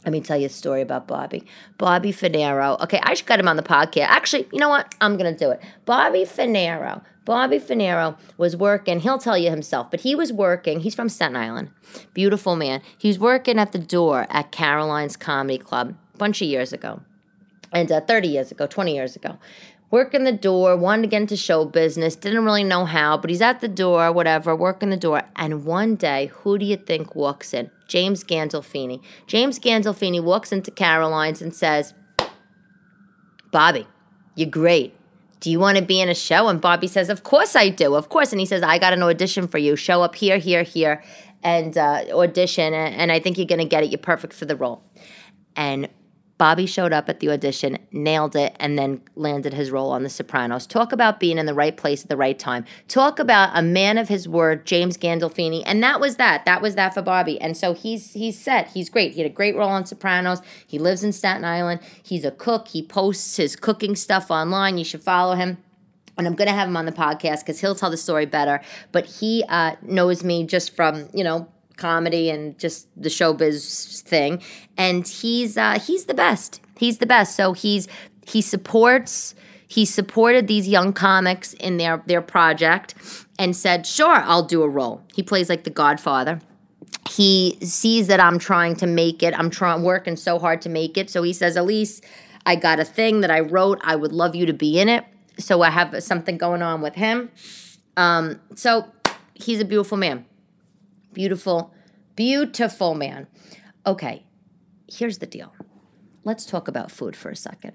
Let 0.05 0.13
me 0.13 0.21
tell 0.21 0.37
you 0.37 0.45
a 0.45 0.49
story 0.49 0.81
about 0.81 1.07
Bobby. 1.07 1.43
Bobby 1.77 2.13
Funaro. 2.13 2.79
Okay, 2.81 3.01
I 3.03 3.15
should 3.15 3.27
get 3.27 3.39
him 3.39 3.49
on 3.49 3.57
the 3.57 3.63
podcast. 3.63 4.05
Actually, 4.07 4.47
you 4.53 4.59
know 4.59 4.69
what? 4.69 4.95
I'm 5.01 5.17
going 5.17 5.33
to 5.33 5.37
do 5.37 5.51
it. 5.51 5.61
Bobby 5.85 6.23
Funaro 6.23 7.01
Bobby 7.29 7.59
Funaro 7.59 8.17
was 8.39 8.55
working, 8.57 9.01
he'll 9.01 9.19
tell 9.19 9.37
you 9.37 9.51
himself, 9.51 9.91
but 9.91 9.99
he 9.99 10.15
was 10.15 10.33
working, 10.33 10.79
he's 10.79 10.95
from 10.95 11.09
Staten 11.09 11.35
Island, 11.35 11.69
beautiful 12.15 12.55
man. 12.55 12.81
He 12.97 13.07
was 13.07 13.19
working 13.19 13.59
at 13.59 13.71
the 13.71 13.77
door 13.77 14.25
at 14.31 14.51
Caroline's 14.51 15.15
Comedy 15.15 15.59
Club 15.59 15.93
a 16.15 16.17
bunch 16.17 16.41
of 16.41 16.47
years 16.47 16.73
ago, 16.73 17.01
and 17.71 17.91
uh, 17.91 18.01
30 18.01 18.29
years 18.29 18.51
ago, 18.51 18.65
20 18.65 18.95
years 18.95 19.15
ago. 19.15 19.37
Working 19.91 20.23
the 20.23 20.31
door, 20.31 20.75
wanted 20.75 21.03
to 21.03 21.07
get 21.07 21.21
into 21.21 21.37
show 21.37 21.65
business, 21.65 22.15
didn't 22.15 22.45
really 22.45 22.63
know 22.63 22.85
how, 22.85 23.15
but 23.15 23.29
he's 23.29 23.43
at 23.43 23.61
the 23.61 23.67
door, 23.67 24.11
whatever, 24.11 24.55
working 24.55 24.89
the 24.89 24.97
door. 24.97 25.21
And 25.35 25.65
one 25.65 25.97
day, 25.97 26.31
who 26.33 26.57
do 26.57 26.65
you 26.65 26.77
think 26.77 27.15
walks 27.15 27.53
in? 27.53 27.69
James 27.87 28.23
Gandolfini. 28.23 29.03
James 29.27 29.59
Gandolfini 29.59 30.19
walks 30.19 30.51
into 30.51 30.71
Caroline's 30.71 31.43
and 31.43 31.53
says, 31.53 31.93
Bobby, 33.51 33.85
you're 34.33 34.49
great 34.49 34.98
do 35.39 35.49
you 35.49 35.59
want 35.59 35.77
to 35.77 35.83
be 35.83 36.01
in 36.01 36.09
a 36.09 36.15
show? 36.15 36.47
And 36.47 36.59
Bobby 36.59 36.87
says, 36.87 37.09
Of 37.09 37.23
course 37.23 37.55
I 37.55 37.69
do. 37.69 37.95
Of 37.95 38.09
course. 38.09 38.31
And 38.31 38.39
he 38.39 38.45
says, 38.45 38.61
I 38.61 38.77
got 38.77 38.93
an 38.93 39.03
audition 39.03 39.47
for 39.47 39.57
you. 39.57 39.75
Show 39.75 40.01
up 40.01 40.15
here, 40.15 40.37
here, 40.37 40.63
here, 40.63 41.03
and 41.43 41.77
uh, 41.77 42.05
audition. 42.11 42.73
And 42.73 43.11
I 43.11 43.19
think 43.19 43.37
you're 43.37 43.47
going 43.47 43.59
to 43.59 43.65
get 43.65 43.83
it. 43.83 43.89
You're 43.89 43.99
perfect 43.99 44.33
for 44.33 44.45
the 44.45 44.55
role. 44.55 44.83
And 45.55 45.89
Bobby 46.39 46.65
showed 46.65 46.93
up 46.93 47.09
at 47.09 47.19
the 47.19 47.29
audition, 47.29 47.77
nailed 47.91 48.33
it, 48.33 48.55
and 48.61 48.79
then 48.79 49.01
landed 49.15 49.53
his 49.53 49.71
role 49.71 49.91
on 49.91 50.03
The 50.03 50.09
Sopranos. 50.09 50.65
Talk 50.65 50.93
about 50.93 51.19
being 51.19 51.37
in 51.37 51.45
the 51.45 51.53
right 51.53 51.75
place 51.75 52.01
at 52.01 52.07
the 52.07 52.15
right 52.15 52.39
time. 52.39 52.63
Talk 52.87 53.19
about 53.19 53.51
a 53.53 53.61
man 53.61 53.97
of 53.97 54.07
his 54.07 54.25
word, 54.25 54.65
James 54.65 54.97
Gandolfini, 54.97 55.63
and 55.65 55.83
that 55.83 55.99
was 55.99 56.15
that. 56.15 56.45
That 56.45 56.61
was 56.61 56.75
that 56.75 56.93
for 56.93 57.01
Bobby. 57.01 57.39
And 57.41 57.57
so 57.57 57.73
he's 57.73 58.13
he's 58.13 58.39
set. 58.39 58.69
He's 58.69 58.89
great. 58.89 59.11
He 59.11 59.21
had 59.21 59.29
a 59.29 59.33
great 59.33 59.57
role 59.57 59.69
on 59.69 59.85
Sopranos. 59.85 60.41
He 60.65 60.79
lives 60.79 61.03
in 61.03 61.11
Staten 61.11 61.43
Island. 61.43 61.81
He's 62.01 62.23
a 62.23 62.31
cook. 62.31 62.69
He 62.69 62.81
posts 62.81 63.35
his 63.35 63.57
cooking 63.57 63.97
stuff 63.97 64.31
online. 64.31 64.77
You 64.77 64.85
should 64.85 65.03
follow 65.03 65.35
him 65.35 65.57
and 66.17 66.25
I'm 66.25 66.35
going 66.35 66.49
to 66.49 66.53
have 66.53 66.67
him 66.67 66.77
on 66.77 66.85
the 66.85 66.91
podcast 66.91 67.39
because 67.39 67.59
he'll 67.59 67.75
tell 67.75 67.89
the 67.89 67.97
story 67.97 68.25
better. 68.25 68.61
But 68.91 69.05
he 69.05 69.43
uh, 69.47 69.75
knows 69.81 70.23
me 70.23 70.45
just 70.45 70.73
from 70.75 71.09
you 71.13 71.25
know 71.25 71.49
comedy 71.79 72.29
and 72.29 72.59
just 72.59 72.87
the 73.01 73.09
showbiz 73.09 74.01
thing. 74.01 74.41
And 74.77 75.07
he's 75.07 75.57
uh, 75.57 75.79
he's 75.79 76.05
the 76.05 76.13
best. 76.13 76.61
He's 76.77 76.99
the 76.99 77.05
best. 77.05 77.35
So 77.35 77.53
he's 77.53 77.87
he 78.27 78.41
supports 78.41 79.33
he 79.69 79.85
supported 79.85 80.47
these 80.47 80.67
young 80.67 80.93
comics 80.93 81.53
in 81.53 81.77
their 81.77 82.03
their 82.07 82.21
project 82.21 82.95
and 83.37 83.55
said, 83.55 83.85
"Sure, 83.85 84.15
I'll 84.15 84.43
do 84.43 84.63
a 84.63 84.67
role." 84.69 85.03
He 85.13 85.23
plays 85.23 85.47
like 85.47 85.63
the 85.63 85.69
Godfather. 85.69 86.41
He 87.07 87.57
sees 87.61 88.07
that 88.07 88.19
I'm 88.19 88.39
trying 88.39 88.75
to 88.77 88.87
make 88.87 89.23
it. 89.23 89.37
I'm 89.37 89.49
trying 89.49 89.83
working 89.83 90.15
so 90.15 90.39
hard 90.39 90.61
to 90.63 90.69
make 90.69 90.97
it. 90.97 91.09
So 91.09 91.21
he 91.21 91.33
says, 91.33 91.55
"Elyse, 91.55 92.01
I 92.47 92.55
got 92.55 92.79
a 92.79 92.85
thing 92.85 93.21
that 93.21 93.29
I 93.29 93.41
wrote. 93.41 93.79
I 93.83 93.95
would 93.95 94.11
love 94.11 94.35
you 94.35 94.47
to 94.47 94.53
be 94.53 94.79
in 94.79 94.89
it." 94.89 95.05
So 95.37 95.61
I 95.61 95.69
have 95.69 96.03
something 96.03 96.37
going 96.37 96.63
on 96.63 96.81
with 96.81 96.95
him. 96.95 97.29
Um, 97.95 98.41
so 98.55 98.85
he's 99.35 99.61
a 99.61 99.65
beautiful 99.65 99.97
man. 99.97 100.25
Beautiful, 101.19 101.73
beautiful 102.15 102.95
man. 102.95 103.27
Okay, 103.85 104.25
here's 104.87 105.17
the 105.17 105.25
deal. 105.25 105.53
Let's 106.23 106.45
talk 106.45 106.69
about 106.69 106.91
food 106.91 107.13
for 107.13 107.29
a 107.29 107.35
second. 107.35 107.73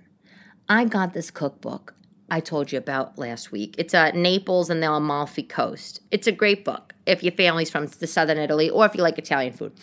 I 0.66 0.86
got 0.86 1.12
this 1.12 1.30
cookbook 1.30 1.94
I 2.30 2.40
told 2.40 2.72
you 2.72 2.78
about 2.78 3.18
last 3.18 3.52
week. 3.52 3.74
It's 3.76 3.92
uh, 3.92 4.12
Naples 4.12 4.70
and 4.70 4.82
the 4.82 4.90
Amalfi 4.90 5.42
Coast. 5.42 6.00
It's 6.10 6.26
a 6.26 6.32
great 6.32 6.64
book 6.64 6.94
if 7.04 7.22
your 7.22 7.32
family's 7.32 7.68
from 7.68 7.86
the 7.86 8.06
southern 8.06 8.38
Italy 8.38 8.70
or 8.70 8.86
if 8.86 8.94
you 8.94 9.02
like 9.02 9.18
Italian 9.18 9.52
food. 9.52 9.74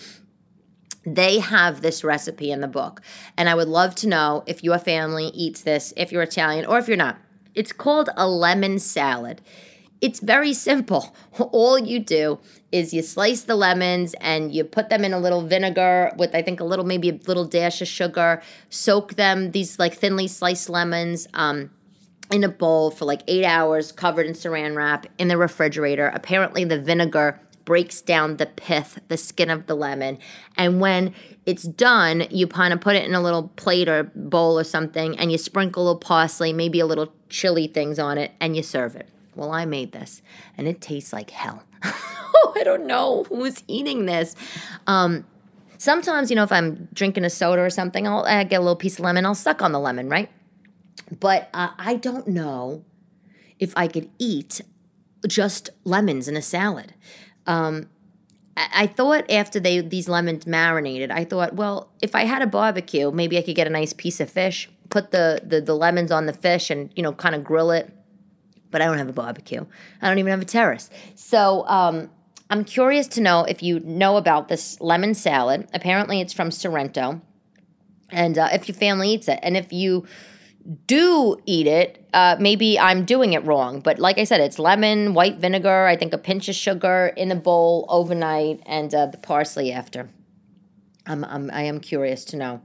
They 1.05 1.37
have 1.37 1.83
this 1.83 2.03
recipe 2.03 2.49
in 2.51 2.61
the 2.61 2.67
book, 2.67 3.03
and 3.37 3.47
I 3.47 3.53
would 3.53 3.67
love 3.67 3.93
to 3.97 4.07
know 4.07 4.43
if 4.47 4.63
your 4.63 4.79
family 4.79 5.27
eats 5.35 5.61
this, 5.61 5.93
if 5.95 6.11
you're 6.11 6.23
Italian 6.23 6.65
or 6.65 6.79
if 6.79 6.87
you're 6.87 6.97
not. 6.97 7.19
It's 7.53 7.73
called 7.73 8.09
a 8.17 8.27
lemon 8.27 8.79
salad. 8.79 9.39
It's 10.01 10.19
very 10.19 10.53
simple. 10.53 11.15
All 11.39 11.77
you 11.77 11.99
do 11.99 12.39
is 12.71 12.93
you 12.93 13.03
slice 13.03 13.43
the 13.43 13.55
lemons 13.55 14.15
and 14.19 14.51
you 14.51 14.63
put 14.63 14.89
them 14.89 15.05
in 15.05 15.13
a 15.13 15.19
little 15.19 15.41
vinegar 15.43 16.11
with 16.17 16.33
I 16.33 16.41
think 16.41 16.59
a 16.59 16.63
little 16.63 16.85
maybe 16.85 17.09
a 17.09 17.19
little 17.27 17.45
dash 17.45 17.81
of 17.81 17.87
sugar. 17.87 18.41
Soak 18.69 19.13
them 19.15 19.51
these 19.51 19.77
like 19.77 19.93
thinly 19.93 20.27
sliced 20.27 20.69
lemons 20.69 21.27
um, 21.35 21.69
in 22.31 22.43
a 22.43 22.49
bowl 22.49 22.91
for 22.91 23.05
like 23.05 23.21
eight 23.27 23.45
hours, 23.45 23.91
covered 23.91 24.25
in 24.25 24.33
Saran 24.33 24.75
wrap 24.75 25.05
in 25.17 25.27
the 25.27 25.37
refrigerator. 25.37 26.11
Apparently, 26.13 26.63
the 26.63 26.79
vinegar 26.79 27.39
breaks 27.65 28.01
down 28.01 28.37
the 28.37 28.47
pith, 28.47 28.99
the 29.07 29.17
skin 29.17 29.49
of 29.49 29.67
the 29.67 29.75
lemon. 29.75 30.17
And 30.57 30.81
when 30.81 31.13
it's 31.45 31.63
done, 31.63 32.25
you 32.31 32.47
kind 32.47 32.73
of 32.73 32.81
put 32.81 32.95
it 32.95 33.05
in 33.05 33.13
a 33.13 33.21
little 33.21 33.49
plate 33.49 33.87
or 33.87 34.05
bowl 34.15 34.57
or 34.57 34.63
something, 34.63 35.17
and 35.19 35.31
you 35.31 35.37
sprinkle 35.37 35.89
a 35.89 35.95
parsley, 35.95 36.53
maybe 36.53 36.79
a 36.79 36.85
little 36.85 37.13
chili 37.29 37.67
things 37.67 37.99
on 37.99 38.17
it, 38.17 38.31
and 38.39 38.55
you 38.55 38.63
serve 38.63 38.95
it. 38.95 39.07
Well, 39.35 39.51
I 39.51 39.65
made 39.65 39.91
this 39.91 40.21
and 40.57 40.67
it 40.67 40.81
tastes 40.81 41.13
like 41.13 41.29
hell. 41.29 41.63
I 41.83 42.63
don't 42.63 42.85
know 42.85 43.23
who's 43.25 43.63
eating 43.67 44.05
this. 44.05 44.35
Um, 44.87 45.25
sometimes, 45.77 46.29
you 46.29 46.35
know, 46.35 46.43
if 46.43 46.51
I'm 46.51 46.87
drinking 46.93 47.25
a 47.25 47.29
soda 47.29 47.61
or 47.61 47.69
something, 47.69 48.07
I'll 48.07 48.23
I 48.25 48.43
get 48.43 48.57
a 48.57 48.61
little 48.61 48.75
piece 48.75 48.99
of 48.99 49.05
lemon, 49.05 49.25
I'll 49.25 49.35
suck 49.35 49.61
on 49.61 49.71
the 49.71 49.79
lemon, 49.79 50.09
right? 50.09 50.29
But 51.19 51.49
uh, 51.53 51.69
I 51.77 51.95
don't 51.95 52.27
know 52.27 52.83
if 53.59 53.73
I 53.75 53.87
could 53.87 54.09
eat 54.17 54.61
just 55.27 55.69
lemons 55.83 56.27
in 56.27 56.35
a 56.35 56.41
salad. 56.41 56.93
Um, 57.45 57.89
I 58.57 58.85
thought 58.85 59.29
after 59.31 59.59
they 59.59 59.79
these 59.79 60.09
lemons 60.09 60.45
marinated, 60.45 61.09
I 61.09 61.23
thought, 61.23 61.53
well, 61.53 61.89
if 62.01 62.15
I 62.15 62.25
had 62.25 62.41
a 62.41 62.47
barbecue, 62.47 63.11
maybe 63.11 63.37
I 63.37 63.41
could 63.41 63.55
get 63.55 63.65
a 63.65 63.71
nice 63.71 63.93
piece 63.93 64.19
of 64.19 64.29
fish, 64.29 64.69
put 64.89 65.11
the 65.11 65.41
the, 65.43 65.61
the 65.61 65.73
lemons 65.73 66.11
on 66.11 66.25
the 66.25 66.33
fish, 66.33 66.69
and 66.69 66.91
you 66.95 67.01
know, 67.01 67.13
kind 67.13 67.33
of 67.33 67.43
grill 67.43 67.71
it 67.71 67.91
but 68.71 68.81
I 68.81 68.85
don't 68.85 68.97
have 68.97 69.09
a 69.09 69.13
barbecue. 69.13 69.65
I 70.01 70.07
don't 70.07 70.17
even 70.17 70.31
have 70.31 70.41
a 70.41 70.45
terrace. 70.45 70.89
So 71.15 71.67
um, 71.67 72.09
I'm 72.49 72.63
curious 72.63 73.07
to 73.09 73.21
know 73.21 73.43
if 73.43 73.61
you 73.61 73.79
know 73.81 74.17
about 74.17 74.47
this 74.47 74.79
lemon 74.81 75.13
salad. 75.13 75.67
Apparently, 75.73 76.21
it's 76.21 76.33
from 76.33 76.49
Sorrento, 76.49 77.21
and 78.09 78.37
uh, 78.37 78.49
if 78.51 78.67
your 78.67 78.75
family 78.75 79.09
eats 79.11 79.27
it, 79.27 79.39
and 79.43 79.55
if 79.55 79.71
you 79.71 80.05
do 80.87 81.37
eat 81.45 81.67
it, 81.67 82.07
uh, 82.13 82.35
maybe 82.39 82.77
I'm 82.77 83.05
doing 83.05 83.33
it 83.33 83.43
wrong. 83.45 83.79
But 83.79 83.99
like 83.99 84.17
I 84.17 84.25
said, 84.25 84.41
it's 84.41 84.59
lemon, 84.59 85.13
white 85.13 85.37
vinegar, 85.37 85.85
I 85.85 85.95
think 85.95 86.13
a 86.13 86.17
pinch 86.17 86.49
of 86.49 86.55
sugar 86.55 87.13
in 87.17 87.31
a 87.31 87.35
bowl 87.35 87.85
overnight, 87.89 88.61
and 88.65 88.93
uh, 88.93 89.07
the 89.07 89.17
parsley 89.17 89.71
after. 89.71 90.09
I'm, 91.05 91.23
I'm, 91.23 91.49
I 91.51 91.63
am 91.63 91.79
curious 91.79 92.25
to 92.25 92.37
know. 92.37 92.61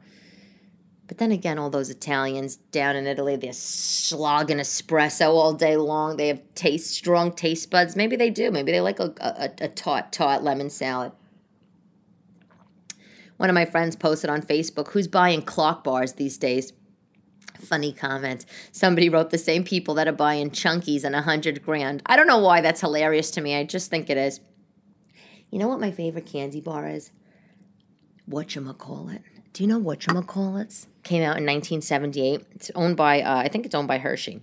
But 1.09 1.19
then 1.19 1.31
again, 1.31 1.59
all 1.59 1.71
those 1.71 1.89
Italians 1.89 2.57
down 2.57 2.97
in 2.97 3.07
Italy, 3.07 3.37
they're 3.37 3.53
slogging 3.53 4.59
espresso 4.59 5.29
all 5.29 5.53
day 5.53 5.77
long. 5.77 6.17
They 6.17 6.29
have 6.29 6.43
taste 6.55 6.91
strong 6.91 7.33
taste 7.33 7.71
buds. 7.71 7.95
Maybe 7.95 8.17
they 8.17 8.31
do. 8.31 8.51
Maybe 8.51 8.73
they 8.73 8.81
like 8.81 8.99
a, 8.99 9.15
a, 9.21 9.51
a 9.65 9.69
taut, 9.69 10.13
taut 10.13 10.43
lemon 10.43 10.69
salad. 10.69 11.13
One 13.37 13.51
of 13.51 13.55
my 13.55 13.67
friends 13.67 13.95
posted 13.97 14.31
on 14.31 14.43
Facebook, 14.43 14.89
who's 14.89 15.09
buying 15.09 15.43
Clark 15.43 15.85
bars 15.85 16.15
these 16.15 16.39
days? 16.39 16.73
Funny 17.61 17.93
comment. 17.93 18.45
Somebody 18.73 19.09
wrote 19.09 19.31
the 19.31 19.39
same 19.39 19.63
people 19.63 19.95
that 19.95 20.09
are 20.09 20.13
buying 20.13 20.51
chunkies 20.51 21.05
and 21.05 21.15
a 21.15 21.23
hundred 21.23 21.63
grand. 21.63 22.03
I 22.07 22.17
don't 22.17 22.27
know 22.27 22.39
why 22.39 22.61
that's 22.61 22.81
hilarious 22.81 23.31
to 23.33 23.41
me. 23.41 23.55
I 23.55 23.65
just 23.65 23.91
think 23.91 24.11
it 24.11 24.17
is. 24.17 24.41
You 25.51 25.59
know 25.59 25.69
what 25.69 25.81
my 25.81 25.91
favorite 25.91 26.27
candy 26.27 26.61
bar 26.61 26.89
is? 26.89 27.13
Whatchamacallit. 28.29 29.23
Do 29.53 29.63
you 29.63 29.69
know 29.69 29.81
whatchamacallits? 29.81 30.87
Came 31.07 31.23
out 31.23 31.39
in 31.39 31.47
1978. 31.47 32.45
It's 32.57 32.73
owned 32.75 32.97
by, 32.97 33.23
uh, 33.23 33.37
I 33.37 33.47
think 33.47 33.65
it's 33.65 33.77
owned 33.77 33.87
by 33.87 33.99
Hershey. 33.99 34.43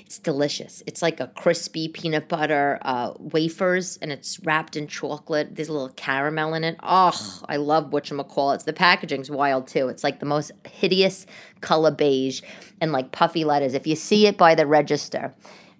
It's 0.00 0.18
delicious. 0.18 0.82
It's 0.88 1.02
like 1.02 1.20
a 1.20 1.28
crispy 1.28 1.86
peanut 1.86 2.26
butter 2.28 2.80
uh, 2.82 3.12
wafers, 3.20 3.96
and 4.02 4.10
it's 4.10 4.40
wrapped 4.40 4.74
in 4.74 4.88
chocolate. 4.88 5.54
There's 5.54 5.68
a 5.68 5.72
little 5.72 5.90
caramel 5.90 6.54
in 6.54 6.64
it. 6.64 6.78
Oh, 6.82 7.42
I 7.48 7.58
love 7.58 7.90
whatchamacallits. 7.90 8.64
The 8.64 8.72
packaging's 8.72 9.30
wild 9.30 9.68
too. 9.68 9.86
It's 9.86 10.02
like 10.02 10.18
the 10.18 10.26
most 10.26 10.50
hideous 10.66 11.26
color 11.60 11.92
beige 11.92 12.42
and 12.80 12.90
like 12.90 13.12
puffy 13.12 13.44
letters. 13.44 13.74
If 13.74 13.86
you 13.86 13.94
see 13.94 14.26
it 14.26 14.36
by 14.36 14.56
the 14.56 14.66
register 14.66 15.32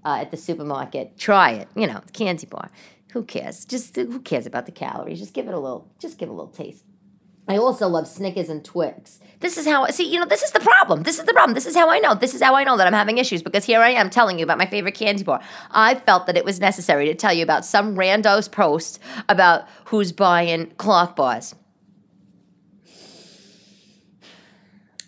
uh, 0.05 0.18
at 0.20 0.30
the 0.30 0.37
supermarket, 0.37 1.18
try 1.18 1.55
it. 1.55 1.66
You 1.74 1.89
know, 1.89 1.97
it's 1.97 2.12
candy 2.12 2.47
bar. 2.47 2.70
Who 3.14 3.24
cares? 3.24 3.64
Just 3.64 3.97
who 3.97 4.20
cares 4.20 4.47
about 4.47 4.66
the 4.66 4.72
calories? 4.72 5.18
Just 5.18 5.35
give 5.35 5.49
it 5.49 5.55
a 5.55 5.59
little. 5.59 5.91
Just 5.99 6.18
give 6.18 6.28
it 6.28 6.33
a 6.33 6.37
little 6.37 6.53
taste. 6.53 6.85
I 7.49 7.57
also 7.57 7.88
love 7.88 8.07
Snickers 8.07 8.49
and 8.49 8.64
Twix. 8.64 9.18
This 9.40 9.59
is 9.59 9.66
how, 9.66 9.86
see, 9.86 10.09
you 10.09 10.20
know, 10.20 10.26
this 10.26 10.43
is 10.43 10.53
the 10.53 10.61
problem. 10.61 11.03
This 11.03 11.18
is 11.18 11.24
the 11.24 11.32
problem. 11.32 11.55
This 11.55 11.66
is 11.66 11.74
how 11.74 11.90
I 11.90 11.99
know. 11.99 12.14
This 12.14 12.34
is 12.34 12.43
how 12.43 12.55
I 12.55 12.62
know 12.62 12.76
that 12.76 12.86
I'm 12.86 12.93
having 12.93 13.18
issues 13.18 13.43
because 13.43 13.64
here 13.64 13.80
I 13.80 13.90
am 13.90 14.11
telling 14.11 14.38
you 14.38 14.45
about 14.45 14.59
my 14.59 14.66
favorite 14.66 14.95
candy 14.95 15.24
bar. 15.24 15.40
I 15.70 15.97
felt 15.97 16.26
that 16.26 16.36
it 16.36 16.45
was 16.45 16.61
necessary 16.61 17.07
to 17.07 17.14
tell 17.14 17.32
you 17.32 17.43
about 17.43 17.64
some 17.64 17.97
rando's 17.97 18.47
post 18.47 19.01
about 19.28 19.66
who's 19.86 20.12
buying 20.12 20.70
Clark 20.78 21.16
bars. 21.16 21.57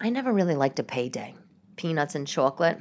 I 0.01 0.11
never 0.11 0.33
really 0.33 0.57
liked 0.57 0.81
a 0.81 0.83
payday. 0.83 1.35
Peanuts 1.77 2.17
and 2.17 2.27
chocolate 2.27 2.79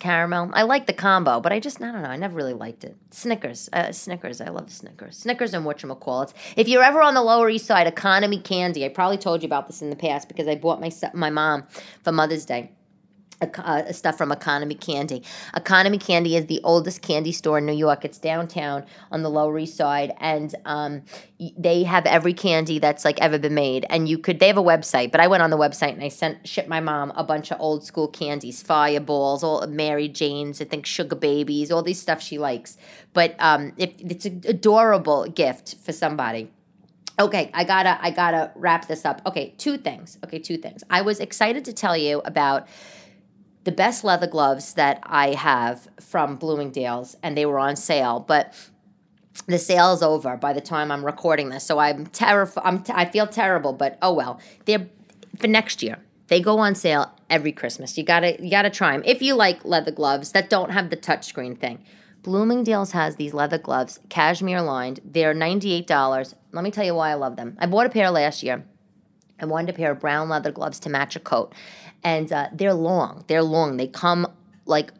caramel. 0.00 0.50
I 0.52 0.62
like 0.62 0.86
the 0.86 0.92
combo, 0.92 1.40
but 1.40 1.52
I 1.52 1.60
just 1.60 1.80
I 1.80 1.92
don't 1.92 2.02
know. 2.02 2.08
I 2.08 2.16
never 2.16 2.34
really 2.34 2.54
liked 2.54 2.82
it. 2.82 2.96
Snickers, 3.10 3.68
uh, 3.72 3.92
Snickers. 3.92 4.40
I 4.40 4.48
love 4.48 4.70
Snickers. 4.70 5.16
Snickers 5.16 5.54
and 5.54 5.64
whatchamacallits. 5.64 6.32
If 6.56 6.66
you're 6.66 6.82
ever 6.82 7.00
on 7.02 7.14
the 7.14 7.22
Lower 7.22 7.48
East 7.48 7.66
Side, 7.66 7.86
economy 7.86 8.40
candy. 8.40 8.84
I 8.84 8.88
probably 8.88 9.18
told 9.18 9.42
you 9.42 9.46
about 9.46 9.68
this 9.68 9.82
in 9.82 9.90
the 9.90 9.96
past 9.96 10.26
because 10.28 10.48
I 10.48 10.56
bought 10.56 10.80
my 10.80 10.90
my 11.14 11.30
mom 11.30 11.66
for 12.02 12.10
Mother's 12.10 12.44
Day 12.44 12.72
uh, 13.40 13.92
stuff 13.92 14.18
from 14.18 14.32
Economy 14.32 14.74
Candy. 14.74 15.22
Economy 15.56 15.98
Candy 15.98 16.36
is 16.36 16.46
the 16.46 16.60
oldest 16.62 17.02
candy 17.02 17.32
store 17.32 17.58
in 17.58 17.66
New 17.66 17.74
York. 17.74 18.04
It's 18.04 18.18
downtown 18.18 18.84
on 19.10 19.22
the 19.22 19.30
Lower 19.30 19.58
East 19.58 19.76
Side, 19.76 20.12
and 20.18 20.54
um, 20.64 21.02
they 21.56 21.82
have 21.84 22.06
every 22.06 22.34
candy 22.34 22.78
that's 22.78 23.04
like 23.04 23.20
ever 23.20 23.38
been 23.38 23.54
made. 23.54 23.86
And 23.88 24.08
you 24.08 24.18
could 24.18 24.40
they 24.40 24.48
have 24.48 24.58
a 24.58 24.62
website, 24.62 25.10
but 25.10 25.20
I 25.20 25.26
went 25.26 25.42
on 25.42 25.50
the 25.50 25.58
website 25.58 25.92
and 25.92 26.02
I 26.02 26.08
sent 26.08 26.46
shipped 26.46 26.68
my 26.68 26.80
mom 26.80 27.12
a 27.16 27.24
bunch 27.24 27.50
of 27.50 27.60
old 27.60 27.84
school 27.84 28.08
candies, 28.08 28.62
fireballs, 28.62 29.42
all 29.42 29.66
Mary 29.66 30.08
Janes, 30.08 30.60
I 30.60 30.64
think 30.64 30.86
sugar 30.86 31.16
babies, 31.16 31.70
all 31.70 31.82
these 31.82 32.00
stuff 32.00 32.22
she 32.22 32.38
likes. 32.38 32.76
But 33.12 33.34
um, 33.38 33.72
if 33.76 33.94
it's 33.98 34.26
an 34.26 34.42
adorable 34.46 35.26
gift 35.26 35.76
for 35.82 35.92
somebody. 35.92 36.50
Okay, 37.18 37.50
I 37.52 37.64
gotta 37.64 37.98
I 38.00 38.12
gotta 38.12 38.50
wrap 38.54 38.88
this 38.88 39.04
up. 39.04 39.20
Okay, 39.26 39.54
two 39.58 39.76
things. 39.76 40.18
Okay, 40.24 40.38
two 40.38 40.56
things. 40.56 40.82
I 40.88 41.02
was 41.02 41.20
excited 41.20 41.66
to 41.66 41.72
tell 41.74 41.94
you 41.94 42.22
about 42.24 42.66
the 43.64 43.72
best 43.72 44.04
leather 44.04 44.26
gloves 44.26 44.74
that 44.74 45.00
I 45.04 45.34
have 45.34 45.88
from 46.00 46.36
Bloomingdale's, 46.36 47.16
and 47.22 47.36
they 47.36 47.46
were 47.46 47.58
on 47.58 47.76
sale. 47.76 48.20
But 48.20 48.54
the 49.46 49.58
sale 49.58 49.92
is 49.92 50.02
over 50.02 50.36
by 50.36 50.52
the 50.52 50.60
time 50.60 50.90
I'm 50.90 51.04
recording 51.04 51.50
this, 51.50 51.64
so 51.64 51.78
I'm 51.78 52.06
terrified. 52.06 52.64
I'm 52.64 52.82
t- 52.82 52.92
I 52.94 53.04
feel 53.04 53.26
terrible, 53.26 53.72
but 53.72 53.98
oh 54.02 54.12
well. 54.12 54.40
They're 54.64 54.88
for 55.38 55.46
next 55.46 55.82
year. 55.82 55.98
They 56.28 56.40
go 56.40 56.58
on 56.58 56.74
sale 56.74 57.12
every 57.28 57.52
Christmas. 57.52 57.98
You 57.98 58.04
gotta 58.04 58.42
you 58.42 58.50
gotta 58.50 58.70
try 58.70 58.92
them 58.92 59.02
if 59.04 59.20
you 59.20 59.34
like 59.34 59.64
leather 59.64 59.90
gloves 59.90 60.32
that 60.32 60.50
don't 60.50 60.70
have 60.70 60.90
the 60.90 60.96
touchscreen 60.96 61.58
thing. 61.58 61.84
Bloomingdale's 62.22 62.92
has 62.92 63.16
these 63.16 63.32
leather 63.32 63.58
gloves, 63.58 63.98
cashmere 64.10 64.60
lined. 64.60 65.00
They're 65.04 65.34
$98. 65.34 66.34
Let 66.52 66.64
me 66.64 66.70
tell 66.70 66.84
you 66.84 66.94
why 66.94 67.10
I 67.10 67.14
love 67.14 67.36
them. 67.36 67.56
I 67.58 67.66
bought 67.66 67.86
a 67.86 67.90
pair 67.90 68.10
last 68.10 68.42
year. 68.42 68.64
I 69.40 69.46
wanted 69.46 69.74
a 69.74 69.76
pair 69.76 69.92
of 69.92 70.00
brown 70.00 70.28
leather 70.28 70.52
gloves 70.52 70.78
to 70.80 70.90
match 70.90 71.16
a 71.16 71.20
coat 71.20 71.54
and 72.02 72.32
uh, 72.32 72.48
they're 72.52 72.74
long. 72.74 73.24
They're 73.26 73.42
long. 73.42 73.76
They 73.76 73.86
come 73.86 74.26
like 74.66 74.92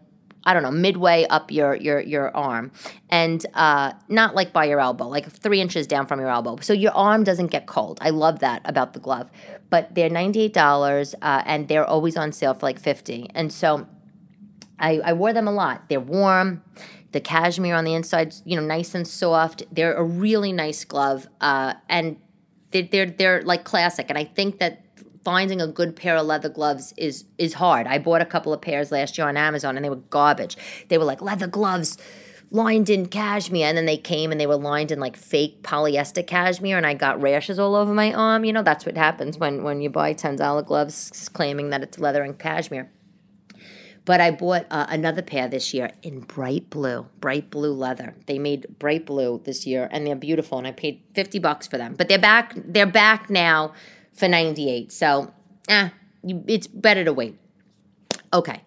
I 0.45 0.55
don't 0.55 0.62
know, 0.62 0.70
midway 0.70 1.26
up 1.28 1.51
your 1.51 1.74
your 1.74 2.01
your 2.01 2.34
arm, 2.34 2.72
and 3.11 3.45
uh, 3.55 3.93
not 4.09 4.34
like 4.34 4.53
by 4.53 4.64
your 4.64 4.80
elbow, 4.80 5.07
like 5.07 5.30
three 5.30 5.61
inches 5.61 5.86
down 5.86 6.07
from 6.07 6.18
your 6.18 6.30
elbow. 6.30 6.57
So 6.61 6.72
your 6.72 6.93
arm 6.93 7.24
doesn't 7.24 7.49
get 7.49 7.66
cold. 7.66 7.99
I 8.01 8.11
love 8.11 8.38
that 8.38 8.62
about 8.64 8.95
the 8.95 9.01
glove. 9.01 9.30
But 9.68 9.95
they're 9.95 10.09
ninety 10.09 10.41
eight 10.41 10.55
dollars, 10.55 11.14
uh, 11.20 11.43
and 11.45 11.68
they're 11.68 11.84
always 11.84 12.16
on 12.16 12.32
sale 12.32 12.55
for 12.55 12.66
like 12.66 12.80
fifty. 12.80 13.30
And 13.34 13.53
so 13.53 13.86
I, 14.78 15.01
I 15.05 15.12
wore 15.12 15.32
them 15.34 15.47
a 15.47 15.53
lot. 15.53 15.88
They're 15.88 16.01
warm. 16.01 16.62
The 17.12 17.20
cashmere 17.20 17.74
on 17.74 17.84
the 17.84 17.93
inside, 17.93 18.34
you 18.45 18.55
know, 18.55 18.64
nice 18.64 18.95
and 18.95 19.07
soft. 19.07 19.64
They're 19.72 19.95
a 19.95 20.05
really 20.05 20.53
nice 20.53 20.84
glove, 20.84 21.28
uh, 21.41 21.74
and 21.88 22.16
they're, 22.70 22.82
they're 22.82 23.06
they're 23.06 23.42
like 23.42 23.64
classic. 23.64 24.06
And 24.08 24.18
I 24.18 24.24
think 24.24 24.58
that 24.58 24.84
finding 25.24 25.60
a 25.60 25.66
good 25.66 25.96
pair 25.96 26.16
of 26.16 26.26
leather 26.26 26.48
gloves 26.48 26.94
is 26.96 27.24
is 27.38 27.54
hard. 27.54 27.86
I 27.86 27.98
bought 27.98 28.22
a 28.22 28.26
couple 28.26 28.52
of 28.52 28.60
pairs 28.60 28.90
last 28.92 29.18
year 29.18 29.28
on 29.28 29.36
Amazon 29.36 29.76
and 29.76 29.84
they 29.84 29.90
were 29.90 29.96
garbage. 29.96 30.56
They 30.88 30.98
were 30.98 31.04
like 31.04 31.20
leather 31.20 31.46
gloves 31.46 31.98
lined 32.52 32.90
in 32.90 33.06
cashmere 33.06 33.68
and 33.68 33.76
then 33.76 33.86
they 33.86 33.96
came 33.96 34.32
and 34.32 34.40
they 34.40 34.46
were 34.46 34.56
lined 34.56 34.90
in 34.90 34.98
like 34.98 35.16
fake 35.16 35.62
polyester 35.62 36.26
cashmere 36.26 36.76
and 36.76 36.86
I 36.86 36.94
got 36.94 37.20
rashes 37.20 37.58
all 37.58 37.76
over 37.76 37.94
my 37.94 38.12
arm. 38.12 38.44
You 38.44 38.52
know, 38.52 38.62
that's 38.62 38.86
what 38.86 38.96
happens 38.96 39.38
when 39.38 39.62
when 39.62 39.80
you 39.80 39.90
buy 39.90 40.14
$10 40.14 40.66
gloves 40.66 41.28
claiming 41.32 41.70
that 41.70 41.82
it's 41.82 41.98
leather 41.98 42.22
and 42.22 42.38
cashmere. 42.38 42.90
But 44.11 44.20
I 44.20 44.32
bought 44.32 44.66
uh, 44.72 44.86
another 44.88 45.22
pair 45.22 45.46
this 45.46 45.72
year 45.72 45.92
in 46.02 46.22
bright 46.22 46.68
blue, 46.68 47.06
bright 47.20 47.48
blue 47.48 47.72
leather. 47.72 48.16
They 48.26 48.40
made 48.40 48.66
bright 48.80 49.06
blue 49.06 49.40
this 49.44 49.68
year 49.68 49.88
and 49.92 50.04
they're 50.04 50.16
beautiful 50.16 50.58
and 50.58 50.66
I 50.66 50.72
paid 50.72 51.00
50 51.14 51.38
bucks 51.38 51.68
for 51.68 51.78
them. 51.78 51.94
But 51.94 52.08
they're 52.08 52.18
back 52.18 52.54
they're 52.56 52.86
back 52.86 53.30
now 53.30 53.72
for 54.12 54.26
98. 54.26 54.90
So, 54.90 55.32
eh, 55.68 55.90
it's 56.24 56.66
better 56.66 57.04
to 57.04 57.12
wait. 57.12 57.38
Okay. 58.32 58.64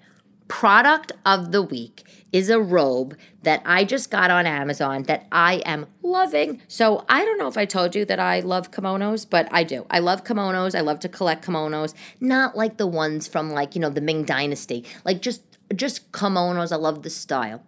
Product 0.48 1.12
of 1.26 1.52
the 1.52 1.62
week 1.62 2.04
is 2.34 2.50
a 2.50 2.60
robe 2.60 3.16
that 3.44 3.62
I 3.64 3.86
just 3.86 4.10
got 4.10 4.32
on 4.32 4.48
Amazon 4.48 5.04
that 5.04 5.28
I 5.32 5.58
am 5.66 5.86
loving. 6.02 6.62
So 6.68 7.06
I 7.08 7.24
don't 7.24 7.38
know 7.38 7.48
if 7.48 7.58
I 7.58 7.66
told 7.66 7.96
you 7.96 8.04
that 8.06 8.20
I 8.20 8.40
love 8.40 8.72
kimonos, 8.72 9.30
but 9.30 9.48
I 9.52 9.64
do. 9.64 9.86
I 9.92 10.00
love 10.00 10.24
kimonos. 10.24 10.76
I 10.76 10.82
love 10.82 11.00
to 11.02 11.10
collect 11.10 11.46
kimonos, 11.46 11.94
not 12.20 12.58
like 12.58 12.78
the 12.78 12.88
ones 12.88 13.28
from 13.28 13.52
like, 13.52 13.76
you 13.76 13.82
know, 13.82 13.92
the 13.92 14.02
Ming 14.02 14.24
Dynasty. 14.24 14.84
Like 15.06 15.22
just 15.22 15.44
just 15.76 16.12
kimonos. 16.12 16.72
I 16.72 16.76
love 16.78 17.04
the 17.04 17.10
style 17.12 17.62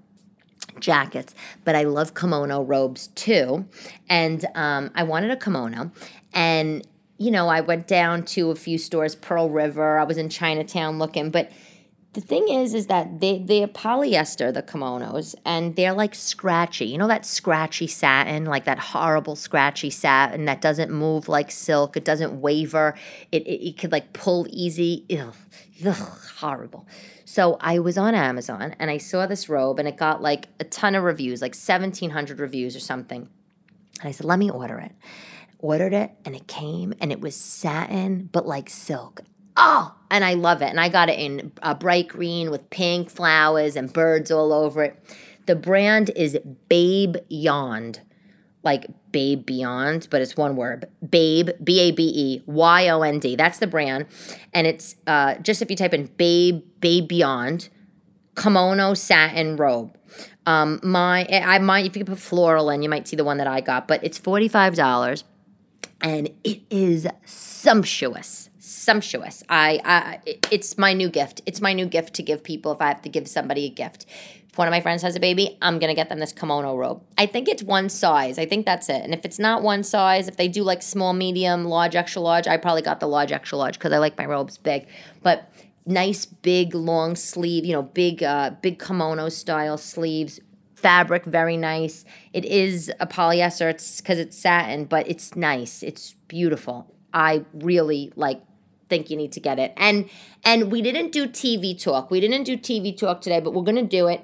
jackets, 0.79 1.35
but 1.63 1.75
I 1.75 1.83
love 1.83 2.15
kimono 2.15 2.63
robes 2.63 3.07
too. 3.07 3.65
And 4.09 4.45
um, 4.55 4.91
I 4.95 5.03
wanted 5.03 5.29
a 5.29 5.37
kimono, 5.37 5.91
and 6.33 6.85
you 7.17 7.31
know, 7.31 7.47
I 7.47 7.61
went 7.61 7.87
down 7.87 8.23
to 8.25 8.51
a 8.51 8.55
few 8.55 8.77
stores, 8.77 9.15
Pearl 9.15 9.49
River. 9.49 9.99
I 9.99 10.03
was 10.03 10.17
in 10.17 10.27
Chinatown 10.27 10.99
looking, 10.99 11.29
but 11.29 11.51
the 12.15 12.21
thing 12.21 12.47
is, 12.47 12.73
is 12.73 12.87
that 12.87 13.19
they 13.19 13.39
they're 13.39 13.67
polyester, 13.67 14.53
the 14.53 14.63
kimonos, 14.63 15.35
and 15.45 15.75
they're 15.75 15.93
like 15.93 16.15
scratchy. 16.15 16.85
You 16.85 16.97
know 16.97 17.07
that 17.07 17.25
scratchy 17.25 17.87
satin, 17.87 18.45
like 18.45 18.65
that 18.65 18.79
horrible 18.79 19.35
scratchy 19.35 19.89
satin 19.89 20.45
that 20.45 20.61
doesn't 20.61 20.91
move 20.91 21.27
like 21.27 21.51
silk. 21.51 21.95
It 21.97 22.05
doesn't 22.05 22.41
waver. 22.41 22.95
It 23.31 23.45
it, 23.45 23.67
it 23.67 23.77
could 23.77 23.91
like 23.91 24.13
pull 24.13 24.47
easy. 24.49 25.05
Ugh, 25.11 25.35
ugh, 25.85 26.19
horrible. 26.37 26.87
So 27.25 27.57
I 27.59 27.79
was 27.79 27.97
on 27.97 28.15
Amazon 28.15 28.75
and 28.79 28.89
I 28.89 28.97
saw 28.97 29.27
this 29.27 29.49
robe 29.49 29.77
and 29.77 29.87
it 29.87 29.97
got 29.97 30.21
like 30.21 30.47
a 30.59 30.63
ton 30.63 30.95
of 30.95 31.03
reviews, 31.03 31.41
like 31.41 31.53
seventeen 31.53 32.09
hundred 32.09 32.39
reviews 32.39 32.75
or 32.75 32.79
something. 32.79 33.29
And 33.99 34.09
I 34.09 34.11
said, 34.11 34.25
let 34.25 34.39
me 34.39 34.49
order 34.49 34.79
it 34.79 34.93
ordered 35.59 35.93
it 35.93 36.11
and 36.25 36.35
it 36.35 36.47
came 36.47 36.93
and 37.01 37.11
it 37.11 37.19
was 37.19 37.35
satin, 37.35 38.29
but 38.31 38.45
like 38.45 38.69
silk. 38.69 39.21
Oh, 39.57 39.95
and 40.09 40.23
I 40.23 40.33
love 40.33 40.61
it. 40.61 40.69
And 40.69 40.79
I 40.79 40.89
got 40.89 41.09
it 41.09 41.19
in 41.19 41.51
a 41.61 41.75
bright 41.75 42.07
green 42.07 42.51
with 42.51 42.69
pink 42.69 43.09
flowers 43.09 43.75
and 43.75 43.91
birds 43.91 44.31
all 44.31 44.53
over 44.53 44.83
it. 44.83 45.03
The 45.45 45.55
brand 45.55 46.09
is 46.15 46.37
Babe 46.69 47.17
Yond, 47.29 48.01
like 48.63 48.87
Babe 49.11 49.45
Beyond, 49.45 50.07
but 50.09 50.21
it's 50.21 50.35
one 50.35 50.55
word. 50.55 50.87
Babe, 51.07 51.49
B 51.63 51.79
A 51.81 51.91
B 51.91 52.11
E 52.15 52.43
Y 52.45 52.89
O 52.89 53.01
N 53.01 53.19
D. 53.19 53.35
That's 53.35 53.59
the 53.59 53.67
brand. 53.67 54.07
And 54.53 54.65
it's 54.67 54.95
uh, 55.07 55.35
just 55.35 55.61
if 55.61 55.69
you 55.69 55.75
type 55.75 55.93
in 55.93 56.07
Babe, 56.17 56.63
Babe 56.81 57.07
Beyond, 57.07 57.69
kimono 58.35 58.93
satin 58.93 59.55
robe. 59.55 59.97
Um, 60.47 60.79
my, 60.83 61.25
I 61.31 61.59
might, 61.59 61.85
if 61.85 61.95
you 61.95 62.03
could 62.03 62.13
put 62.13 62.19
floral 62.19 62.69
in, 62.69 62.81
you 62.81 62.89
might 62.89 63.07
see 63.07 63.15
the 63.15 63.23
one 63.23 63.37
that 63.37 63.47
I 63.47 63.61
got, 63.61 63.87
but 63.87 64.03
it's 64.03 64.19
$45 64.19 65.23
and 66.01 66.29
it 66.43 66.61
is 66.69 67.07
sumptuous 67.25 68.49
sumptuous. 68.85 69.43
I, 69.49 69.79
I 69.83 70.37
it's 70.51 70.77
my 70.77 70.93
new 70.93 71.09
gift. 71.09 71.41
It's 71.45 71.59
my 71.59 71.73
new 71.73 71.85
gift 71.85 72.13
to 72.15 72.23
give 72.23 72.43
people 72.43 72.71
if 72.71 72.81
i 72.81 72.87
have 72.87 73.01
to 73.01 73.09
give 73.09 73.27
somebody 73.27 73.65
a 73.65 73.69
gift. 73.69 74.05
If 74.49 74.57
one 74.57 74.67
of 74.67 74.71
my 74.71 74.81
friends 74.81 75.01
has 75.01 75.15
a 75.15 75.19
baby 75.19 75.57
i'm 75.61 75.79
gonna 75.79 75.95
get 75.95 76.09
them 76.09 76.19
this 76.19 76.31
kimono 76.31 76.75
robe. 76.77 77.03
I 77.17 77.25
think 77.25 77.47
it's 77.47 77.63
one 77.63 77.89
size. 77.89 78.37
I 78.37 78.45
think 78.45 78.65
that's 78.65 78.89
it. 78.89 79.01
And 79.03 79.13
if 79.13 79.25
it's 79.25 79.39
not 79.39 79.63
one 79.63 79.83
size 79.83 80.27
if 80.27 80.37
they 80.37 80.47
do 80.47 80.63
like 80.63 80.81
small 80.81 81.13
medium 81.13 81.65
large 81.65 81.95
extra 81.95 82.21
large 82.21 82.47
i 82.47 82.57
probably 82.57 82.81
got 82.81 82.99
the 82.99 83.07
large 83.07 83.31
extra 83.31 83.57
large 83.57 83.77
because 83.77 83.91
i 83.91 83.97
like 83.97 84.17
my 84.17 84.25
robes 84.25 84.57
big. 84.57 84.87
But 85.21 85.51
nice 85.85 86.25
big 86.25 86.73
long 86.73 87.15
sleeve, 87.15 87.65
you 87.65 87.73
know, 87.73 87.83
big 87.83 88.23
uh 88.23 88.51
big 88.61 88.79
kimono 88.79 89.29
style 89.29 89.77
sleeves. 89.77 90.39
Fabric 90.85 91.25
very 91.25 91.57
nice. 91.57 92.05
It 92.31 92.45
is 92.45 92.91
a 92.99 93.07
polyester. 93.07 93.71
It's 93.71 93.99
because 93.99 94.19
it's 94.19 94.37
satin, 94.37 94.85
but 94.85 95.09
it's 95.09 95.35
nice. 95.35 95.81
It's 95.81 96.13
beautiful. 96.27 96.93
I 97.11 97.43
really 97.55 98.13
like 98.15 98.39
think 98.87 99.09
you 99.09 99.17
need 99.17 99.31
to 99.31 99.39
get 99.39 99.57
it. 99.57 99.73
And 99.77 100.07
and 100.43 100.71
we 100.71 100.83
didn't 100.83 101.11
do 101.11 101.27
TV 101.27 101.75
talk. 101.81 102.11
We 102.11 102.19
didn't 102.19 102.43
do 102.43 102.55
TV 102.55 102.95
talk 102.95 103.21
today, 103.21 103.39
but 103.39 103.55
we're 103.55 103.63
gonna 103.63 103.81
do 103.81 104.05
it 104.05 104.23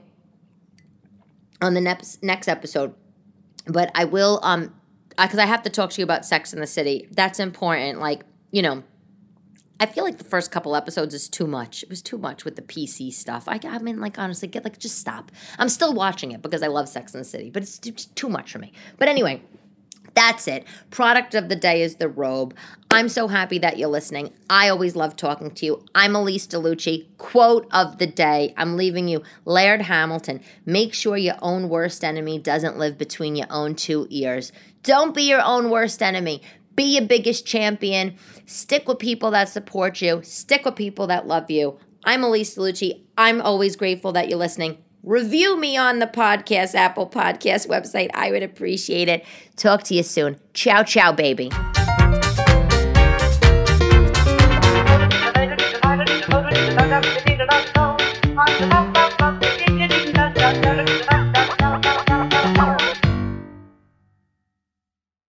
on 1.64 1.74
the 1.74 1.82
next 1.82 2.22
next 2.22 2.48
episode. 2.48 2.94
But 3.66 3.90
I 3.96 4.06
will 4.06 4.40
um 4.44 4.72
because 5.18 5.40
I 5.40 5.48
have 5.48 5.64
to 5.64 5.72
talk 5.72 5.90
to 5.90 5.98
you 6.00 6.04
about 6.04 6.28
Sex 6.28 6.54
in 6.54 6.60
the 6.60 6.68
City. 6.68 7.08
That's 7.10 7.40
important. 7.40 8.00
Like 8.00 8.22
you 8.52 8.62
know, 8.62 8.84
I 9.82 9.88
feel 9.88 10.04
like 10.04 10.20
the 10.20 10.24
first 10.24 10.52
couple 10.52 10.76
episodes 10.76 11.16
is 11.16 11.28
too 11.28 11.48
much. 11.48 11.82
It 11.82 11.90
was 11.90 12.04
too 12.04 12.20
much 12.20 12.46
with 12.46 12.56
the 12.56 12.62
PC 12.62 13.12
stuff. 13.12 13.46
I, 13.48 13.60
I 13.64 13.80
mean, 13.80 14.00
like 14.00 14.20
honestly, 14.20 14.48
get 14.48 14.64
like 14.64 14.78
just 14.78 15.00
stop. 15.00 15.32
I'm 15.58 15.70
still 15.70 15.96
watching 15.96 16.34
it 16.34 16.44
because 16.44 16.62
I 16.62 16.68
love 16.68 16.88
Sex 16.88 17.16
in 17.16 17.20
the 17.20 17.24
City, 17.26 17.50
but 17.50 17.64
it's 17.64 17.80
too 17.80 18.30
much 18.30 18.52
for 18.52 18.60
me. 18.60 18.74
But 19.00 19.08
anyway, 19.08 19.42
that's 20.14 20.48
it. 20.48 20.66
Product 20.92 21.34
of 21.34 21.50
the 21.50 21.56
day 21.56 21.82
is 21.82 21.96
the 21.96 22.10
robe. 22.10 22.54
I'm 22.92 23.10
so 23.10 23.28
happy 23.28 23.58
that 23.58 23.80
you're 23.80 23.90
listening. 23.90 24.32
I 24.52 24.70
always 24.70 24.96
love 24.96 25.16
talking 25.16 25.50
to 25.50 25.66
you. 25.66 25.84
I'm 25.96 26.14
Elyse 26.14 26.48
DeLucci. 26.48 27.08
Quote 27.18 27.68
of 27.72 27.98
the 27.98 28.06
day. 28.06 28.54
I'm 28.58 28.78
leaving 28.78 29.08
you 29.08 29.24
Laird 29.46 29.82
Hamilton. 29.82 30.42
Make 30.64 30.94
sure 30.94 31.18
your 31.18 31.38
own 31.42 31.70
worst 31.70 32.04
enemy 32.04 32.38
doesn't 32.38 32.78
live 32.78 33.00
between 33.00 33.36
your 33.36 33.48
own 33.50 33.74
two 33.74 34.06
ears. 34.12 34.52
Don't 34.84 35.16
be 35.16 35.24
your 35.24 35.42
own 35.42 35.72
worst 35.72 36.04
enemy. 36.04 36.42
Be 36.76 36.84
your 36.98 37.06
biggest 37.06 37.46
champion. 37.46 38.16
Stick 38.46 38.88
with 38.88 39.00
people 39.00 39.32
that 39.32 39.50
support 39.50 40.02
you. 40.02 40.22
Stick 40.24 40.66
with 40.66 40.76
people 40.76 41.08
that 41.08 41.28
love 41.28 41.52
you. 41.52 41.78
I'm 42.04 42.22
Elyse 42.22 42.58
DeLucci. 42.58 43.02
I'm 43.18 43.42
always 43.42 43.76
grateful 43.76 44.12
that 44.14 44.30
you're 44.30 44.40
listening 44.40 44.78
review 45.04 45.58
me 45.58 45.78
on 45.78 46.00
the 46.00 46.08
podcast, 46.08 46.76
Apple 46.76 47.10
Podcast 47.10 47.68
website. 47.68 48.10
I 48.14 48.32
would 48.32 48.44
appreciate 48.44 49.08
it. 49.08 49.26
Talk 49.56 49.84
to 49.84 49.96
you 49.96 50.04
soon. 50.04 50.40
Ciao, 50.54 50.84
ciao, 50.84 51.12
baby. 51.12 51.50